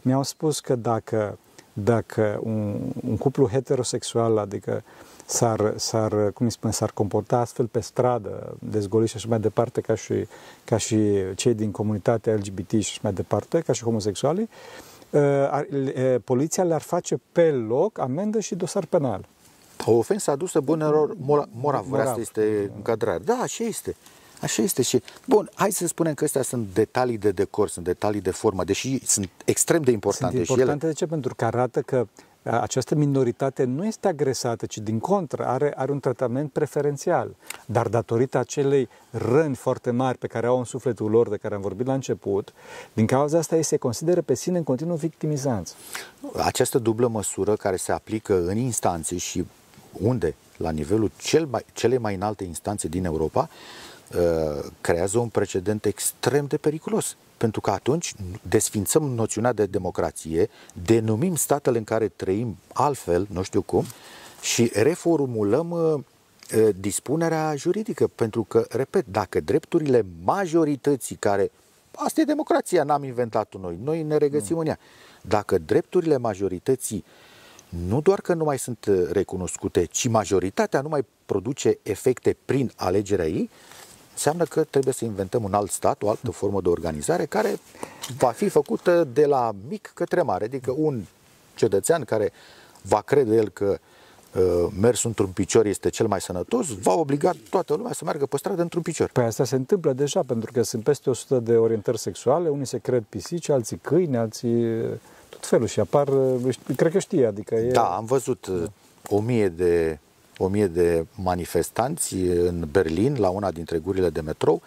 mi-au 0.01 0.23
spus 0.23 0.59
că 0.59 0.75
dacă, 0.75 1.37
dacă 1.73 2.39
un, 2.43 2.79
un 3.07 3.17
cuplu 3.17 3.47
heterosexual, 3.47 4.37
adică 4.37 4.83
s-ar, 5.27 5.73
s-ar, 5.75 6.31
cum 6.31 6.45
îi 6.45 6.51
spune, 6.51 6.73
s-ar 6.73 6.91
comporta 6.91 7.39
astfel 7.39 7.65
pe 7.65 7.79
stradă, 7.79 8.57
dezgoliți 8.59 9.11
și 9.11 9.17
așa 9.17 9.27
mai 9.29 9.39
departe, 9.39 9.81
ca 9.81 9.95
și, 9.95 10.27
ca 10.63 10.77
și 10.77 10.97
cei 11.35 11.53
din 11.53 11.71
comunitatea 11.71 12.33
LGBT 12.33 12.69
și 12.69 12.77
așa 12.77 12.99
mai 13.01 13.13
departe, 13.13 13.59
ca 13.59 13.73
și 13.73 13.83
homosexualii, 13.83 14.49
uh, 15.09 15.21
uh, 15.71 16.15
poliția 16.23 16.63
le-ar 16.63 16.81
face 16.81 17.19
pe 17.31 17.51
loc 17.51 17.99
amendă 17.99 18.39
și 18.39 18.55
dosar 18.55 18.85
penal. 18.85 19.27
O 19.85 19.91
ofensă 19.91 20.31
adusă 20.31 20.59
bunelor 20.59 21.15
morav. 21.19 21.47
morav. 21.51 21.93
Asta 21.93 22.19
este 22.19 22.71
încadrare. 22.75 23.23
Da, 23.23 23.33
așa 23.33 23.63
este. 23.63 23.95
Așa 24.41 24.61
este 24.61 24.81
și, 24.81 25.01
bun, 25.25 25.49
hai 25.53 25.71
să 25.71 25.87
spunem 25.87 26.13
că 26.13 26.23
astea 26.23 26.41
sunt 26.41 26.67
detalii 26.73 27.17
de 27.17 27.31
decor, 27.31 27.69
sunt 27.69 27.85
detalii 27.85 28.21
de 28.21 28.31
formă, 28.31 28.63
deși 28.63 29.05
sunt 29.05 29.29
extrem 29.45 29.81
de 29.81 29.91
importante. 29.91 30.35
Sunt 30.35 30.47
importante 30.49 30.79
și 30.79 30.85
ele. 30.85 30.93
de 30.93 30.99
ce? 30.99 31.05
Pentru 31.05 31.35
că 31.35 31.45
arată 31.45 31.81
că 31.81 32.07
această 32.49 32.95
minoritate 32.95 33.63
nu 33.63 33.85
este 33.85 34.07
agresată, 34.07 34.65
ci 34.65 34.77
din 34.77 34.99
contră 34.99 35.45
are, 35.45 35.73
are 35.75 35.91
un 35.91 35.99
tratament 35.99 36.51
preferențial. 36.51 37.35
Dar 37.65 37.87
datorită 37.87 38.37
acelei 38.37 38.89
răni 39.09 39.55
foarte 39.55 39.91
mari 39.91 40.17
pe 40.17 40.27
care 40.27 40.47
au 40.47 40.57
în 40.57 40.63
sufletul 40.63 41.09
lor, 41.09 41.29
de 41.29 41.37
care 41.37 41.55
am 41.55 41.61
vorbit 41.61 41.85
la 41.85 41.93
început, 41.93 42.53
din 42.93 43.05
cauza 43.05 43.37
asta 43.37 43.55
ei 43.55 43.63
se 43.63 43.77
consideră 43.77 44.21
pe 44.21 44.35
sine 44.35 44.57
în 44.57 44.63
continuu 44.63 44.95
victimizanți. 44.95 45.75
Această 46.37 46.79
dublă 46.79 47.07
măsură 47.07 47.55
care 47.55 47.75
se 47.75 47.91
aplică 47.91 48.45
în 48.47 48.57
instanțe 48.57 49.17
și 49.17 49.45
unde, 49.91 50.35
la 50.57 50.69
nivelul 50.69 51.11
cel 51.17 51.45
mai, 51.45 51.65
cele 51.73 51.97
mai 51.97 52.15
înalte 52.15 52.43
instanțe 52.43 52.87
din 52.87 53.05
Europa, 53.05 53.49
uh, 54.15 54.65
creează 54.81 55.19
un 55.19 55.27
precedent 55.27 55.85
extrem 55.85 56.45
de 56.45 56.57
periculos. 56.57 57.15
Pentru 57.37 57.61
că 57.61 57.69
atunci 57.69 58.13
desfințăm 58.41 59.03
noțiunea 59.03 59.53
de 59.53 59.65
democrație, 59.65 60.49
denumim 60.85 61.35
statele 61.35 61.77
în 61.77 61.83
care 61.83 62.07
trăim 62.07 62.57
altfel, 62.73 63.27
nu 63.31 63.41
știu 63.41 63.61
cum, 63.61 63.85
și 64.41 64.71
reformulăm 64.73 65.71
uh, 65.71 65.93
uh, 66.57 66.69
dispunerea 66.79 67.55
juridică. 67.55 68.07
Pentru 68.07 68.43
că, 68.43 68.65
repet, 68.69 69.05
dacă 69.07 69.39
drepturile 69.39 70.05
majorității 70.23 71.15
care 71.15 71.51
Asta 71.99 72.21
e 72.21 72.23
democrația, 72.23 72.83
n-am 72.83 73.03
inventat-o 73.03 73.59
noi. 73.59 73.79
Noi 73.83 74.03
ne 74.03 74.17
regăsim 74.17 74.57
în 74.57 74.67
ea. 74.67 74.79
Dacă 75.21 75.57
drepturile 75.57 76.17
majorității 76.17 77.03
uh, 77.05 77.27
nu 77.69 78.01
doar 78.01 78.21
că 78.21 78.33
nu 78.33 78.43
mai 78.43 78.59
sunt 78.59 78.85
uh, 78.85 79.07
recunoscute, 79.11 79.85
ci 79.85 80.07
majoritatea 80.07 80.81
nu 80.81 80.89
mai 80.89 81.05
produce 81.25 81.77
efecte 81.83 82.37
prin 82.45 82.71
alegerea 82.75 83.27
ei, 83.27 83.49
înseamnă 84.17 84.43
că 84.43 84.63
trebuie 84.63 84.93
să 84.93 85.05
inventăm 85.05 85.43
un 85.43 85.53
alt 85.53 85.71
stat, 85.71 86.03
o 86.03 86.09
altă 86.09 86.31
formă 86.31 86.61
de 86.61 86.69
organizare 86.69 87.25
care 87.25 87.59
va 88.17 88.27
fi 88.27 88.49
făcută 88.49 89.07
de 89.13 89.25
la 89.25 89.55
mic 89.67 89.91
către 89.93 90.21
mare, 90.21 90.45
adică 90.45 90.73
un 90.77 91.03
cetățean 91.55 92.03
care 92.03 92.31
va 92.81 93.01
crede 93.01 93.35
el 93.35 93.49
că 93.49 93.77
uh, 94.35 94.67
mers 94.79 95.03
într-un 95.03 95.29
picior 95.29 95.65
este 95.65 95.89
cel 95.89 96.07
mai 96.07 96.21
sănătos, 96.21 96.67
va 96.67 96.93
obliga 96.93 97.31
toată 97.49 97.73
lumea 97.75 97.93
să 97.93 98.03
meargă 98.03 98.25
pe 98.25 98.37
stradă 98.37 98.61
într-un 98.61 98.81
picior. 98.81 99.09
Păi 99.13 99.23
asta 99.23 99.43
se 99.43 99.55
întâmplă 99.55 99.93
deja, 99.93 100.21
pentru 100.27 100.51
că 100.51 100.61
sunt 100.61 100.83
peste 100.83 101.09
100 101.09 101.39
de 101.39 101.55
orientări 101.55 101.99
sexuale, 101.99 102.49
unii 102.49 102.65
se 102.65 102.77
cred 102.77 103.03
pisici, 103.09 103.49
alții 103.49 103.77
câini, 103.77 104.17
alții 104.17 104.65
tot 105.29 105.45
felul 105.45 105.67
și 105.67 105.79
apar, 105.79 106.09
cred 106.75 106.91
că 106.91 106.99
știe, 106.99 107.25
adică 107.25 107.55
e... 107.55 107.71
Da, 107.71 107.95
am 107.95 108.05
văzut 108.05 108.47
da. 108.47 108.67
o 109.09 109.19
mie 109.19 109.49
de 109.49 109.99
o 110.37 110.47
mie 110.47 110.67
de 110.67 111.05
manifestanți 111.15 112.15
în 112.23 112.67
Berlin, 112.71 113.15
la 113.19 113.29
una 113.29 113.51
dintre 113.51 113.77
gurile 113.77 114.09
de 114.09 114.21
metrou, 114.21 114.61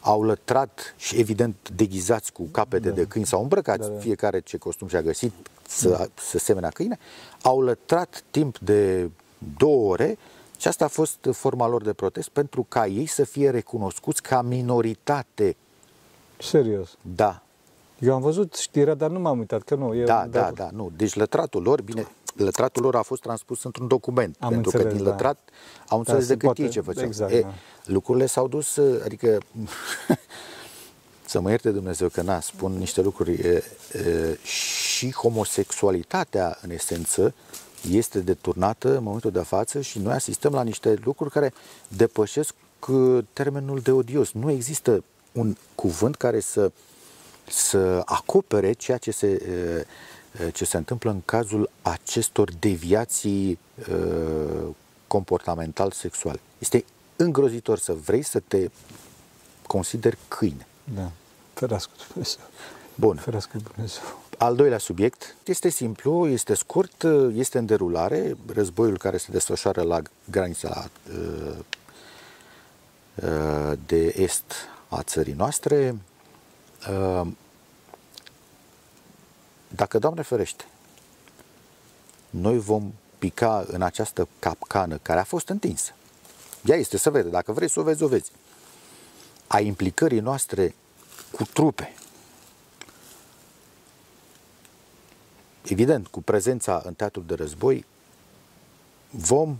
au 0.00 0.22
lătrat 0.22 0.94
și 0.96 1.18
evident 1.18 1.70
deghizați 1.76 2.32
cu 2.32 2.42
capete 2.42 2.88
da. 2.88 2.94
de 2.94 3.04
câini 3.04 3.26
sau 3.26 3.42
îmbrăcați, 3.42 3.88
da, 3.88 3.94
da. 3.94 3.98
fiecare 3.98 4.40
ce 4.40 4.56
costum 4.56 4.88
și-a 4.88 5.02
găsit 5.02 5.32
să, 5.68 5.88
da. 5.88 6.06
să 6.14 6.38
semene 6.38 6.68
câine, 6.72 6.98
au 7.42 7.60
lătrat 7.60 8.24
timp 8.30 8.58
de 8.58 9.10
două 9.56 9.90
ore 9.90 10.18
și 10.58 10.68
asta 10.68 10.84
a 10.84 10.88
fost 10.88 11.28
forma 11.32 11.68
lor 11.68 11.82
de 11.82 11.92
protest 11.92 12.28
pentru 12.28 12.66
ca 12.68 12.86
ei 12.86 13.06
să 13.06 13.24
fie 13.24 13.50
recunoscuți 13.50 14.22
ca 14.22 14.42
minoritate. 14.42 15.56
Serios? 16.38 16.96
Da. 17.16 17.42
Eu 17.98 18.14
am 18.14 18.20
văzut 18.20 18.54
știrea, 18.54 18.94
dar 18.94 19.10
nu 19.10 19.20
m-am 19.20 19.38
uitat, 19.38 19.62
că 19.62 19.74
nu. 19.74 19.94
Eu, 19.94 20.04
da, 20.04 20.26
da, 20.30 20.50
da, 20.54 20.68
nu. 20.72 20.90
Deci 20.96 21.14
lătratul 21.14 21.62
lor, 21.62 21.82
bine, 21.82 22.06
lătratul 22.36 22.82
lor 22.82 22.94
a 22.94 23.02
fost 23.02 23.22
transpus 23.22 23.64
într-un 23.64 23.86
document. 23.86 24.36
Am 24.38 24.48
pentru 24.50 24.70
înțeles, 24.70 24.92
că 24.92 24.96
din 24.96 25.04
da. 25.04 25.10
lătrat 25.10 25.50
au 25.88 25.98
înțeles 25.98 26.20
da, 26.20 26.26
decât 26.26 26.42
poate, 26.42 26.62
ei 26.62 26.68
ce 26.68 26.80
făceau. 26.80 27.04
Exact, 27.04 27.32
e, 27.32 27.40
da. 27.40 27.54
Lucrurile 27.84 28.26
s-au 28.26 28.48
dus, 28.48 28.76
adică 29.04 29.38
să 31.24 31.40
mă 31.40 31.50
ierte 31.50 31.70
Dumnezeu 31.70 32.08
că 32.08 32.22
na, 32.22 32.40
spun 32.40 32.72
niște 32.72 33.02
lucruri 33.02 33.32
e, 33.32 33.62
e, 33.92 34.38
și 34.42 35.12
homosexualitatea 35.12 36.58
în 36.62 36.70
esență 36.70 37.34
este 37.90 38.20
deturnată 38.20 38.96
în 38.96 39.02
momentul 39.02 39.30
de 39.30 39.40
față 39.40 39.80
și 39.80 39.98
noi 39.98 40.12
asistăm 40.12 40.52
la 40.52 40.62
niște 40.62 40.98
lucruri 41.04 41.30
care 41.30 41.52
depășesc 41.88 42.54
uh, 42.88 43.24
termenul 43.32 43.80
de 43.80 43.90
odios. 43.90 44.32
Nu 44.32 44.50
există 44.50 45.04
un 45.32 45.56
cuvânt 45.74 46.16
care 46.16 46.40
să 46.40 46.70
să 47.48 48.02
acopere 48.04 48.72
ceea 48.72 48.98
ce 48.98 49.10
se, 49.10 49.42
ce 50.52 50.64
se 50.64 50.76
întâmplă 50.76 51.10
în 51.10 51.22
cazul 51.24 51.70
acestor 51.82 52.52
deviații 52.52 53.58
comportamental 55.06 55.90
sexual. 55.90 56.40
Este 56.58 56.84
îngrozitor 57.16 57.78
să 57.78 57.92
vrei 57.92 58.22
să 58.22 58.40
te 58.48 58.70
consideri 59.66 60.18
câine. 60.28 60.66
Da. 60.94 61.10
Ferească 61.52 61.90
Dumnezeu. 62.08 62.40
Bun. 62.94 63.16
Ferească 63.16 63.58
Dumnezeu. 63.72 64.02
Al 64.38 64.56
doilea 64.56 64.78
subiect 64.78 65.36
este 65.44 65.68
simplu, 65.68 66.28
este 66.28 66.54
scurt, 66.54 67.06
este 67.34 67.58
în 67.58 67.66
derulare. 67.66 68.36
Războiul 68.54 68.98
care 68.98 69.16
se 69.16 69.28
desfășoară 69.30 69.82
la 69.82 70.02
granița 70.30 70.90
de 73.86 74.14
est 74.16 74.52
a 74.88 75.02
țării 75.02 75.32
noastre 75.32 75.94
Ehm, 76.88 77.36
dacă, 79.76 79.98
Doamne 79.98 80.22
ferește, 80.22 80.64
noi 82.30 82.58
vom 82.58 82.92
pica 83.18 83.64
în 83.66 83.82
această 83.82 84.28
capcană 84.38 84.98
care 85.02 85.20
a 85.20 85.24
fost 85.24 85.48
întinsă, 85.48 85.92
ea 86.64 86.76
este 86.76 86.96
să 86.96 87.10
vede, 87.10 87.28
dacă 87.28 87.52
vrei 87.52 87.70
să 87.70 87.80
o 87.80 87.82
vezi, 87.82 88.02
o 88.02 88.08
vezi, 88.08 88.30
a 89.46 89.60
implicării 89.60 90.20
noastre 90.20 90.74
cu 91.30 91.44
trupe, 91.44 91.94
evident, 95.62 96.06
cu 96.06 96.22
prezența 96.22 96.82
în 96.84 96.94
teatrul 96.94 97.24
de 97.26 97.34
război, 97.34 97.84
vom 99.10 99.56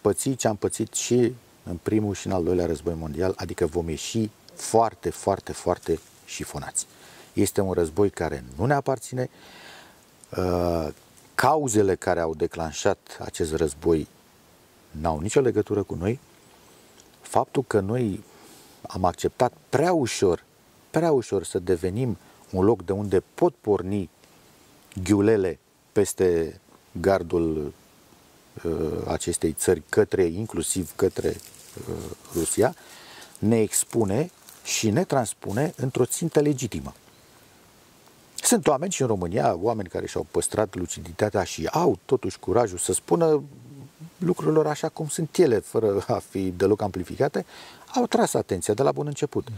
păți 0.00 0.30
ce 0.30 0.48
am 0.48 0.56
pățit 0.56 0.94
și 0.94 1.34
în 1.62 1.76
primul 1.82 2.14
și 2.14 2.26
în 2.26 2.32
al 2.32 2.44
doilea 2.44 2.66
război 2.66 2.94
mondial, 2.94 3.32
adică 3.36 3.66
vom 3.66 3.88
ieși 3.88 4.30
foarte, 4.54 5.10
foarte, 5.10 5.52
foarte 5.52 6.00
șifonați. 6.24 6.86
Este 7.40 7.60
un 7.60 7.72
război 7.72 8.10
care 8.10 8.44
nu 8.56 8.64
ne 8.64 8.74
aparține. 8.74 9.30
Uh, 10.36 10.88
cauzele 11.34 11.94
care 11.94 12.20
au 12.20 12.34
declanșat 12.34 13.18
acest 13.20 13.54
război 13.54 14.08
n-au 14.90 15.18
nicio 15.18 15.40
legătură 15.40 15.82
cu 15.82 15.94
noi. 15.94 16.18
Faptul 17.20 17.64
că 17.66 17.80
noi 17.80 18.24
am 18.82 19.04
acceptat 19.04 19.52
prea 19.68 19.92
ușor, 19.92 20.44
prea 20.90 21.12
ușor 21.12 21.44
să 21.44 21.58
devenim 21.58 22.16
un 22.50 22.64
loc 22.64 22.84
de 22.84 22.92
unde 22.92 23.22
pot 23.34 23.54
porni 23.60 24.10
ghiulele 25.02 25.58
peste 25.92 26.60
gardul 26.92 27.72
uh, 28.64 28.72
acestei 29.06 29.52
țări 29.52 29.82
către, 29.88 30.24
inclusiv 30.24 30.92
către 30.96 31.28
uh, 31.28 31.94
Rusia, 32.34 32.74
ne 33.38 33.60
expune 33.60 34.30
și 34.64 34.90
ne 34.90 35.04
transpune 35.04 35.72
într-o 35.76 36.04
țintă 36.04 36.40
legitimă. 36.40 36.92
Sunt 38.42 38.66
oameni 38.66 38.92
și 38.92 39.00
în 39.00 39.06
România, 39.06 39.56
oameni 39.60 39.88
care 39.88 40.06
și-au 40.06 40.26
păstrat 40.30 40.74
luciditatea 40.74 41.44
și 41.44 41.66
au 41.66 41.98
totuși 42.04 42.38
curajul 42.38 42.78
să 42.78 42.92
spună 42.92 43.42
lucrurilor 44.18 44.66
așa 44.66 44.88
cum 44.88 45.08
sunt 45.08 45.36
ele, 45.36 45.58
fără 45.58 46.04
a 46.06 46.22
fi 46.30 46.50
deloc 46.56 46.82
amplificate, 46.82 47.44
au 47.94 48.06
tras 48.06 48.34
atenția 48.34 48.74
de 48.74 48.82
la 48.82 48.92
bun 48.92 49.06
început. 49.06 49.48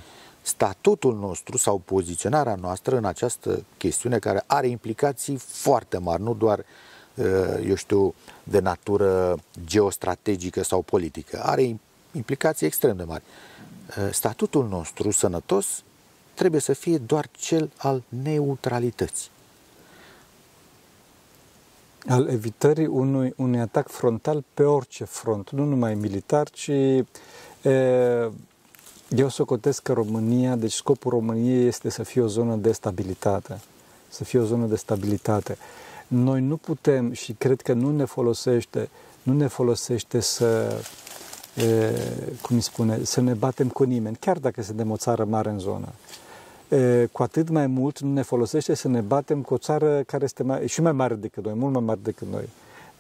Statutul 0.43 1.15
nostru 1.19 1.57
sau 1.57 1.79
poziționarea 1.79 2.55
noastră 2.55 2.97
în 2.97 3.05
această 3.05 3.65
chestiune 3.77 4.19
care 4.19 4.45
are 4.47 4.67
implicații 4.67 5.37
foarte 5.37 5.99
mari, 5.99 6.23
nu 6.23 6.35
doar, 6.35 6.65
uh, 7.15 7.25
eu 7.67 7.75
știu, 7.75 8.15
de 8.45 8.59
natură 8.59 9.39
geostrategică 9.65 10.63
sau 10.63 10.83
politică, 10.83 11.41
are 11.43 11.79
implicații 12.13 12.67
extrem 12.67 12.97
de 12.97 13.03
mari. 13.03 13.23
Uh, 13.89 14.13
statutul 14.13 14.69
nostru 14.69 15.11
sănătos 15.11 15.83
trebuie 16.35 16.61
să 16.61 16.73
fie 16.73 16.99
doar 16.99 17.29
cel 17.31 17.71
al 17.77 18.03
neutralității. 18.09 19.31
Al 22.09 22.29
evitării 22.29 22.87
unui, 22.87 23.33
unui 23.37 23.61
atac 23.61 23.89
frontal 23.89 24.45
pe 24.55 24.63
orice 24.63 25.05
front, 25.05 25.51
nu 25.51 25.65
numai 25.65 25.95
militar, 25.95 26.51
ci 26.51 26.69
e, 26.69 28.31
eu 29.09 29.29
socotesc 29.29 29.83
că 29.83 29.93
România, 29.93 30.57
deci 30.57 30.73
scopul 30.73 31.11
României 31.11 31.67
este 31.67 31.89
să 31.91 32.03
fie 32.03 32.23
o 32.23 32.27
zonă 32.27 32.57
de 32.57 32.73
stabilitate. 32.73 33.61
Să 34.09 34.25
fie 34.25 34.39
o 34.39 34.45
zonă 34.45 34.67
de 34.67 34.77
stabilitate. 34.77 35.57
Noi 36.07 36.41
nu 36.41 36.57
putem 36.57 37.13
și 37.13 37.33
cred 37.33 37.61
că 37.61 37.73
nu 37.73 37.97
ne 37.97 38.05
folosește, 38.05 38.89
nu 39.23 39.33
ne 39.33 39.47
folosește 39.47 40.21
să, 40.21 40.81
e, 41.02 41.02
cum 42.41 42.57
îi 42.57 42.63
spune, 42.63 43.05
să 43.05 43.21
ne 43.21 43.33
batem 43.33 43.69
cu 43.69 43.83
nimeni, 43.83 44.17
chiar 44.21 44.39
dacă 44.39 44.63
suntem 44.63 44.91
o 44.91 44.97
țară 44.97 45.25
mare 45.25 45.51
în 45.51 45.59
zonă 45.59 45.89
cu 47.13 47.23
atât 47.23 47.49
mai 47.49 47.67
mult 47.67 48.01
nu 48.01 48.13
ne 48.13 48.23
folosește 48.23 48.75
să 48.75 48.89
ne 48.89 49.01
batem 49.01 49.43
cu 49.43 49.55
o 49.55 49.59
țară 49.59 50.03
care 50.03 50.25
este 50.25 50.43
mai, 50.43 50.69
și 50.69 50.81
mai 50.81 50.93
mare 50.93 51.15
decât 51.15 51.45
noi, 51.45 51.55
mult 51.55 51.73
mai 51.73 51.83
mare 51.83 52.01
decât 52.03 52.29
noi. 52.29 52.49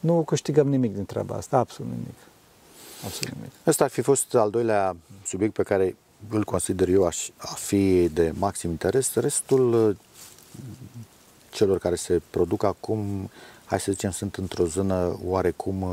Nu 0.00 0.22
câștigăm 0.22 0.68
nimic 0.68 0.94
din 0.94 1.04
treaba 1.04 1.34
asta, 1.34 1.58
absolut 1.58 1.90
nimic. 1.90 2.14
Absolut 3.04 3.34
nimic. 3.34 3.52
Ăsta 3.66 3.84
ar 3.84 3.90
fi 3.90 4.00
fost 4.00 4.34
al 4.34 4.50
doilea 4.50 4.96
subiect 5.24 5.54
pe 5.54 5.62
care 5.62 5.96
îl 6.28 6.44
consider 6.44 6.88
eu 6.88 7.06
aș 7.06 7.28
fi 7.54 8.08
de 8.08 8.32
maxim 8.38 8.70
interes. 8.70 9.14
Restul 9.14 9.96
celor 11.50 11.78
care 11.78 11.94
se 11.94 12.20
produc 12.30 12.62
acum, 12.62 13.30
hai 13.64 13.80
să 13.80 13.92
zicem, 13.92 14.10
sunt 14.10 14.36
într-o 14.36 14.64
zonă 14.64 15.18
oarecum 15.24 15.86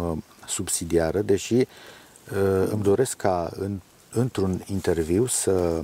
subsidiară, 0.47 1.21
deși 1.21 1.67
îmi 2.71 2.83
doresc 2.83 3.17
ca 3.17 3.51
în, 3.55 3.79
într-un 4.11 4.61
interviu 4.67 5.25
să 5.25 5.83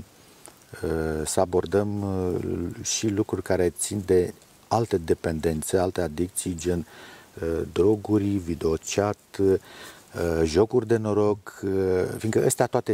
Uh, 0.84 1.26
să 1.26 1.40
abordăm 1.40 2.02
uh, 2.02 2.86
și 2.86 3.08
lucruri 3.08 3.42
care 3.42 3.70
țin 3.70 4.04
de 4.06 4.34
alte 4.68 4.98
dependențe, 4.98 5.78
alte 5.78 6.02
adicții, 6.02 6.56
gen 6.56 6.86
uh, 7.42 7.62
droguri, 7.74 8.26
videochat, 8.26 9.18
jocuri 10.44 10.88
de 10.88 10.98
noroc, 10.98 11.64
fiindcă 12.18 12.46
astea 12.46 12.66
toate 12.66 12.94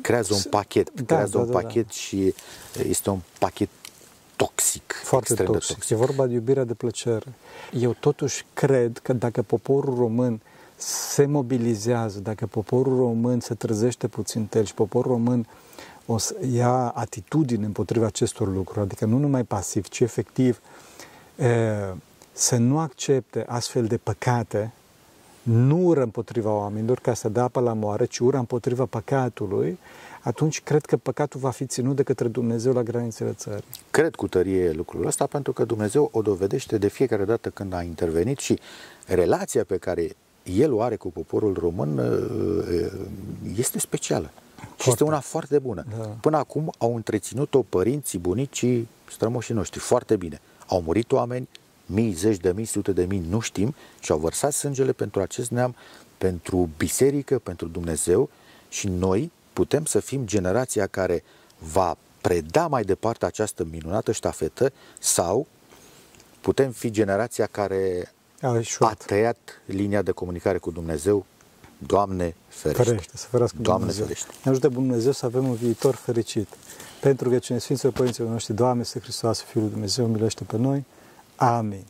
creează 0.00 0.34
un 0.34 0.42
pachet, 0.50 0.90
da, 0.94 1.02
creează 1.04 1.36
da, 1.36 1.38
un 1.38 1.46
da, 1.46 1.52
da. 1.52 1.58
pachet 1.58 1.86
da. 1.86 1.92
și 1.92 2.34
este 2.88 3.10
un 3.10 3.20
pachet 3.38 3.68
toxic, 4.36 4.92
foarte 5.02 5.32
extrem 5.32 5.52
toxic. 5.52 5.68
de 5.68 5.74
toxic. 5.74 5.90
E 5.90 6.06
vorba 6.06 6.26
de 6.26 6.32
iubirea 6.32 6.64
de 6.64 6.74
plăcere. 6.74 7.32
Eu 7.72 7.92
totuși 8.00 8.44
cred 8.54 8.98
că 8.98 9.12
dacă 9.12 9.42
poporul 9.42 9.94
român 9.94 10.40
se 10.80 11.26
mobilizează, 11.26 12.20
dacă 12.20 12.46
poporul 12.46 12.96
român 12.96 13.40
se 13.40 13.54
trezește 13.54 14.08
puțin 14.08 14.48
el 14.52 14.64
și 14.64 14.74
poporul 14.74 15.12
român 15.12 15.46
o 16.06 16.18
să 16.18 16.36
ia 16.52 16.88
atitudine 16.88 17.64
împotriva 17.64 18.06
acestor 18.06 18.52
lucruri, 18.52 18.80
adică 18.80 19.04
nu 19.04 19.18
numai 19.18 19.44
pasiv, 19.44 19.88
ci 19.88 20.00
efectiv 20.00 20.60
să 22.32 22.56
nu 22.56 22.78
accepte 22.78 23.44
astfel 23.48 23.84
de 23.84 23.96
păcate, 23.96 24.72
nu 25.42 25.86
ură 25.86 26.02
împotriva 26.02 26.52
oamenilor 26.52 26.98
ca 26.98 27.14
să 27.14 27.28
dea 27.28 27.42
apă 27.42 27.60
la 27.60 27.72
moare, 27.72 28.04
ci 28.04 28.18
ură 28.18 28.36
împotriva 28.36 28.84
păcatului, 28.84 29.78
atunci 30.22 30.62
cred 30.62 30.84
că 30.84 30.96
păcatul 30.96 31.40
va 31.40 31.50
fi 31.50 31.66
ținut 31.66 31.96
de 31.96 32.02
către 32.02 32.28
Dumnezeu 32.28 32.72
la 32.72 32.82
granițele 32.82 33.32
țării. 33.32 33.64
Cred 33.90 34.14
cu 34.14 34.28
tărie 34.28 34.70
lucrul 34.72 35.06
ăsta 35.06 35.26
pentru 35.26 35.52
că 35.52 35.64
Dumnezeu 35.64 36.08
o 36.12 36.22
dovedește 36.22 36.78
de 36.78 36.88
fiecare 36.88 37.24
dată 37.24 37.50
când 37.50 37.72
a 37.72 37.82
intervenit 37.82 38.38
și 38.38 38.58
relația 39.06 39.64
pe 39.64 39.76
care 39.76 40.16
el 40.50 40.72
o 40.72 40.82
are 40.82 40.96
cu 40.96 41.08
poporul 41.08 41.56
român 41.60 42.00
este 43.56 43.78
specială. 43.78 44.30
Și 44.80 44.90
este 44.90 45.04
una 45.04 45.20
foarte 45.20 45.58
bună. 45.58 45.84
Da. 45.98 46.04
Până 46.04 46.36
acum 46.36 46.72
au 46.78 46.94
întreținut-o 46.94 47.62
părinții, 47.62 48.18
bunicii, 48.18 48.88
strămoșii 49.10 49.54
noștri 49.54 49.80
foarte 49.80 50.16
bine. 50.16 50.40
Au 50.66 50.82
murit 50.82 51.12
oameni, 51.12 51.48
mii, 51.86 52.12
zeci 52.12 52.36
de 52.36 52.52
mii, 52.52 52.64
sute 52.64 52.92
de 52.92 53.04
mii, 53.04 53.22
nu 53.28 53.40
știm, 53.40 53.74
și 54.00 54.12
au 54.12 54.18
vărsat 54.18 54.52
sângele 54.52 54.92
pentru 54.92 55.20
acest 55.20 55.50
neam, 55.50 55.74
pentru 56.18 56.68
biserică, 56.76 57.38
pentru 57.38 57.66
Dumnezeu 57.66 58.30
și 58.68 58.88
noi 58.88 59.30
putem 59.52 59.84
să 59.84 60.00
fim 60.00 60.26
generația 60.26 60.86
care 60.86 61.24
va 61.58 61.96
preda 62.20 62.66
mai 62.66 62.82
departe 62.82 63.26
această 63.26 63.66
minunată 63.70 64.12
ștafetă 64.12 64.72
sau 64.98 65.46
putem 66.40 66.70
fi 66.70 66.90
generația 66.90 67.46
care 67.46 68.12
a, 68.40 68.60
a 68.78 68.94
tăiat 69.06 69.38
linia 69.64 70.02
de 70.02 70.10
comunicare 70.10 70.58
cu 70.58 70.70
Dumnezeu 70.70 71.26
Doamne 71.78 72.34
ferește. 72.48 72.82
ferește 72.82 73.16
să 73.16 73.26
ferească 73.30 73.56
Doamne 73.60 73.86
Dumnezeu. 73.86 74.06
ferește. 74.06 74.28
Ne 74.44 74.50
ajută 74.50 74.68
Dumnezeu 74.68 75.12
să 75.12 75.26
avem 75.26 75.48
un 75.48 75.54
viitor 75.54 75.94
fericit. 75.94 76.48
Pentru 77.00 77.28
că 77.28 77.38
cine 77.38 77.58
Sfinților 77.58 77.92
Părinților 77.92 78.28
noștri, 78.28 78.54
Doamne, 78.54 78.80
este 78.80 79.00
Hristos, 79.00 79.40
Fiul 79.40 79.62
lui 79.62 79.72
Dumnezeu, 79.72 80.06
milește 80.06 80.44
pe 80.44 80.56
noi. 80.56 80.84
Amin. 81.36 81.84